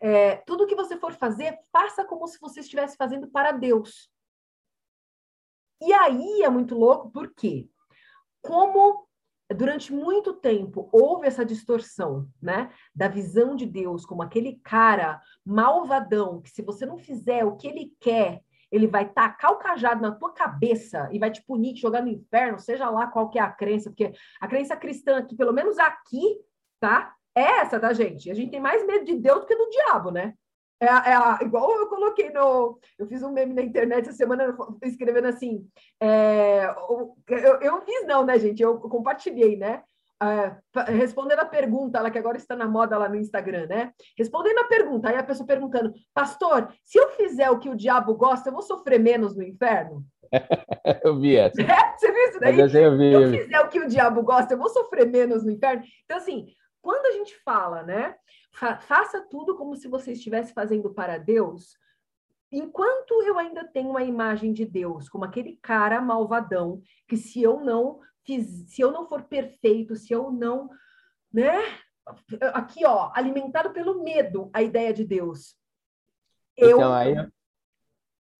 [0.00, 4.10] é, tudo que você for fazer, faça como se você estivesse fazendo para Deus.
[5.80, 7.68] E aí é muito louco, porque
[8.40, 9.06] como
[9.54, 16.40] durante muito tempo houve essa distorção, né, da visão de Deus como aquele cara malvadão
[16.40, 18.42] que se você não fizer o que ele quer,
[18.72, 22.08] ele vai tacar o cajado na tua cabeça e vai te punir, te jogar no
[22.08, 25.78] inferno, seja lá qual que é a crença, porque a crença cristã aqui, pelo menos
[25.78, 26.40] aqui,
[26.80, 27.14] tá?
[27.34, 28.30] É essa, tá, gente?
[28.30, 30.34] A gente tem mais medo de Deus do que do diabo, né?
[30.80, 32.78] É, é igual eu coloquei no.
[32.98, 35.64] Eu fiz um meme na internet essa semana escrevendo assim.
[36.00, 38.60] É, eu, eu fiz, não, né, gente?
[38.60, 39.84] Eu compartilhei, né?
[40.22, 43.92] Uh, respondendo a pergunta, ela que agora está na moda lá no Instagram, né?
[44.16, 48.14] Respondendo a pergunta, aí a pessoa perguntando, pastor, se eu fizer o que o diabo
[48.14, 50.04] gosta, eu vou sofrer menos no inferno?
[51.02, 51.60] eu vi essa.
[51.60, 51.96] É?
[51.96, 52.58] Você viu isso daí?
[52.58, 55.44] Eu, eu vi, se eu fizer o que o diabo gosta, eu vou sofrer menos
[55.44, 55.82] no inferno?
[56.04, 56.46] Então, assim,
[56.80, 58.14] quando a gente fala, né?
[58.52, 61.76] Fa faça tudo como se você estivesse fazendo para Deus.
[62.50, 67.58] Enquanto eu ainda tenho uma imagem de Deus como aquele cara malvadão que se eu
[67.60, 70.70] não fiz, se eu não for perfeito, se eu não,
[71.32, 71.58] né?
[72.52, 75.56] Aqui, ó, alimentado pelo medo, a ideia de Deus.
[76.56, 76.76] Eu...
[76.76, 77.14] Então, aí,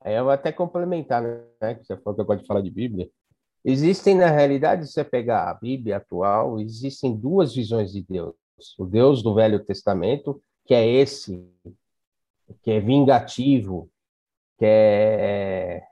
[0.01, 1.75] aí eu vou até complementar, né?
[1.75, 3.11] Que você falou que eu gosto de falar de Bíblia.
[3.65, 8.35] Existem, na realidade, se você pegar a Bíblia atual, existem duas visões de Deus.
[8.77, 11.49] O Deus do Velho Testamento, que é esse,
[12.63, 13.89] que é vingativo,
[14.59, 15.87] que é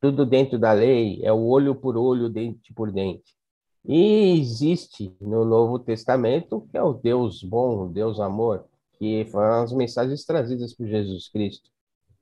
[0.00, 3.36] tudo dentro da lei, é o olho por olho, dente por dente.
[3.84, 8.66] E existe no Novo Testamento, que é o Deus bom, o Deus amor,
[8.98, 11.70] que foram as mensagens trazidas por Jesus Cristo,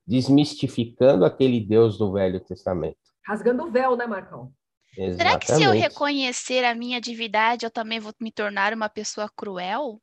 [0.06, 2.98] desmistificando aquele Deus do Velho Testamento.
[3.24, 4.52] Rasgando o véu, né, Marcão?
[4.96, 5.16] Exatamente.
[5.16, 9.28] Será que se eu reconhecer a minha divindade, eu também vou me tornar uma pessoa
[9.28, 10.00] cruel?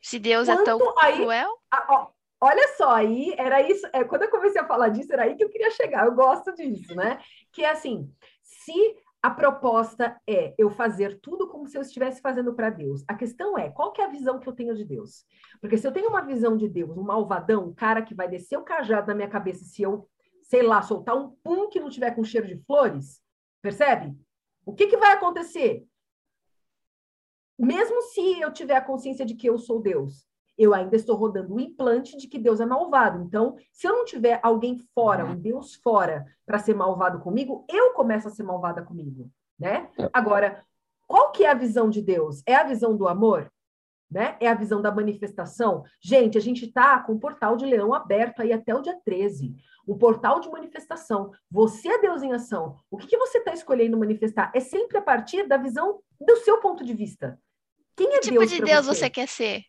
[0.00, 1.58] Se Deus Quanto é tão aí, cruel?
[1.70, 3.86] A, olha só, aí era isso.
[3.92, 6.06] É, quando eu comecei a falar disso, era aí que eu queria chegar.
[6.06, 7.18] Eu gosto disso, né?
[7.52, 8.10] Que é assim:
[8.42, 13.02] se a proposta é eu fazer tudo como se eu estivesse fazendo para Deus.
[13.08, 15.24] A questão é, qual que é a visão que eu tenho de Deus?
[15.60, 18.58] Porque se eu tenho uma visão de Deus, um malvadão, um cara que vai descer
[18.58, 20.08] o cajado na minha cabeça se eu
[20.44, 23.22] sei lá, soltar um pum que não tiver com cheiro de flores,
[23.62, 24.14] percebe?
[24.64, 25.86] O que, que vai acontecer?
[27.58, 31.54] Mesmo se eu tiver a consciência de que eu sou Deus, eu ainda estou rodando
[31.54, 33.22] o implante de que Deus é malvado.
[33.22, 37.92] Então, se eu não tiver alguém fora, um Deus fora, para ser malvado comigo, eu
[37.92, 39.88] começo a ser malvada comigo, né?
[39.98, 40.08] É.
[40.12, 40.62] Agora,
[41.06, 42.42] qual que é a visão de Deus?
[42.46, 43.50] É a visão do amor?
[44.10, 44.36] Né?
[44.38, 45.82] É a visão da manifestação?
[46.00, 49.56] Gente, a gente está com o portal de leão aberto aí até o dia 13
[49.86, 51.30] um portal de manifestação.
[51.50, 52.76] Você é Deus em ação.
[52.90, 54.50] O que, que você está escolhendo manifestar?
[54.54, 57.38] É sempre a partir da visão do seu ponto de vista.
[57.96, 59.00] Quem é que tipo Deus de Deus você?
[59.00, 59.10] você?
[59.10, 59.62] quer ser?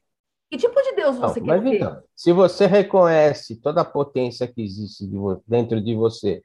[0.49, 1.75] Que tipo de Deus você Não, quer ser?
[1.75, 5.09] Então, se você reconhece toda a potência que existe
[5.47, 6.43] dentro de você,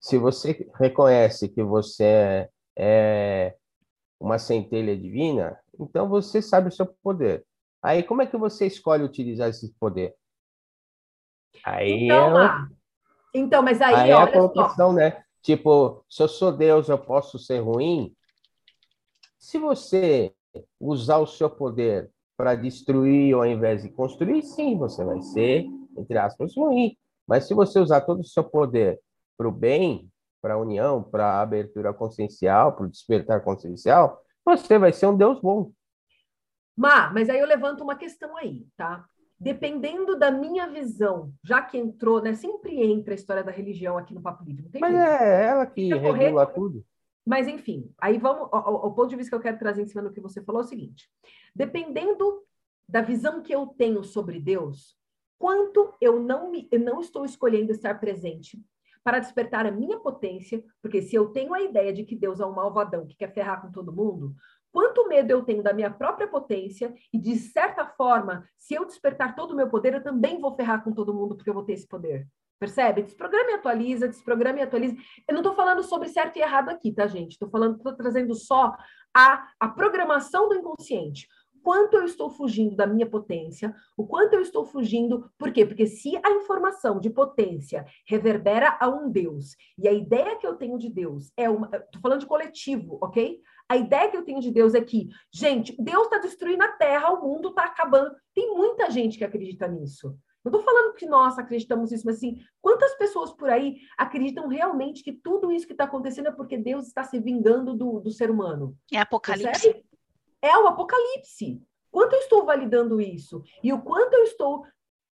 [0.00, 3.56] se você reconhece que você é, é
[4.20, 7.44] uma centelha divina, então você sabe o seu poder.
[7.82, 10.14] Aí, como é que você escolhe utilizar esse poder?
[11.64, 12.68] Aí então, é...
[13.34, 15.24] Então, mas aí, aí é a colocação, né?
[15.42, 18.14] Tipo, se eu sou Deus, eu posso ser ruim?
[19.38, 20.32] Se você
[20.78, 22.10] usar o seu poder
[22.42, 25.64] para destruir ao invés de construir, sim, você vai ser,
[25.96, 26.96] entre aspas, ruim.
[27.24, 28.98] Mas se você usar todo o seu poder
[29.38, 30.10] para o bem,
[30.42, 35.16] para a união, para a abertura consciencial, para o despertar consciencial, você vai ser um
[35.16, 35.70] Deus bom.
[36.76, 39.04] Má, mas aí eu levanto uma questão aí, tá?
[39.38, 42.32] dependendo da minha visão, já que entrou, né?
[42.34, 44.68] Sempre entra a história da religião aqui no Papo Livre.
[44.80, 45.04] Mas jeito.
[45.04, 46.84] é ela que regula tudo.
[47.24, 48.48] Mas, enfim, aí vamos.
[48.52, 50.62] O, o, ponto de vista que eu quero trazer em cima do que você falou
[50.62, 51.08] é o seguinte:
[51.54, 52.42] dependendo
[52.88, 54.96] da visão que eu tenho sobre Deus,
[55.38, 58.60] quanto eu não, me, eu não estou escolhendo estar presente
[59.04, 62.46] para despertar a minha potência, porque se eu tenho a ideia de que Deus é
[62.46, 64.34] um malvadão que quer ferrar com todo mundo,
[64.70, 69.34] quanto medo eu tenho da minha própria potência e de certa forma, se eu despertar
[69.34, 71.72] todo o meu poder, eu também vou ferrar com todo mundo porque eu vou ter
[71.72, 72.28] esse poder.
[72.62, 73.02] Percebe?
[73.02, 74.94] Desprograma e atualiza, desprograma e atualiza.
[75.26, 77.32] Eu não estou falando sobre certo e errado aqui, tá, gente?
[77.32, 78.72] Estou falando, estou trazendo só
[79.12, 81.26] a, a programação do inconsciente
[81.60, 85.28] quanto eu estou fugindo da minha potência, o quanto eu estou fugindo.
[85.36, 85.66] Por quê?
[85.66, 90.54] Porque se a informação de potência reverbera a um Deus, e a ideia que eu
[90.54, 91.66] tenho de Deus é uma.
[91.66, 93.40] Estou falando de coletivo, ok?
[93.68, 97.10] A ideia que eu tenho de Deus é que, gente, Deus está destruindo a terra,
[97.10, 98.14] o mundo está acabando.
[98.32, 100.16] Tem muita gente que acredita nisso.
[100.44, 105.02] Não estou falando que nós acreditamos nisso, mas assim, quantas pessoas por aí acreditam realmente
[105.02, 108.30] que tudo isso que está acontecendo é porque Deus está se vingando do, do ser
[108.30, 108.76] humano?
[108.92, 109.50] É apocalipse.
[109.50, 109.92] Percebe?
[110.42, 111.62] é o apocalipse.
[111.90, 113.42] Quanto eu estou validando isso?
[113.62, 114.66] E o quanto eu estou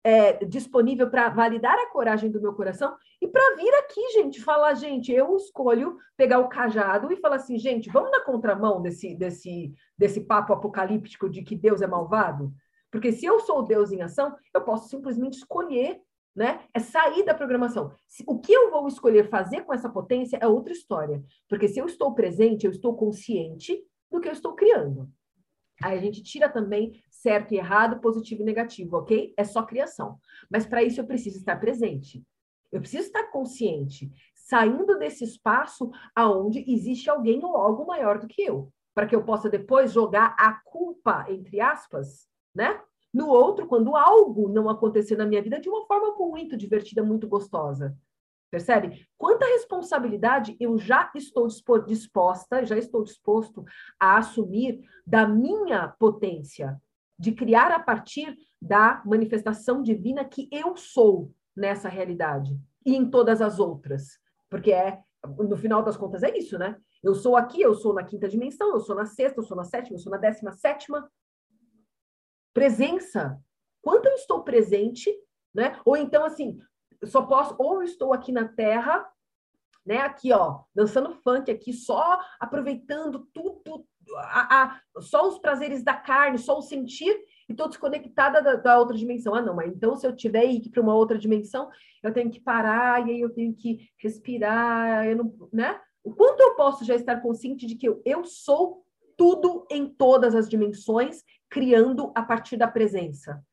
[0.03, 4.73] é, disponível para validar a coragem do meu coração e para vir aqui, gente, falar,
[4.73, 9.73] gente, eu escolho pegar o cajado e falar assim, gente, vamos na contramão desse, desse,
[9.97, 12.51] desse papo apocalíptico de que Deus é malvado?
[12.91, 16.01] Porque se eu sou Deus em ação, eu posso simplesmente escolher,
[16.35, 16.63] né?
[16.73, 17.91] É sair da programação.
[18.25, 21.23] O que eu vou escolher fazer com essa potência é outra história.
[21.47, 25.09] Porque se eu estou presente, eu estou consciente do que eu estou criando.
[25.81, 29.33] Aí a gente tira também certo e errado, positivo e negativo, ok?
[29.37, 30.19] É só criação.
[30.49, 32.23] Mas para isso eu preciso estar presente.
[32.71, 38.43] Eu preciso estar consciente, saindo desse espaço aonde existe alguém ou algo maior do que
[38.43, 42.79] eu, para que eu possa depois jogar a culpa, entre aspas, né?
[43.13, 47.27] No outro, quando algo não acontecer na minha vida de uma forma muito divertida, muito
[47.27, 47.97] gostosa.
[48.51, 49.07] Percebe?
[49.17, 51.47] Quanta responsabilidade eu já estou
[51.85, 53.63] disposta, já estou disposto
[53.99, 56.79] a assumir da minha potência,
[57.17, 63.41] de criar a partir da manifestação divina que eu sou nessa realidade e em todas
[63.41, 64.19] as outras.
[64.49, 64.99] Porque é,
[65.37, 66.75] no final das contas, é isso, né?
[67.03, 69.63] Eu sou aqui, eu sou na quinta dimensão, eu sou na sexta, eu sou na
[69.63, 71.09] sétima, eu sou na décima sétima.
[72.53, 73.39] Presença.
[73.81, 75.09] Quanto eu estou presente,
[75.53, 75.79] né?
[75.85, 76.59] Ou então, assim,
[77.05, 79.05] só posso, ou eu estou aqui na Terra,
[79.85, 83.85] né, aqui, ó, dançando funk aqui, só aproveitando tudo,
[84.17, 87.11] a, a, só os prazeres da carne, só o sentir,
[87.47, 89.33] e estou desconectada da, da, outra dimensão.
[89.33, 91.69] Ah, não, mas então se eu tiver ir para uma outra dimensão,
[92.03, 95.79] eu tenho que parar, e aí eu tenho que respirar, eu não, né?
[96.03, 98.83] O quanto eu posso já estar consciente de que eu, eu sou
[99.17, 103.43] tudo em todas as dimensões, criando a partir da presença.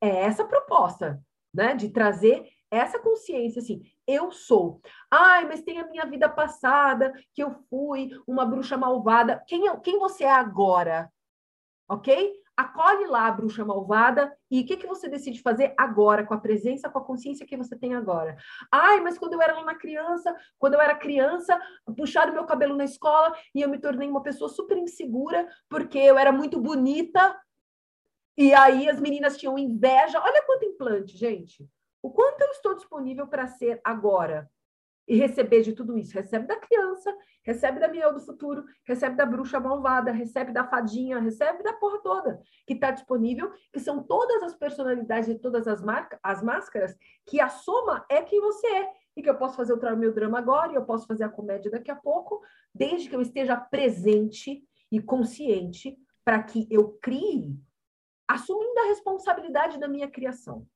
[0.00, 1.22] É essa a proposta,
[1.52, 1.74] né?
[1.74, 4.80] De trazer essa consciência, assim, eu sou.
[5.10, 9.42] Ai, mas tem a minha vida passada, que eu fui uma bruxa malvada.
[9.46, 11.10] Quem, é, quem você é agora?
[11.88, 12.32] Ok?
[12.56, 16.38] Acolhe lá a bruxa malvada e o que, que você decide fazer agora, com a
[16.38, 18.36] presença, com a consciência que você tem agora.
[18.70, 21.60] Ai, mas quando eu era uma criança, quando eu era criança,
[21.96, 26.16] puxaram meu cabelo na escola e eu me tornei uma pessoa super insegura porque eu
[26.16, 27.36] era muito bonita
[28.36, 30.20] e aí as meninas tinham inveja.
[30.20, 31.68] Olha quanto implante, gente.
[32.02, 34.48] O quanto eu estou disponível para ser agora
[35.06, 36.14] e receber de tudo isso?
[36.14, 41.18] Recebe da criança, recebe da minha do futuro, recebe da bruxa malvada, recebe da fadinha,
[41.18, 45.82] recebe da porra toda que está disponível, que são todas as personalidades e todas as,
[45.82, 48.92] marcas, as máscaras, que a soma é quem você é.
[49.16, 51.70] E que eu posso fazer o meu drama agora, e eu posso fazer a comédia
[51.70, 52.42] daqui a pouco,
[52.74, 54.60] desde que eu esteja presente
[54.90, 57.56] e consciente para que eu crie,
[58.26, 60.66] assumindo a responsabilidade da minha criação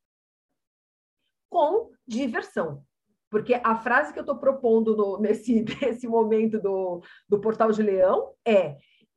[1.48, 2.84] com diversão.
[3.30, 7.82] Porque a frase que eu estou propondo no, nesse, nesse momento do, do Portal de
[7.82, 8.76] Leão é: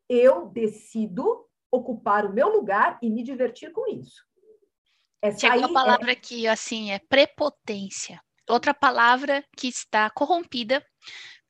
[0.10, 4.22] eu decido ocupar o meu lugar e me divertir com isso.
[5.22, 6.16] Essa Chegou a palavra é...
[6.16, 8.22] que, assim, é prepotência.
[8.50, 10.84] Outra palavra que está corrompida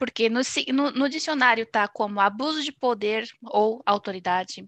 [0.01, 0.41] porque no,
[0.73, 4.65] no, no dicionário está como abuso de poder ou autoridade,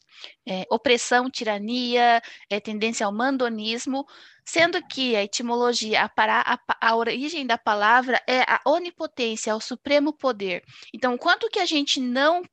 [0.47, 4.05] é, opressão, tirania, é, tendência ao mandonismo,
[4.45, 9.59] sendo que a etimologia, a, a, a origem da palavra é a onipotência, é o
[9.59, 10.63] supremo poder.
[10.93, 12.43] Então, quanto que a gente não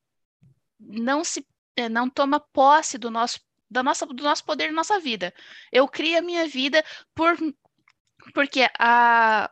[0.79, 1.47] não se
[1.77, 3.41] é, não toma posse do nosso
[3.71, 5.35] da nossa, do nosso poder na nossa vida.
[5.71, 6.83] Eu crio a minha vida
[7.15, 7.37] por
[8.33, 9.51] porque a,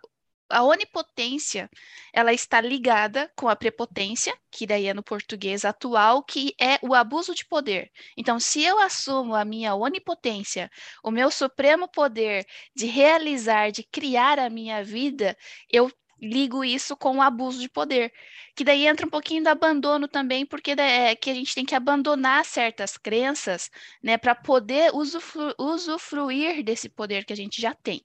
[0.51, 1.71] a onipotência
[2.13, 6.95] ela está ligada com a prepotência, que daí é no português atual, que é o
[6.95, 7.91] abuso de poder.
[8.17, 10.71] Então, se eu assumo a minha onipotência,
[11.03, 15.37] o meu supremo poder de realizar, de criar a minha vida,
[15.71, 18.13] eu ligo isso com o abuso de poder,
[18.55, 21.75] que daí entra um pouquinho do abandono também, porque é que a gente tem que
[21.75, 23.71] abandonar certas crenças,
[24.03, 28.05] né, para poder usufru usufruir desse poder que a gente já tem.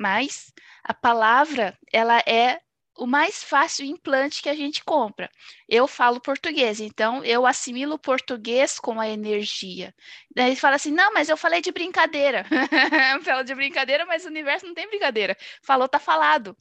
[0.00, 0.50] Mas
[0.82, 2.58] a palavra, ela é
[2.96, 5.30] o mais fácil implante que a gente compra.
[5.68, 9.94] Eu falo português, então eu assimilo o português com a energia.
[10.34, 12.46] Daí fala assim: não, mas eu falei de brincadeira.
[13.24, 15.36] Fala de brincadeira, mas o universo não tem brincadeira.
[15.62, 16.56] Falou, tá falado.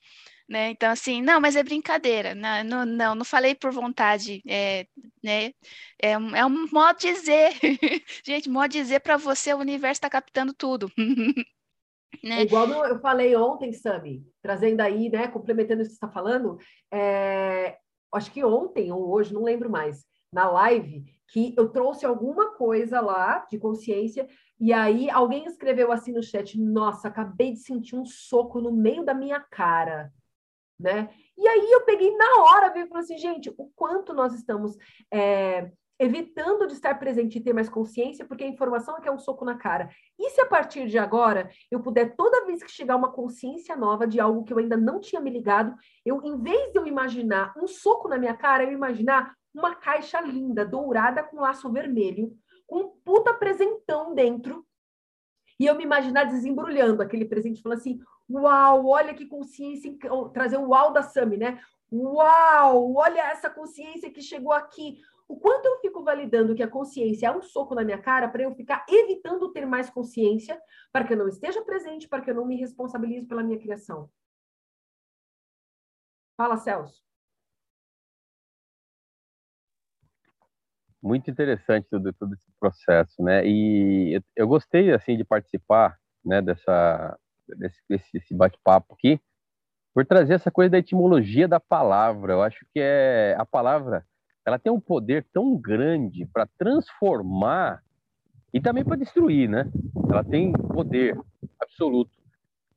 [0.48, 0.72] Né?
[0.72, 2.34] Então, assim, não, mas é brincadeira.
[2.36, 4.42] Não, não, não, falei por vontade.
[4.48, 4.88] É,
[5.24, 5.54] né?
[6.02, 7.54] é, é um modo de dizer.
[8.26, 10.92] gente, modo de dizer para você, o universo está captando tudo.
[12.24, 12.40] Né?
[12.40, 16.10] É igual no, eu falei ontem, Sami, trazendo aí, né, complementando o que você está
[16.10, 16.58] falando,
[16.92, 17.78] é,
[18.14, 23.00] acho que ontem ou hoje, não lembro mais, na live, que eu trouxe alguma coisa
[23.02, 24.28] lá de consciência,
[24.60, 29.04] e aí alguém escreveu assim no chat: Nossa, acabei de sentir um soco no meio
[29.04, 30.12] da minha cara,
[30.80, 31.10] né?
[31.38, 34.76] E aí eu peguei na hora, e falei assim, gente, o quanto nós estamos
[35.12, 39.12] é, evitando de estar presente e ter mais consciência, porque a informação é que é
[39.12, 39.90] um soco na cara.
[40.18, 44.08] E se a partir de agora eu puder, toda vez que chegar uma consciência nova
[44.08, 47.54] de algo que eu ainda não tinha me ligado, eu, em vez de eu imaginar
[47.58, 52.32] um soco na minha cara, eu imaginar uma caixa linda, dourada, com laço vermelho,
[52.66, 54.66] com um puta presentão dentro,
[55.60, 58.00] e eu me imaginar desembrulhando aquele presente, falando assim:
[58.30, 59.94] Uau, olha que consciência,
[60.32, 61.60] trazer o uau da Sami, né?
[61.92, 67.28] Uau, olha essa consciência que chegou aqui o quanto eu fico validando que a consciência
[67.28, 70.60] é um soco na minha cara para eu ficar evitando ter mais consciência,
[70.92, 74.10] para que eu não esteja presente, para que eu não me responsabilize pela minha criação.
[76.36, 77.00] Fala, Celso.
[81.00, 83.46] Muito interessante todo, todo esse processo, né?
[83.46, 89.22] E eu, eu gostei assim de participar, né, dessa desse, desse bate-papo aqui,
[89.94, 92.34] por trazer essa coisa da etimologia da palavra.
[92.34, 94.06] Eu acho que é a palavra
[94.46, 97.84] ela tem um poder tão grande para transformar
[98.54, 99.70] e também para destruir, né?
[100.10, 101.20] Ela tem poder
[101.60, 102.18] absoluto,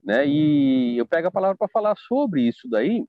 [0.05, 0.27] né?
[0.27, 3.07] E eu pego a palavra para falar sobre isso daí,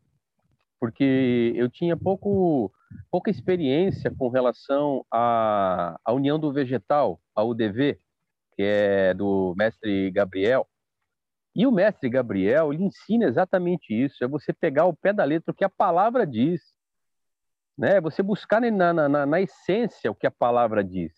[0.79, 2.71] porque eu tinha pouco
[3.09, 7.99] pouca experiência com relação à, à união do vegetal, a UDV,
[8.55, 10.67] que é do mestre Gabriel.
[11.55, 15.51] E o mestre Gabriel, ele ensina exatamente isso, é você pegar o pé da letra
[15.51, 16.72] o que a palavra diz
[17.77, 17.99] né?
[18.01, 21.13] Você buscar na, na, na essência o que a palavra diz.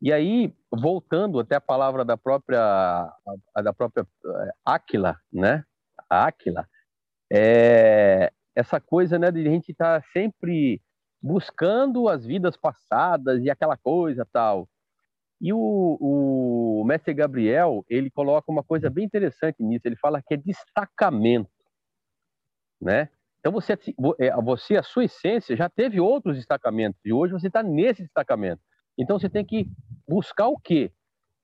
[0.00, 3.12] E aí, voltando até a palavra da própria,
[3.62, 5.64] da própria eh, Aquila, né?
[6.08, 6.68] A Aquila,
[7.32, 10.82] é essa coisa, né, de a gente estar tá sempre
[11.22, 14.68] buscando as vidas passadas e aquela coisa tal.
[15.40, 20.34] E o, o mestre Gabriel, ele coloca uma coisa bem interessante nisso, ele fala que
[20.34, 21.50] é destacamento,
[22.80, 23.08] né?
[23.40, 23.78] Então você,
[24.18, 28.60] é, você, a sua essência, já teve outros destacamentos e hoje você está nesse destacamento.
[28.98, 29.70] Então você tem que
[30.08, 30.92] buscar o quê?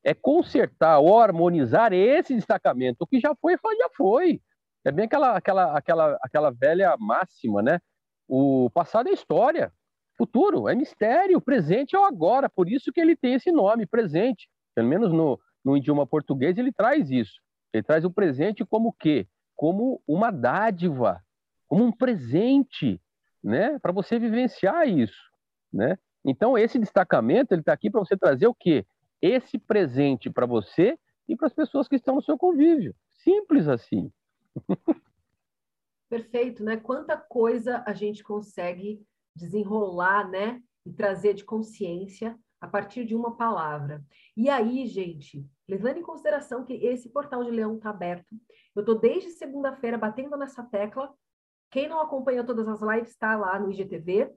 [0.02, 2.98] É consertar ou harmonizar esse destacamento.
[3.00, 4.40] O que já foi, já foi.
[4.84, 7.80] É bem aquela, aquela, aquela, aquela velha máxima, né?
[8.28, 9.72] O passado é história,
[10.16, 12.50] futuro é mistério, presente é o agora.
[12.50, 14.48] Por isso que ele tem esse nome, presente.
[14.74, 17.40] Pelo menos no, no idioma português ele traz isso.
[17.72, 19.26] Ele traz o presente como o quê?
[19.56, 21.22] Como uma dádiva,
[21.68, 23.00] como um presente,
[23.42, 25.30] né, para você vivenciar isso,
[25.72, 25.98] né?
[26.24, 28.86] Então esse destacamento ele está aqui para você trazer o quê?
[29.20, 32.94] Esse presente para você e para as pessoas que estão no seu convívio.
[33.08, 34.10] Simples assim.
[36.08, 36.76] Perfeito, né?
[36.76, 39.02] Quanta coisa a gente consegue
[39.34, 40.62] desenrolar, né?
[40.86, 44.02] E trazer de consciência a partir de uma palavra.
[44.36, 48.34] E aí, gente, levando em consideração que esse portal de Leão está aberto,
[48.74, 51.12] eu estou desde segunda-feira batendo nessa tecla
[51.74, 54.32] quem não acompanha todas as lives está lá no IGTV.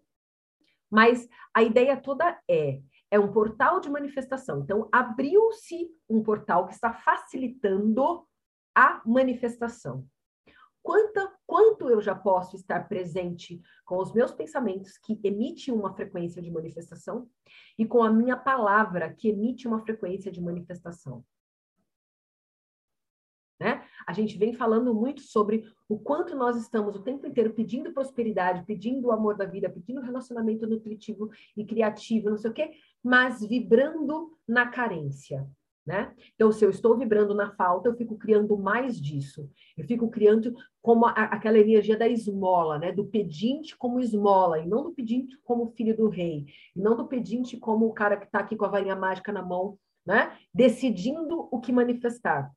[0.89, 4.59] Mas a ideia toda é é um portal de manifestação.
[4.59, 8.27] Então, abriu-se um portal que está facilitando
[8.75, 10.05] a manifestação.
[10.83, 16.41] Quanto, quanto eu já posso estar presente com os meus pensamentos, que emitem uma frequência
[16.41, 17.29] de manifestação,
[17.77, 21.23] e com a minha palavra, que emite uma frequência de manifestação?
[24.07, 28.65] A gente vem falando muito sobre o quanto nós estamos o tempo inteiro pedindo prosperidade,
[28.65, 32.71] pedindo o amor da vida, pedindo relacionamento nutritivo e criativo, não sei o quê,
[33.03, 35.45] mas vibrando na carência.
[35.85, 36.13] Né?
[36.35, 39.49] Então, se eu estou vibrando na falta, eu fico criando mais disso.
[39.77, 42.91] Eu fico criando como a, aquela energia da esmola, né?
[42.91, 47.07] Do pedinte como esmola, e não do pedinte como filho do rei, e não do
[47.07, 50.37] pedinte como o cara que está aqui com a varinha mágica na mão, né?
[50.53, 52.51] Decidindo o que manifestar.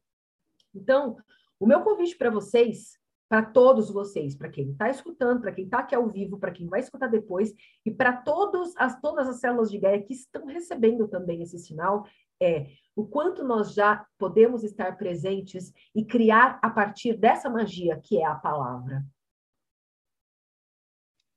[0.74, 1.16] Então,
[1.60, 5.78] o meu convite para vocês, para todos vocês, para quem está escutando, para quem está
[5.78, 7.54] aqui ao vivo, para quem vai escutar depois,
[7.86, 12.08] e para todos as, todas as células de Gaia que estão recebendo também esse sinal,
[12.42, 12.66] é
[12.96, 18.24] o quanto nós já podemos estar presentes e criar a partir dessa magia que é
[18.24, 19.04] a palavra.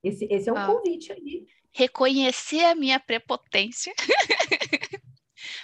[0.02, 0.66] Esse, esse é um Ah.
[0.68, 1.46] convite aí.
[1.72, 3.94] Reconhecer a minha prepotência.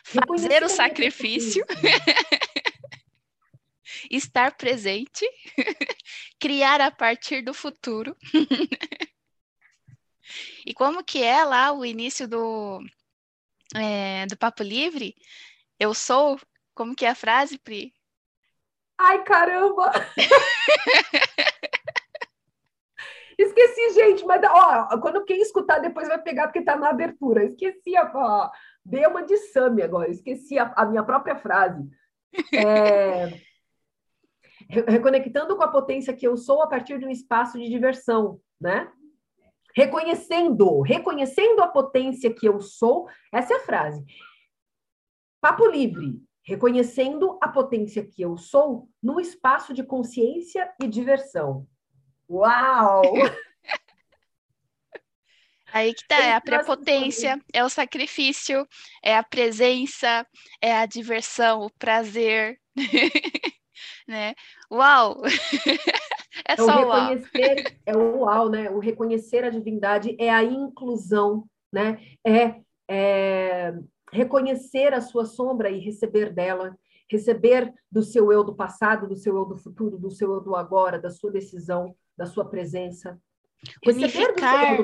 [0.03, 1.65] Fazer o sacrifício.
[4.09, 5.25] estar presente,
[6.39, 8.15] criar a partir do futuro.
[10.65, 12.81] e como que é lá o início do,
[13.75, 15.15] é, do Papo Livre?
[15.79, 16.39] Eu sou,
[16.73, 17.93] como que é a frase, Pri?
[18.97, 19.91] Ai, caramba!
[23.37, 27.45] Esqueci, gente, mas ó, quando quem escutar depois vai pegar porque tá na abertura.
[27.45, 28.51] Esqueci a ó,
[28.83, 31.87] dei uma de Sami agora, esqueci a, a minha própria frase.
[32.53, 33.39] É,
[34.69, 38.91] reconectando com a potência que eu sou a partir de um espaço de diversão, né?
[39.75, 44.05] Reconhecendo, reconhecendo a potência que eu sou, essa é a frase.
[45.41, 51.67] Papo livre, reconhecendo a potência que eu sou num espaço de consciência e diversão.
[52.29, 53.01] Uau!
[55.71, 58.67] Aí que tá, é a prepotência, é o sacrifício,
[59.03, 60.25] é a presença,
[60.59, 62.59] é a diversão, o prazer,
[64.07, 64.33] né?
[64.71, 65.21] Uau!
[66.47, 67.09] É É o só uau.
[67.09, 68.69] reconhecer, é o uau, né?
[68.69, 71.99] O reconhecer a divindade é a inclusão, né?
[72.25, 73.73] É, é
[74.11, 76.77] reconhecer a sua sombra e receber dela,
[77.09, 80.55] receber do seu eu do passado, do seu eu do futuro, do seu eu do
[80.55, 83.19] agora, da sua decisão, da sua presença.
[83.85, 84.77] Unificar.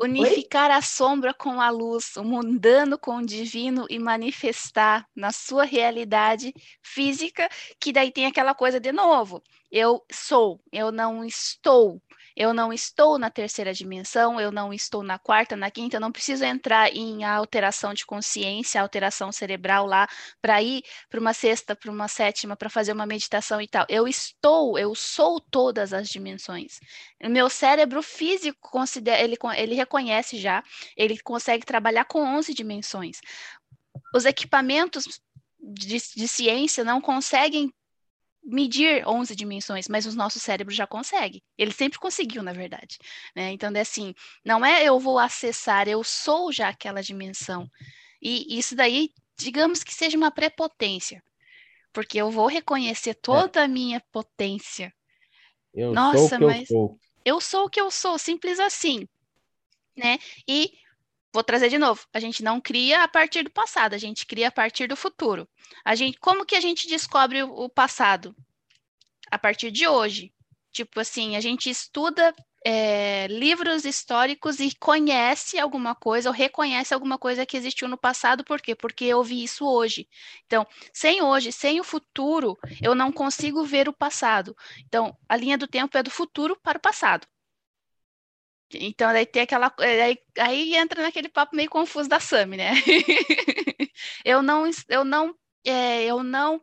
[0.00, 5.64] Unificar a sombra com a luz, o mundano com o divino e manifestar na sua
[5.64, 7.48] realidade física,
[7.78, 9.42] que daí tem aquela coisa de novo.
[9.70, 12.00] Eu sou, eu não estou.
[12.36, 16.12] Eu não estou na terceira dimensão, eu não estou na quarta, na quinta, eu não
[16.12, 20.08] preciso entrar em alteração de consciência, alteração cerebral lá,
[20.40, 23.86] para ir para uma sexta, para uma sétima, para fazer uma meditação e tal.
[23.88, 26.78] Eu estou, eu sou todas as dimensões.
[27.22, 30.62] Meu cérebro físico considera, ele, ele reconhece já,
[30.96, 33.20] ele consegue trabalhar com 11 dimensões.
[34.14, 35.20] Os equipamentos
[35.60, 37.72] de, de ciência não conseguem
[38.44, 41.42] medir 11 dimensões, mas os nossos cérebros já conseguem.
[41.56, 42.98] Ele sempre conseguiu, na verdade.
[43.36, 43.52] Né?
[43.52, 44.14] Então, é assim,
[44.44, 47.68] não é eu vou acessar, eu sou já aquela dimensão.
[48.20, 51.22] E isso daí, digamos que seja uma prepotência,
[51.92, 54.92] porque eu vou reconhecer toda a minha potência
[55.74, 56.98] Eu Nossa, sou o que mas- eu sou.
[57.24, 59.06] eu sou o que eu sou, simples assim,
[59.96, 60.18] né?
[60.48, 60.72] E
[61.32, 64.48] vou trazer de novo, a gente não cria a partir do passado, a gente cria
[64.48, 65.48] a partir do futuro.
[65.84, 68.36] A gente, como que a gente descobre o, passado?
[69.30, 70.32] A partir de hoje.
[70.70, 72.34] Tipo assim, a gente estuda
[72.64, 78.44] é, livros históricos e conhece alguma coisa ou reconhece alguma coisa que existiu no passado,
[78.44, 78.74] por quê?
[78.74, 80.08] Porque eu vi isso hoje.
[80.46, 84.56] Então, sem hoje, sem o futuro, eu não consigo ver o passado.
[84.86, 87.26] Então, a linha do tempo é do futuro para o passado.
[88.74, 89.72] Então, daí tem aquela.
[89.80, 92.72] eh, Aí, aí entra naquele papo meio confuso da Sami, né?
[94.24, 95.34] eu não, eu não,
[95.64, 96.60] eh, eu não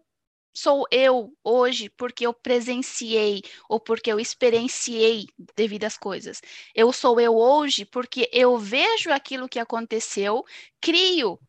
[0.53, 6.41] sou eu hoje porque eu presenciei ou porque eu experienciei devido às coisas.
[6.75, 10.45] Eu sou eu hoje porque eu vejo aquilo que aconteceu,
[10.81, 11.39] crio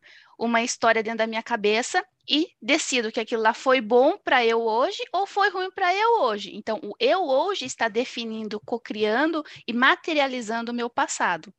[0.41, 4.61] uma história dentro da minha cabeça e decido que aquilo lá foi bom para eu
[4.61, 6.55] hoje ou foi ruim para eu hoje.
[6.55, 11.53] Então, o eu hoje está definindo, cocriando e materializando o meu passado.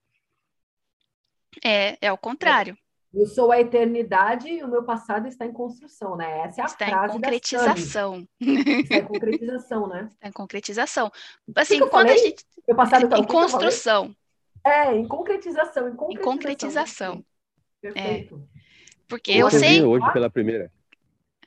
[1.64, 2.76] É, é o contrário,
[3.14, 6.40] Eu sou a eternidade e o meu passado está em construção, né?
[6.40, 7.20] Essa é a está em frase da Sami.
[7.20, 8.28] concretização.
[8.40, 10.08] Está em concretização, né?
[10.12, 11.12] Está em concretização.
[11.54, 12.44] Assim, que eu quando a gente.
[12.66, 14.16] Meu passado está Em construção.
[14.64, 16.10] É, em concretização, em concretização.
[16.10, 17.24] Em concretização.
[17.82, 18.48] Perfeito.
[19.12, 19.74] Porque Eu eu sei.
[19.76, 20.72] vindo hoje pela primeira.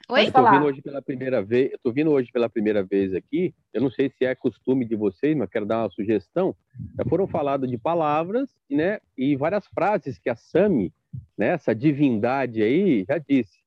[0.07, 0.27] Oi?
[0.27, 1.71] Eu tô vindo hoje pela primeira vez.
[1.71, 3.55] Eu tô vindo hoje pela primeira vez aqui.
[3.73, 6.55] Eu não sei se é costume de vocês, mas quero dar uma sugestão.
[6.95, 8.99] Já foram faladas de palavras, né?
[9.17, 10.93] E várias frases que a Sami,
[11.35, 11.47] né?
[11.47, 13.57] Essa divindade aí, já disse.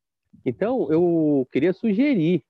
[0.46, 2.44] Então, eu queria sugerir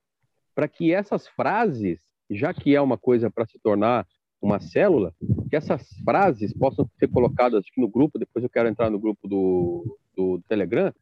[0.54, 1.98] para que essas frases,
[2.30, 4.06] já que é uma coisa para se tornar
[4.38, 5.14] uma célula,
[5.48, 8.18] que essas frases possam ser colocadas aqui no grupo.
[8.18, 10.92] Depois eu quero entrar no grupo do, do Telegram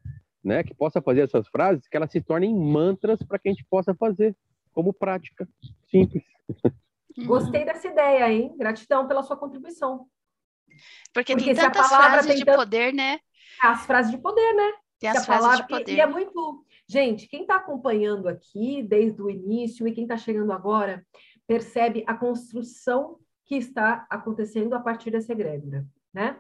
[0.47, 3.65] né, que possa fazer essas frases, que elas se tornem mantras para que a gente
[3.69, 4.35] possa fazer
[4.73, 5.49] como prática
[5.91, 6.23] simples.
[7.27, 8.55] Gostei dessa ideia, hein?
[8.57, 10.07] Gratidão pela sua contribuição.
[11.13, 13.19] Porque, Porque tem tantas palavra frases tem de tanto- poder, né?
[13.61, 14.73] As frases de poder, né?
[15.01, 15.95] Tem Se as frases palavra- de e- poder.
[15.97, 16.65] E, é muito.
[16.89, 21.05] Gente, quem está acompanhando aqui desde o início e quem está chegando agora,
[21.47, 26.39] percebe a construção que está acontecendo a partir dessa egrégora, né?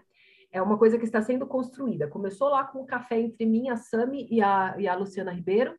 [0.57, 2.09] É uma coisa que está sendo construída.
[2.09, 5.77] Começou lá com o café entre mim, a Sami e a, e a Luciana Ribeiro.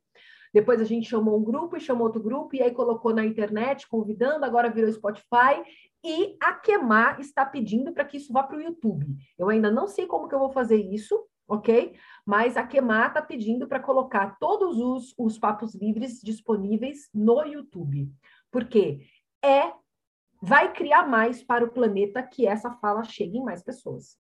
[0.54, 3.88] Depois a gente chamou um grupo e chamou outro grupo, e aí colocou na internet,
[3.88, 5.64] convidando, agora virou Spotify.
[6.06, 9.18] E a Queimar está pedindo para que isso vá para o YouTube.
[9.38, 11.96] Eu ainda não sei como que eu vou fazer isso, ok?
[12.24, 18.12] Mas a Queimar está pedindo para colocar todos os, os papos livres disponíveis no YouTube.
[18.52, 19.00] Porque
[19.44, 19.74] é
[20.40, 24.16] vai criar mais para o planeta que essa fala chegue em mais pessoas.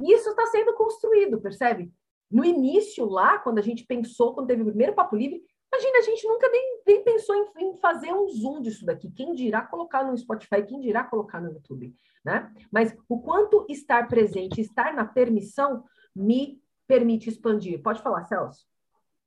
[0.00, 1.92] E isso está sendo construído, percebe?
[2.30, 5.42] No início, lá, quando a gente pensou, quando teve o primeiro Papo Livre,
[5.72, 9.10] imagina, a gente nunca nem, nem pensou em, em, fazer um zoom disso daqui.
[9.10, 11.94] Quem dirá colocar no Spotify, quem dirá colocar no YouTube,
[12.24, 12.52] né?
[12.70, 15.84] Mas o quanto estar presente, estar na permissão,
[16.14, 17.82] me permite expandir.
[17.82, 18.66] Pode falar, Celso.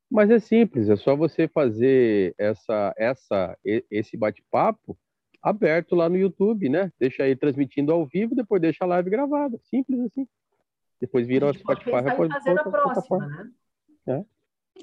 [0.10, 4.98] Mas é simples, é só você fazer essa, essa, esse bate-papo
[5.42, 6.92] aberto lá no YouTube, né?
[7.00, 9.58] Deixa aí transmitindo ao vivo, depois deixa a live gravada.
[9.64, 10.28] Simples assim.
[11.02, 12.04] Depois vira o Spotify.
[12.04, 13.50] Depois fazer a próxima, né?
[14.08, 14.26] É.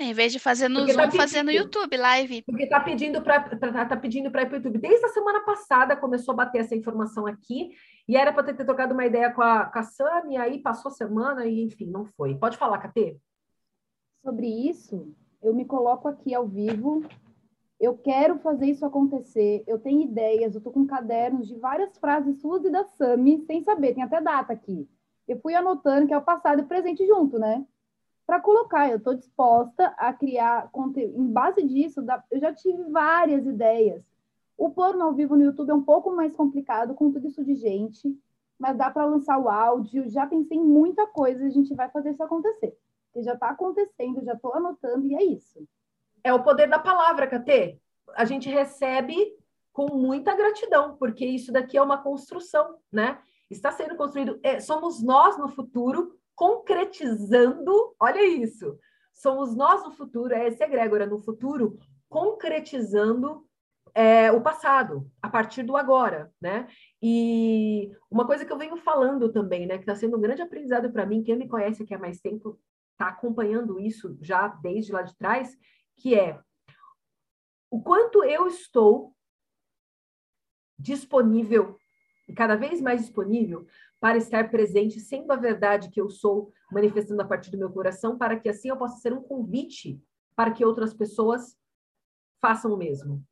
[0.01, 2.43] Em vez de fazer no Zoom, tá fazer no YouTube live.
[2.43, 3.41] Porque tá pedindo para
[3.87, 4.79] tá pedindo para ir para o YouTube.
[4.79, 7.71] Desde a semana passada começou a bater essa informação aqui
[8.07, 10.61] e era para ter, ter trocado uma ideia com a, com a Sam, e aí
[10.61, 12.35] passou a semana e enfim, não foi.
[12.35, 13.17] Pode falar, Catê?
[14.23, 15.13] Sobre isso,
[15.43, 17.03] eu me coloco aqui ao vivo.
[17.81, 19.63] Eu quero fazer isso acontecer.
[19.67, 23.63] Eu tenho ideias, eu tô com cadernos de várias frases suas e da Sami, sem
[23.63, 24.89] saber, tem até data aqui.
[25.29, 27.65] Eu fui anotando que é o passado e o presente junto, né?
[28.29, 28.91] para colocar.
[28.91, 31.19] Eu estou disposta a criar conteúdo.
[31.19, 34.05] Em base disso, eu já tive várias ideias.
[34.57, 37.55] O plano ao vivo no YouTube é um pouco mais complicado com tudo isso de
[37.55, 38.15] gente,
[38.59, 40.11] mas dá para lançar o áudio.
[40.11, 42.77] Já pensei em muita coisa, a gente vai fazer isso acontecer.
[43.07, 45.67] Porque já está acontecendo, já estou anotando e é isso.
[46.23, 47.79] É o poder da palavra, Catê.
[48.15, 49.35] A gente recebe
[49.73, 53.19] com muita gratidão, porque isso daqui é uma construção, né?
[53.51, 54.39] Está sendo construído.
[54.43, 58.79] É, somos nós no futuro concretizando, olha isso,
[59.13, 61.77] somos nós no futuro, é esse egrégora no futuro,
[62.09, 63.45] concretizando
[63.95, 66.69] é, o passado, a partir do agora, né?
[67.03, 70.93] E uma coisa que eu venho falando também, né, que está sendo um grande aprendizado
[70.93, 72.59] para mim, quem me conhece aqui há mais tempo
[72.93, 75.57] está acompanhando isso já desde lá de trás,
[75.97, 76.39] que é
[77.71, 79.15] o quanto eu estou
[80.79, 81.78] disponível
[82.29, 83.67] e cada vez mais disponível
[83.99, 88.19] para estar presente, sendo a verdade que eu sou, manifestando a partir do meu coração,
[88.19, 90.01] para que assim eu possa ser um convite
[90.37, 91.57] para que outras pessoas
[92.41, 93.25] façam o mesmo.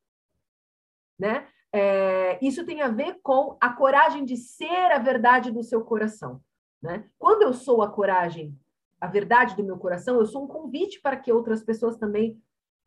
[1.18, 1.46] Né?
[1.72, 6.40] É, isso tem a ver com a coragem de ser a verdade do seu coração.
[6.82, 7.08] Né?
[7.18, 8.58] Quando eu sou a coragem,
[9.00, 12.40] a verdade do meu coração, eu sou um convite para que outras pessoas também.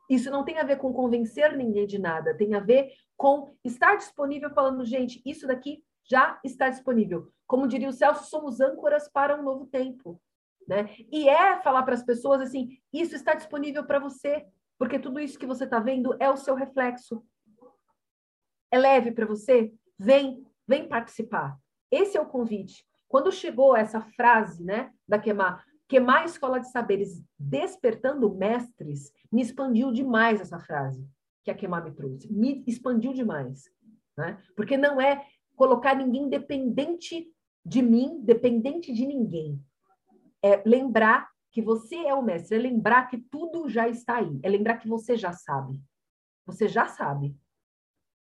[0.09, 3.95] Isso não tem a ver com convencer ninguém de nada, tem a ver com estar
[3.95, 7.31] disponível falando, gente, isso daqui já está disponível.
[7.45, 10.21] Como diria o Celso, somos âncoras para um novo tempo.
[10.67, 10.95] Né?
[11.11, 14.45] E é falar para as pessoas assim: isso está disponível para você,
[14.77, 17.23] porque tudo isso que você está vendo é o seu reflexo.
[18.71, 19.73] É leve para você?
[19.97, 21.57] Vem, vem participar.
[21.91, 22.85] Esse é o convite.
[23.07, 29.41] Quando chegou essa frase né, da Queimar, Queimar a Escola de Saberes despertando mestres, me
[29.41, 31.09] expandiu demais essa frase
[31.43, 32.31] que a Queimar me trouxe.
[32.31, 33.63] Me expandiu demais.
[34.15, 34.39] Né?
[34.55, 35.25] Porque não é
[35.59, 37.29] colocar ninguém dependente
[37.65, 39.61] de mim, dependente de ninguém.
[40.41, 44.47] É lembrar que você é o mestre, é lembrar que tudo já está aí, é
[44.47, 45.77] lembrar que você já sabe.
[46.45, 47.35] Você já sabe.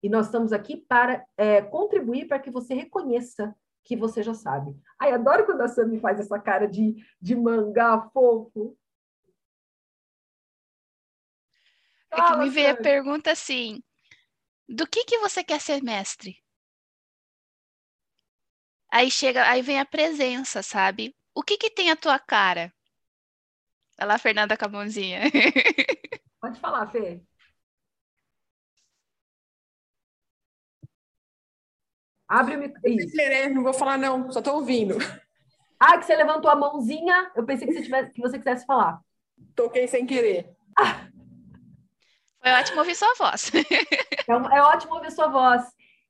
[0.02, 4.76] E nós estamos aqui para é, contribuir para que você reconheça que você já sabe.
[5.00, 8.76] Ai, adoro quando a Sam faz essa cara de, de mangá fofo.
[12.10, 13.82] É que me veio a pergunta assim:
[14.68, 16.41] do que, que você quer ser mestre?
[18.93, 21.16] Aí chega, aí vem a presença, sabe?
[21.35, 22.70] O que que tem a tua cara?
[23.98, 25.20] Olha lá a Fernanda com a mãozinha.
[26.39, 27.23] Pode falar, Fê.
[32.28, 33.55] Abre o microfone.
[33.55, 34.98] Não vou falar, não, só tô ouvindo.
[35.81, 37.32] Ah, que você levantou a mãozinha.
[37.35, 39.01] Eu pensei que você, tivesse, que você quisesse falar.
[39.56, 40.55] Toquei sem querer.
[40.78, 41.09] Ah.
[42.43, 43.51] Foi ótimo ouvir sua voz.
[44.28, 45.64] É, é ótimo ouvir sua voz.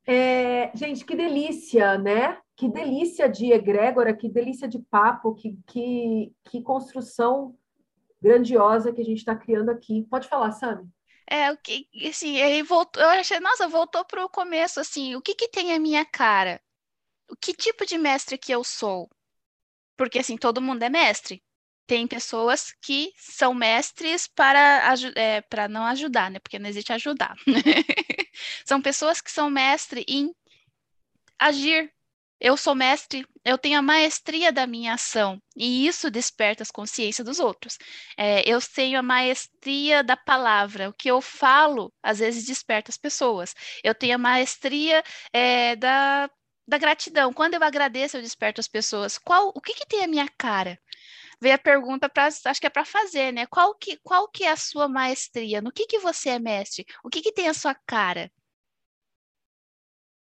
[0.05, 2.39] É, gente, que delícia, né?
[2.55, 7.57] Que delícia de egrégora, que delícia de papo, que, que, que construção
[8.21, 10.05] grandiosa que a gente está criando aqui.
[10.09, 10.89] Pode falar, Sami.
[11.29, 15.21] É, o que, assim, ele voltou, eu achei, nossa, voltou para o começo, assim, o
[15.21, 16.61] que que tem a minha cara?
[17.29, 19.09] O que tipo de mestre que eu sou?
[19.97, 21.41] Porque, assim, todo mundo é mestre.
[21.87, 26.39] Tem pessoas que são mestres para, é, para não ajudar, né?
[26.39, 27.35] Porque não existe ajudar.
[28.65, 30.33] são pessoas que são mestre em
[31.39, 31.91] agir,
[32.39, 37.25] eu sou mestre, eu tenho a maestria da minha ação, e isso desperta as consciências
[37.25, 37.77] dos outros.
[38.17, 42.97] É, eu tenho a maestria da palavra, o que eu falo, às vezes, desperta as
[42.97, 43.55] pessoas.
[43.81, 46.29] Eu tenho a maestria é, da,
[46.67, 47.31] da gratidão.
[47.31, 49.17] Quando eu agradeço, eu desperto as pessoas.
[49.17, 50.77] Qual, o que, que tem a minha cara?
[51.39, 53.45] Veio a pergunta para, acho que é para fazer, né?
[53.45, 55.61] Qual que, qual que é a sua maestria?
[55.61, 56.85] No que, que você é mestre?
[57.03, 58.29] O que, que tem a sua cara?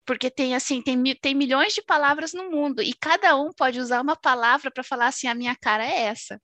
[0.10, 4.02] Porque tem assim, tem, tem milhões de palavras no mundo e cada um pode usar
[4.02, 6.42] uma palavra para falar assim, a minha cara é essa.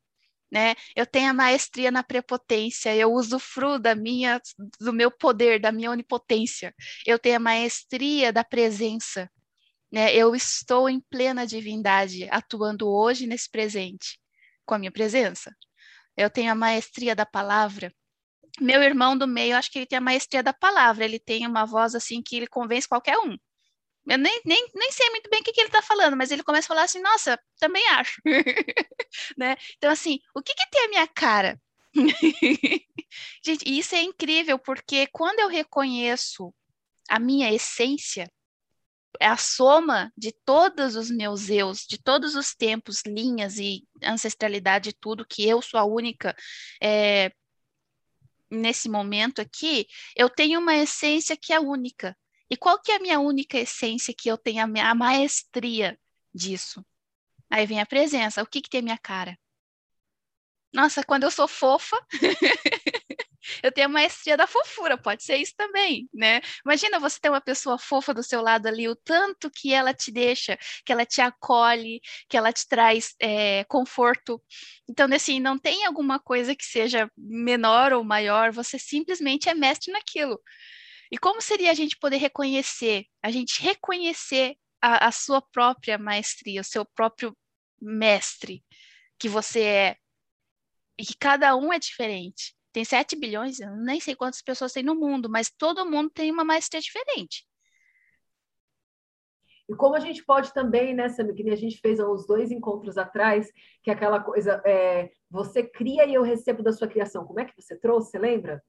[0.51, 0.75] Né?
[0.95, 4.39] Eu tenho a maestria na prepotência, eu usufruo da minha,
[4.79, 6.75] do meu poder, da minha onipotência.
[7.07, 9.27] Eu tenho a maestria da presença,
[9.91, 10.15] né?
[10.15, 14.19] Eu estou em plena divindade, atuando hoje nesse presente,
[14.63, 15.51] com a minha presença.
[16.15, 17.91] Eu tenho a maestria da palavra.
[18.61, 21.03] Meu irmão do meio, acho que ele tem a maestria da palavra.
[21.03, 23.35] Ele tem uma voz assim que ele convence qualquer um.
[24.07, 26.43] Eu nem, nem, nem sei muito bem o que, que ele está falando, mas ele
[26.43, 28.21] começa a falar assim, nossa, também acho.
[29.37, 29.55] né?
[29.77, 31.59] Então, assim, o que, que tem a minha cara?
[33.43, 36.53] Gente, isso é incrível, porque quando eu reconheço
[37.09, 38.29] a minha essência,
[39.19, 44.93] é a soma de todos os meus eus, de todos os tempos, linhas e ancestralidade,
[44.93, 46.35] tudo, que eu sou a única
[46.81, 47.31] é,
[48.49, 52.15] nesse momento aqui, eu tenho uma essência que é única.
[52.49, 55.97] E qual que é a minha única essência que eu tenho a, minha, a maestria
[56.33, 56.85] disso?
[57.49, 58.41] Aí vem a presença.
[58.43, 59.37] O que, que tem a minha cara?
[60.73, 61.97] Nossa, quando eu sou fofa,
[63.63, 66.41] eu tenho a maestria da fofura, pode ser isso também, né?
[66.65, 70.11] Imagina você ter uma pessoa fofa do seu lado ali, o tanto que ela te
[70.11, 74.41] deixa, que ela te acolhe, que ela te traz é, conforto.
[74.89, 79.93] Então, assim, não tem alguma coisa que seja menor ou maior, você simplesmente é mestre
[79.93, 80.37] naquilo.
[81.11, 86.61] E como seria a gente poder reconhecer, a gente reconhecer a, a sua própria maestria,
[86.61, 87.35] o seu próprio
[87.81, 88.63] mestre
[89.17, 89.97] que você é,
[90.97, 92.55] e que cada um é diferente.
[92.71, 96.31] Tem 7 bilhões, eu nem sei quantas pessoas tem no mundo, mas todo mundo tem
[96.31, 97.45] uma maestria diferente.
[99.67, 102.97] E como a gente pode também, né, Sammy, que a gente fez uns dois encontros
[102.97, 103.49] atrás,
[103.81, 107.25] que é aquela coisa, é, você cria e eu recebo da sua criação.
[107.25, 108.61] Como é que você trouxe, lembra?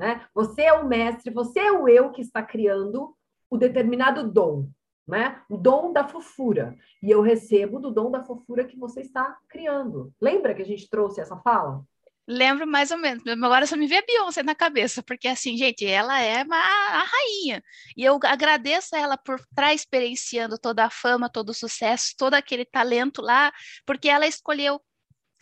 [0.00, 0.24] Né?
[0.34, 3.14] Você é o mestre, você é o eu que está criando
[3.50, 4.70] o determinado dom,
[5.06, 5.42] né?
[5.46, 6.74] O dom da fofura.
[7.02, 10.10] E eu recebo do dom da fofura que você está criando.
[10.18, 11.84] Lembra que a gente trouxe essa fala?
[12.26, 13.22] Lembro mais ou menos.
[13.26, 17.62] Agora só me vê a Beyoncé na cabeça, porque assim, gente, ela é a rainha.
[17.94, 22.32] E eu agradeço a ela por estar experienciando toda a fama, todo o sucesso, todo
[22.32, 23.52] aquele talento lá,
[23.84, 24.80] porque ela escolheu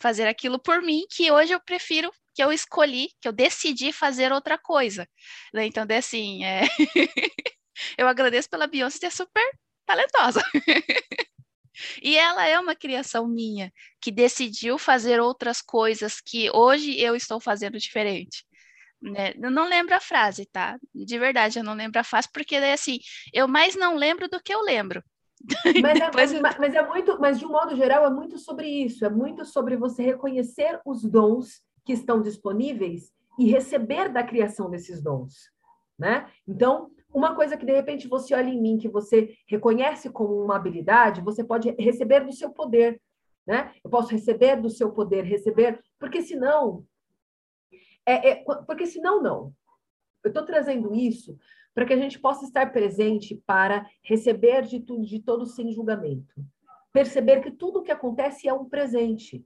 [0.01, 4.31] fazer aquilo por mim, que hoje eu prefiro que eu escolhi, que eu decidi fazer
[4.31, 5.07] outra coisa.
[5.53, 5.65] Né?
[5.65, 6.61] Então, assim, é...
[7.97, 9.43] eu agradeço pela Beyoncé ser super
[9.85, 10.41] talentosa.
[12.01, 17.39] e ela é uma criação minha, que decidiu fazer outras coisas que hoje eu estou
[17.39, 18.45] fazendo diferente.
[19.01, 19.33] Né?
[19.41, 20.77] Eu não lembro a frase, tá?
[20.93, 22.99] De verdade, eu não lembro a frase, porque daí assim,
[23.33, 25.03] eu mais não lembro do que eu lembro.
[25.81, 29.05] Mas, é, mas, mas, é, muito, mas de um modo geral é muito sobre isso,
[29.05, 35.01] é muito sobre você reconhecer os dons que estão disponíveis e receber da criação desses
[35.01, 35.49] dons,
[35.97, 36.31] né?
[36.47, 40.55] Então, uma coisa que de repente você olha em mim, que você reconhece como uma
[40.55, 43.01] habilidade, você pode receber do seu poder,
[43.47, 43.73] né?
[43.83, 46.85] Eu posso receber do seu poder, receber, porque senão,
[48.05, 49.51] é, é porque senão não.
[50.23, 51.39] Eu estou trazendo isso
[51.73, 56.35] para que a gente possa estar presente para receber de tudo, de todo sem julgamento,
[56.93, 59.43] perceber que tudo o que acontece é um presente.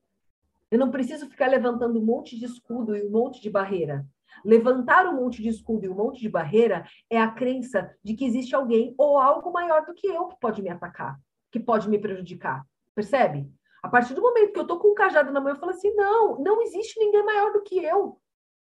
[0.74, 4.04] Eu não preciso ficar levantando um monte de escudo e um monte de barreira.
[4.44, 8.26] Levantar um monte de escudo e um monte de barreira é a crença de que
[8.26, 11.20] existe alguém ou algo maior do que eu que pode me atacar,
[11.52, 12.66] que pode me prejudicar.
[12.95, 13.48] Percebe?
[13.84, 15.94] A partir do momento que eu tô com um cajado na mão, eu falo assim:
[15.94, 18.20] não, não existe ninguém maior do que eu.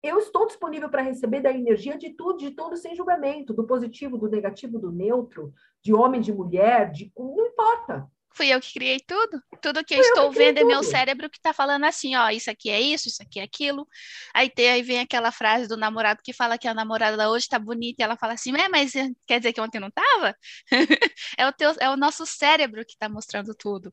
[0.03, 4.19] Eu estou disponível para receber da energia de tudo, de todo, sem julgamento, do positivo,
[4.19, 5.52] do negativo, do neutro,
[5.84, 8.07] de homem, de mulher, de não importa.
[8.38, 9.41] Fui eu que criei tudo.
[9.64, 12.15] Tudo que eu Fui estou eu que vendo é meu cérebro que está falando assim,
[12.15, 13.88] ó, isso aqui é isso, isso aqui é aquilo.
[14.31, 17.57] Aí, tem, aí vem aquela frase do namorado que fala que a namorada hoje está
[17.57, 18.93] bonita e ela fala assim, é, mas
[19.26, 20.35] quer dizer que ontem não estava?
[21.35, 23.91] é, o teu, é o nosso cérebro que está mostrando tudo.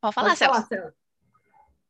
[0.00, 0.68] Pode falar, Pode Celso.
[0.68, 0.92] Falar,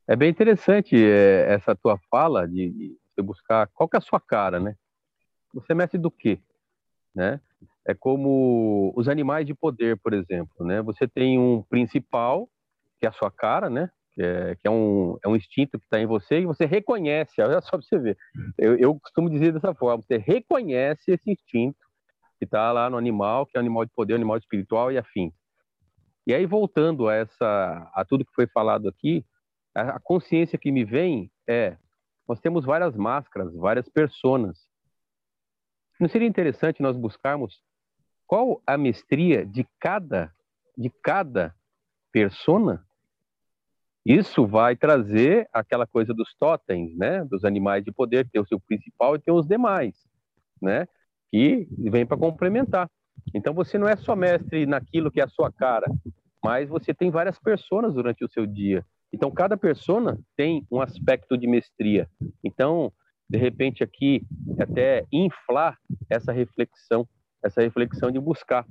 [0.06, 4.02] É bem interessante é, essa tua fala de, de você buscar qual que é a
[4.02, 4.76] sua cara, né?
[5.54, 6.38] Você mexe do quê,
[7.14, 7.40] né?
[7.90, 10.80] É como os animais de poder, por exemplo, né?
[10.82, 12.48] Você tem um principal,
[13.00, 13.90] que é a sua cara, né?
[14.12, 17.32] Que é, que é um, é um instinto que está em você e você reconhece,
[17.42, 18.16] olha só para você ver.
[18.56, 21.84] Eu, eu costumo dizer dessa forma, você reconhece esse instinto
[22.38, 25.32] que está lá no animal, que é animal de poder, animal espiritual e afim.
[26.28, 29.26] E aí, voltando a, essa, a tudo que foi falado aqui,
[29.74, 31.76] a, a consciência que me vem é:
[32.28, 34.56] nós temos várias máscaras, várias personas.
[35.98, 37.60] Não seria interessante nós buscarmos
[38.30, 40.32] qual a mestria de cada
[40.78, 41.52] de cada
[42.12, 42.86] persona?
[44.06, 47.24] Isso vai trazer aquela coisa dos totens, né?
[47.24, 49.96] Dos animais de poder, tem o seu principal e tem os demais,
[50.62, 50.86] né?
[51.32, 52.88] Que vem para complementar.
[53.34, 55.90] Então você não é só mestre naquilo que é a sua cara,
[56.42, 58.86] mas você tem várias personas durante o seu dia.
[59.12, 62.08] Então cada persona tem um aspecto de mestria.
[62.44, 62.92] Então,
[63.28, 64.22] de repente aqui
[64.56, 65.76] até inflar
[66.08, 67.08] essa reflexão,
[67.42, 68.66] essa reflexão de buscar.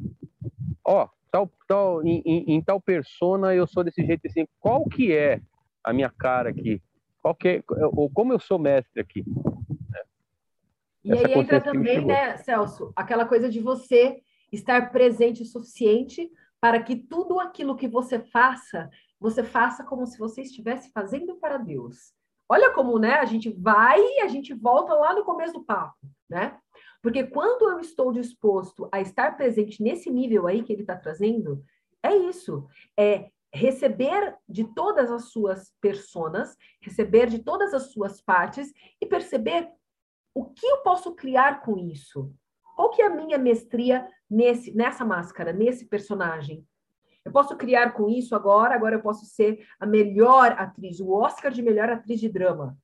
[0.85, 4.47] Ó, tal, tal, em, em, em, tal persona eu sou desse jeito assim.
[4.59, 5.41] Qual que é
[5.83, 6.81] a minha cara aqui?
[7.21, 9.23] Qual que é, ou como eu sou mestre aqui?
[11.03, 14.21] E Essa aí entra também, né, Celso, aquela coisa de você
[14.51, 16.29] estar presente o suficiente
[16.59, 18.89] para que tudo aquilo que você faça,
[19.19, 22.13] você faça como se você estivesse fazendo para Deus.
[22.49, 25.95] Olha como, né, a gente vai e a gente volta lá no começo do papo,
[26.29, 26.57] né?
[27.01, 31.63] Porque quando eu estou disposto a estar presente nesse nível aí que ele está trazendo,
[32.03, 32.67] é isso.
[32.97, 38.71] É receber de todas as suas personas, receber de todas as suas partes
[39.01, 39.69] e perceber
[40.33, 42.31] o que eu posso criar com isso.
[42.75, 46.65] Qual que é a minha mestria nesse, nessa máscara, nesse personagem?
[47.25, 51.51] Eu posso criar com isso agora, agora eu posso ser a melhor atriz, o Oscar
[51.51, 52.77] de melhor atriz de drama.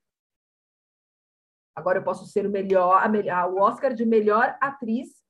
[1.76, 5.22] Agora eu posso ser o melhor, a, o Oscar de melhor atriz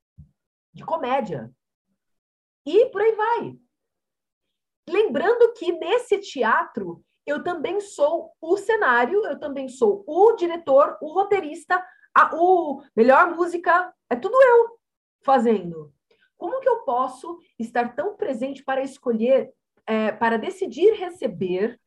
[0.72, 1.50] de comédia.
[2.64, 3.58] E por aí vai.
[4.88, 11.12] Lembrando que nesse teatro eu também sou o cenário, eu também sou o diretor, o
[11.12, 14.78] roteirista, a, o melhor música, é tudo eu
[15.24, 15.92] fazendo.
[16.36, 19.52] Como que eu posso estar tão presente para escolher,
[19.86, 21.80] é, para decidir receber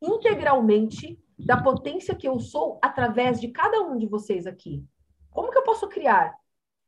[0.00, 4.84] integralmente da potência que eu sou através de cada um de vocês aqui.
[5.30, 6.34] Como que eu posso criar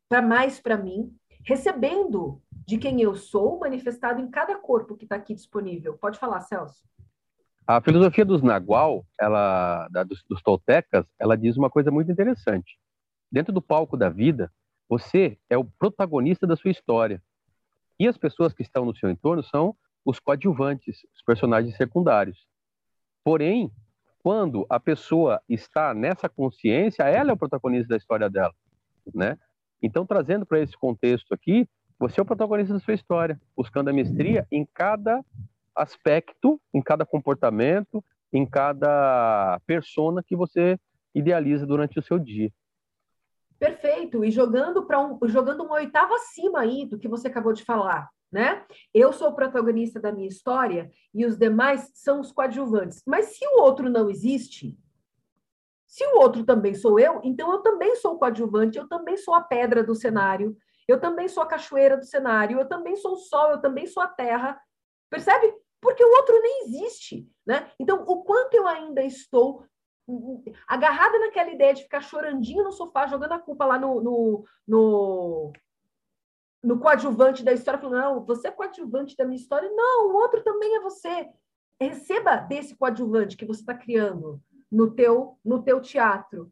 [0.09, 1.15] para mais para mim,
[1.45, 5.97] recebendo de quem eu sou, manifestado em cada corpo que está aqui disponível?
[5.97, 6.83] Pode falar, Celso.
[7.65, 12.77] A filosofia dos Nagual, ela, da, dos, dos Toltecas, ela diz uma coisa muito interessante.
[13.31, 14.51] Dentro do palco da vida,
[14.87, 17.23] você é o protagonista da sua história.
[17.97, 19.75] E as pessoas que estão no seu entorno são
[20.05, 22.45] os coadjuvantes, os personagens secundários.
[23.23, 23.71] Porém,
[24.23, 28.53] quando a pessoa está nessa consciência, ela é o protagonista da história dela,
[29.13, 29.37] né?
[29.81, 31.67] Então, trazendo para esse contexto aqui,
[31.99, 35.21] você é o protagonista da sua história, buscando a mestria em cada
[35.75, 38.01] aspecto, em cada comportamento,
[38.31, 40.79] em cada persona que você
[41.13, 42.49] idealiza durante o seu dia.
[43.59, 44.23] Perfeito.
[44.23, 48.09] E jogando para um, jogando uma oitava acima aí do que você acabou de falar
[48.33, 48.65] né?
[48.91, 53.03] Eu sou o protagonista da minha história e os demais são os coadjuvantes.
[53.05, 54.75] Mas se o outro não existe,
[55.85, 59.35] se o outro também sou eu, então eu também sou o coadjuvante, eu também sou
[59.35, 60.57] a pedra do cenário,
[60.87, 64.01] eu também sou a cachoeira do cenário, eu também sou o sol, eu também sou
[64.01, 64.59] a terra.
[65.11, 65.53] Percebe?
[65.79, 67.69] Porque o outro nem existe, né?
[67.79, 69.63] Então, o quanto eu ainda estou
[70.67, 75.53] agarrada naquela ideia de ficar chorandinho no sofá, jogando a culpa lá no, no, no
[76.63, 79.69] no coadjuvante da história, falando, não, você é coadjuvante da minha história.
[79.69, 81.29] Não, o outro também é você.
[81.79, 84.41] Receba desse coadjuvante que você está criando
[84.71, 86.51] no teu, no teu teatro.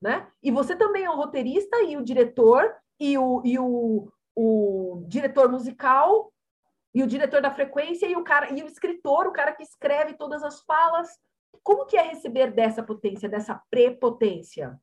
[0.00, 0.26] Né?
[0.42, 5.48] E você também é o roteirista e o diretor e o, e o, o diretor
[5.50, 6.32] musical
[6.94, 10.14] e o diretor da frequência e o cara e o escritor, o cara que escreve
[10.14, 11.10] todas as falas.
[11.62, 14.80] Como que é receber dessa potência, dessa prepotência,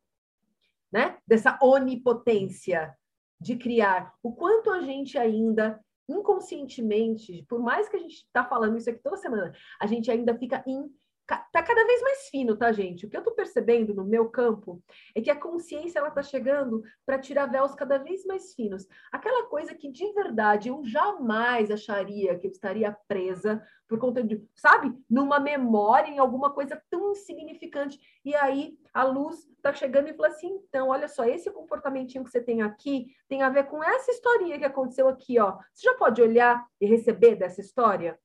[0.91, 1.18] né?
[1.28, 2.96] Dessa onipotência,
[3.40, 8.78] de criar, o quanto a gente ainda inconscientemente, por mais que a gente está falando
[8.78, 10.90] isso aqui toda semana, a gente ainda fica em
[11.38, 13.06] tá cada vez mais fino, tá, gente?
[13.06, 14.82] O que eu tô percebendo no meu campo
[15.14, 18.88] é que a consciência ela tá chegando para tirar véus cada vez mais finos.
[19.12, 24.48] Aquela coisa que de verdade eu jamais acharia que eu estaria presa por conta de,
[24.56, 28.00] sabe, numa memória, em alguma coisa tão insignificante.
[28.24, 32.30] E aí a luz tá chegando e fala assim: então, olha só, esse comportamentinho que
[32.30, 35.58] você tem aqui tem a ver com essa historinha que aconteceu aqui, ó.
[35.74, 38.20] Você já pode olhar e receber dessa história?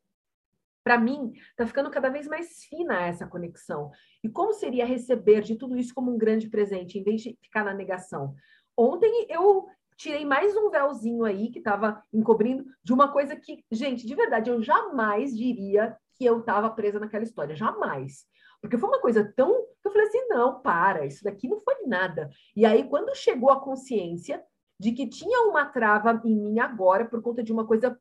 [0.85, 3.91] Para mim, está ficando cada vez mais fina essa conexão.
[4.23, 7.65] E como seria receber de tudo isso como um grande presente, em vez de ficar
[7.65, 8.35] na negação?
[8.77, 9.67] Ontem eu
[9.97, 14.51] tirei mais um véuzinho aí que estava encobrindo de uma coisa que, gente, de verdade,
[14.51, 18.27] eu jamais diria que eu estava presa naquela história, jamais.
[18.61, 19.51] Porque foi uma coisa tão.
[19.85, 22.29] Eu falei assim: não, para, isso daqui não foi nada.
[22.55, 24.43] E aí, quando chegou a consciência
[24.79, 27.99] de que tinha uma trava em mim agora por conta de uma coisa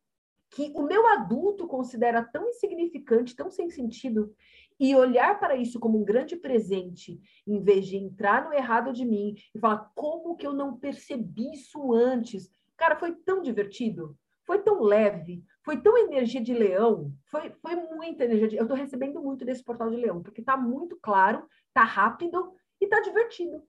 [0.54, 4.36] que o meu adulto considera tão insignificante, tão sem sentido,
[4.80, 9.04] e olhar para isso como um grande presente, em vez de entrar no errado de
[9.04, 12.52] mim e falar como que eu não percebi isso antes.
[12.78, 14.16] Cara, foi tão divertido,
[14.46, 18.50] foi tão leve, foi tão energia de leão, foi, foi muita energia.
[18.50, 18.58] De...
[18.58, 22.86] Eu estou recebendo muito desse portal de leão, porque está muito claro, está rápido e
[22.86, 23.64] está divertido.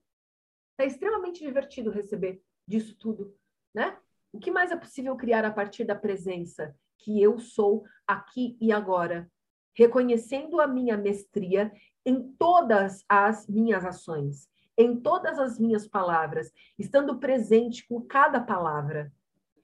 [0.71, 3.35] Está extremamente divertido receber disso tudo,
[3.73, 3.97] né?
[4.35, 8.69] O que mais é possível criar a partir da presença que eu sou aqui e
[8.69, 9.31] agora,
[9.73, 11.71] reconhecendo a minha mestria
[12.05, 19.09] em todas as minhas ações, em todas as minhas palavras, estando presente com cada palavra,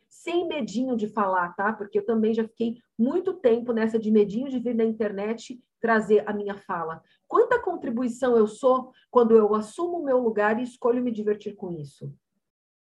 [0.07, 1.73] sem medinho de falar, tá?
[1.73, 6.23] Porque eu também já fiquei muito tempo nessa de medinho de vir na internet trazer
[6.26, 7.03] a minha fala.
[7.27, 11.73] Quanta contribuição eu sou quando eu assumo o meu lugar e escolho me divertir com
[11.73, 12.10] isso?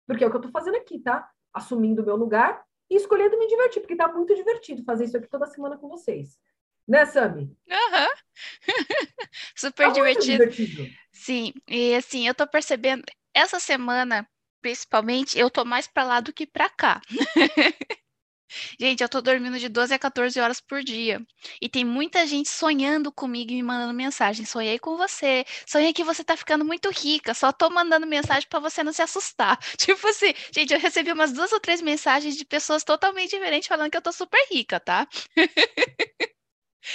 [0.06, 1.27] Porque é o que eu estou fazendo aqui, tá?
[1.59, 5.26] Assumindo o meu lugar e escolhendo me divertir, porque tá muito divertido fazer isso aqui
[5.26, 6.39] toda semana com vocês.
[6.86, 7.55] Né, Sami?
[7.70, 8.02] Aham.
[8.02, 8.09] Uhum.
[9.55, 10.44] Super tá divertido.
[10.44, 10.89] divertido.
[11.12, 13.02] Sim, e assim, eu tô percebendo,
[13.35, 14.26] essa semana,
[14.62, 17.01] principalmente, eu tô mais para lá do que para cá.
[18.80, 21.20] Gente, eu tô dormindo de 12 a 14 horas por dia.
[21.60, 24.46] E tem muita gente sonhando comigo e me mandando mensagem.
[24.46, 25.44] Sonhei com você.
[25.66, 27.34] Sonhei que você tá ficando muito rica.
[27.34, 29.58] Só tô mandando mensagem para você não se assustar.
[29.76, 33.90] Tipo assim, gente, eu recebi umas duas ou três mensagens de pessoas totalmente diferentes falando
[33.90, 35.06] que eu tô super rica, tá?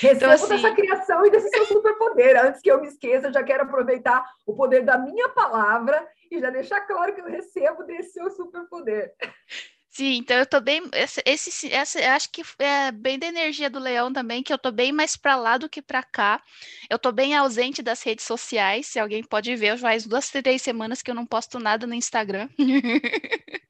[0.02, 0.48] Recebo então, assim...
[0.48, 2.44] dessa criação e desse seu superpoder.
[2.44, 6.40] Antes que eu me esqueça, eu já quero aproveitar o poder da minha palavra e
[6.40, 9.14] já deixar claro que eu recebo desse seu superpoder.
[9.96, 10.82] Sim, então eu tô bem.
[10.92, 11.72] Esse, esse,
[12.04, 15.36] acho que é bem da energia do leão também, que eu tô bem mais para
[15.36, 16.42] lá do que para cá.
[16.90, 18.88] Eu tô bem ausente das redes sociais.
[18.88, 22.50] Se alguém pode ver, faz duas, três semanas que eu não posto nada no Instagram.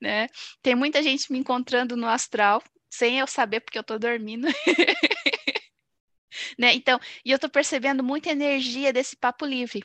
[0.00, 0.28] né?
[0.62, 4.48] Tem muita gente me encontrando no astral, sem eu saber porque eu tô dormindo.
[6.58, 6.74] né?
[6.74, 9.84] Então, e eu tô percebendo muita energia desse papo livre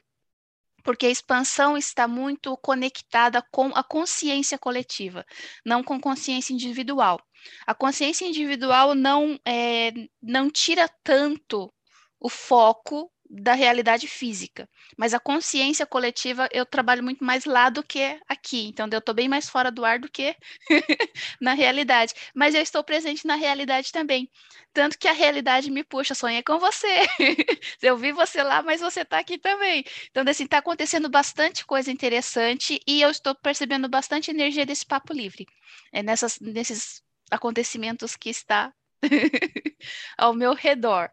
[0.84, 5.26] porque a expansão está muito conectada com a consciência coletiva,
[5.66, 7.22] não com consciência individual.
[7.66, 9.92] A consciência individual não, é,
[10.22, 11.74] não tira tanto
[12.20, 14.70] o foco da realidade física.
[14.98, 18.68] Mas a consciência coletiva, eu trabalho muito mais lá do que aqui.
[18.68, 20.36] Então, eu estou bem mais fora do ar do que
[21.42, 22.14] na realidade.
[22.34, 24.30] Mas eu estou presente na realidade também.
[24.74, 26.88] Tanto que a realidade me puxa, sonhei com você.
[27.82, 29.84] eu vi você lá, mas você está aqui também.
[30.12, 35.14] Então, assim, está acontecendo bastante coisa interessante e eu estou percebendo bastante energia desse papo
[35.14, 35.46] livre.
[35.92, 37.02] É nessas, nesses
[37.32, 38.74] acontecimentos que está
[40.18, 41.10] ao meu redor.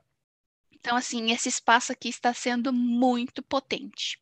[0.81, 4.19] Então, assim, esse espaço aqui está sendo muito potente.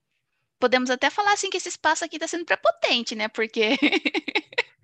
[0.59, 3.29] Podemos até falar assim que esse espaço aqui está sendo prepotente, né?
[3.29, 3.77] Porque.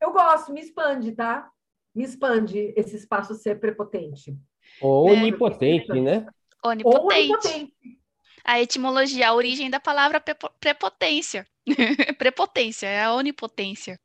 [0.00, 1.50] Eu gosto, me expande, tá?
[1.94, 4.34] Me expande esse espaço ser prepotente.
[4.80, 6.26] Ou é, onipotente, né?
[6.64, 6.86] Onipotente.
[6.86, 7.98] Ou onipotente.
[8.44, 10.22] A etimologia, a origem da palavra
[10.58, 11.46] prepotência.
[12.16, 14.00] prepotência, é a onipotência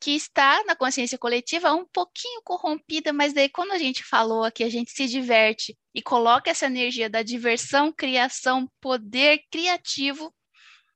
[0.00, 4.62] que está na consciência coletiva um pouquinho corrompida, mas daí quando a gente falou aqui,
[4.64, 10.34] a gente se diverte e coloca essa energia da diversão, criação, poder criativo,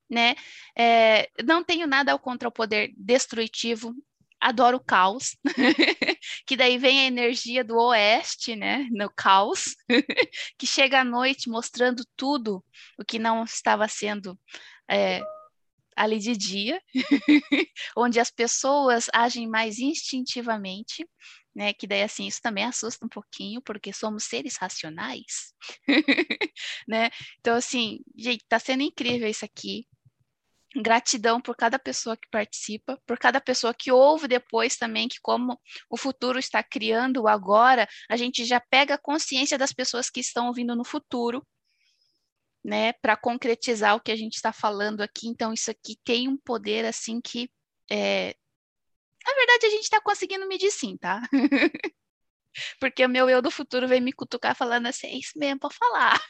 [0.08, 0.34] né?
[0.76, 3.94] É, não tenho nada contra o poder destrutivo,
[4.40, 5.36] adoro o caos,
[6.46, 9.76] que daí vem a energia do oeste, né, no caos,
[10.58, 12.64] que chega à noite mostrando tudo
[12.98, 14.38] o que não estava sendo
[14.90, 15.20] é,
[16.00, 16.82] ali de dia,
[17.94, 21.06] onde as pessoas agem mais instintivamente,
[21.54, 21.74] né?
[21.74, 25.52] Que daí assim isso também assusta um pouquinho, porque somos seres racionais,
[26.88, 27.10] né?
[27.38, 29.86] Então assim, gente, tá sendo incrível isso aqui.
[30.74, 35.60] Gratidão por cada pessoa que participa, por cada pessoa que ouve depois também, que como
[35.90, 40.46] o futuro está criando agora, a gente já pega a consciência das pessoas que estão
[40.46, 41.46] ouvindo no futuro,
[42.64, 45.28] né, para concretizar o que a gente está falando aqui.
[45.28, 47.50] Então, isso aqui tem um poder assim que,
[47.90, 48.34] é...
[49.26, 51.22] na verdade, a gente está conseguindo medir sim, tá?
[52.80, 55.70] Porque o meu eu do futuro vem me cutucar falando assim, é isso mesmo para
[55.70, 56.20] falar.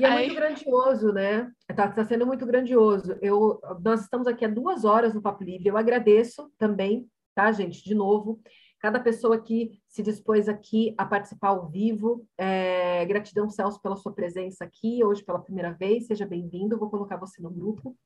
[0.00, 0.26] E é Aí...
[0.26, 1.52] muito grandioso, né?
[1.68, 3.16] Está tá sendo muito grandioso.
[3.22, 5.68] Eu, nós estamos aqui há duas horas no Papo Livre.
[5.68, 7.84] Eu agradeço também, tá, gente?
[7.84, 8.42] De novo
[8.78, 12.26] cada pessoa que se dispôs aqui a participar ao vivo.
[12.36, 16.06] É, gratidão, Celso, pela sua presença aqui, hoje pela primeira vez.
[16.06, 17.96] Seja bem-vindo, vou colocar você no grupo.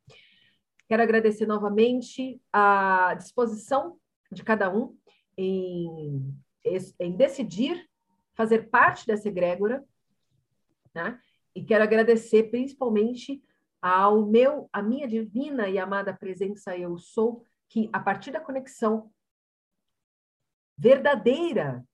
[0.88, 3.98] Quero agradecer novamente a disposição
[4.30, 4.96] de cada um
[5.36, 6.34] em,
[6.98, 7.88] em decidir
[8.34, 9.84] fazer parte dessa egrégora,
[10.94, 11.18] né?
[11.54, 13.42] E quero agradecer principalmente
[13.80, 19.10] ao meu, a minha divina e amada presença eu sou, que a partir da conexão
[20.76, 21.84] verdadeira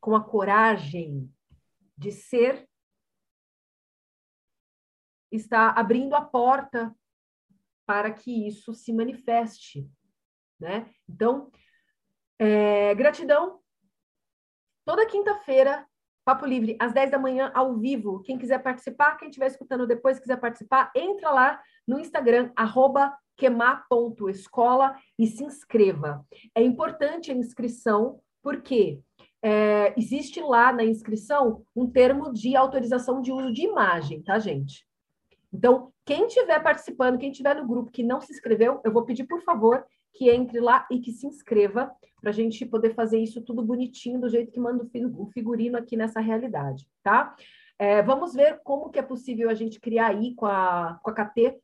[0.00, 1.32] com a coragem
[1.96, 2.68] de ser,
[5.30, 6.94] está abrindo a porta
[7.86, 9.90] para que isso se manifeste,
[10.58, 10.90] né?
[11.08, 11.50] Então,
[12.38, 13.60] é, gratidão.
[14.84, 15.86] Toda quinta-feira,
[16.24, 18.22] Papo Livre, às 10 da manhã, ao vivo.
[18.22, 24.94] Quem quiser participar, quem estiver escutando depois, quiser participar, entra lá no Instagram, arroba queimar.escola
[25.18, 26.24] e se inscreva.
[26.54, 29.00] É importante a inscrição, porque
[29.42, 34.86] é, existe lá na inscrição um termo de autorização de uso de imagem, tá, gente?
[35.52, 39.24] Então, quem estiver participando, quem estiver no grupo que não se inscreveu, eu vou pedir,
[39.24, 41.90] por favor, que entre lá e que se inscreva
[42.20, 45.96] para a gente poder fazer isso tudo bonitinho, do jeito que manda o figurino aqui
[45.96, 47.36] nessa realidade, tá?
[47.78, 51.14] É, vamos ver como que é possível a gente criar aí com a, com a
[51.14, 51.58] KT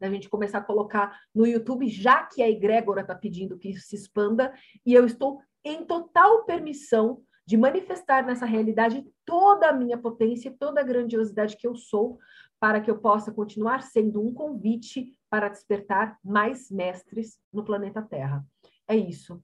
[0.00, 3.86] a gente começar a colocar no YouTube, já que a egrégora está pedindo que isso
[3.86, 4.52] se expanda,
[4.84, 10.80] e eu estou em total permissão de manifestar nessa realidade toda a minha potência, toda
[10.80, 12.18] a grandiosidade que eu sou,
[12.60, 18.44] para que eu possa continuar sendo um convite para despertar mais mestres no planeta Terra.
[18.86, 19.42] É isso.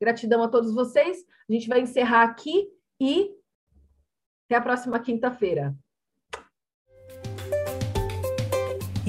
[0.00, 1.24] Gratidão a todos vocês.
[1.48, 2.68] A gente vai encerrar aqui
[3.00, 3.34] e
[4.46, 5.76] até a próxima quinta-feira.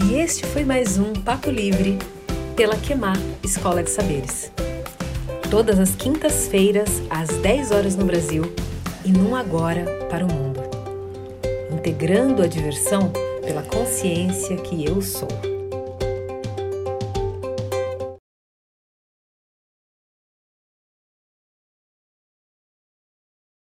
[0.09, 1.99] E este foi mais um Papo Livre
[2.55, 4.51] pela Quemar Escola de Saberes.
[5.51, 8.51] Todas as quintas-feiras, às 10 horas no Brasil
[9.05, 10.61] e num agora para o mundo.
[11.71, 13.11] Integrando a diversão
[13.43, 15.27] pela consciência que eu sou.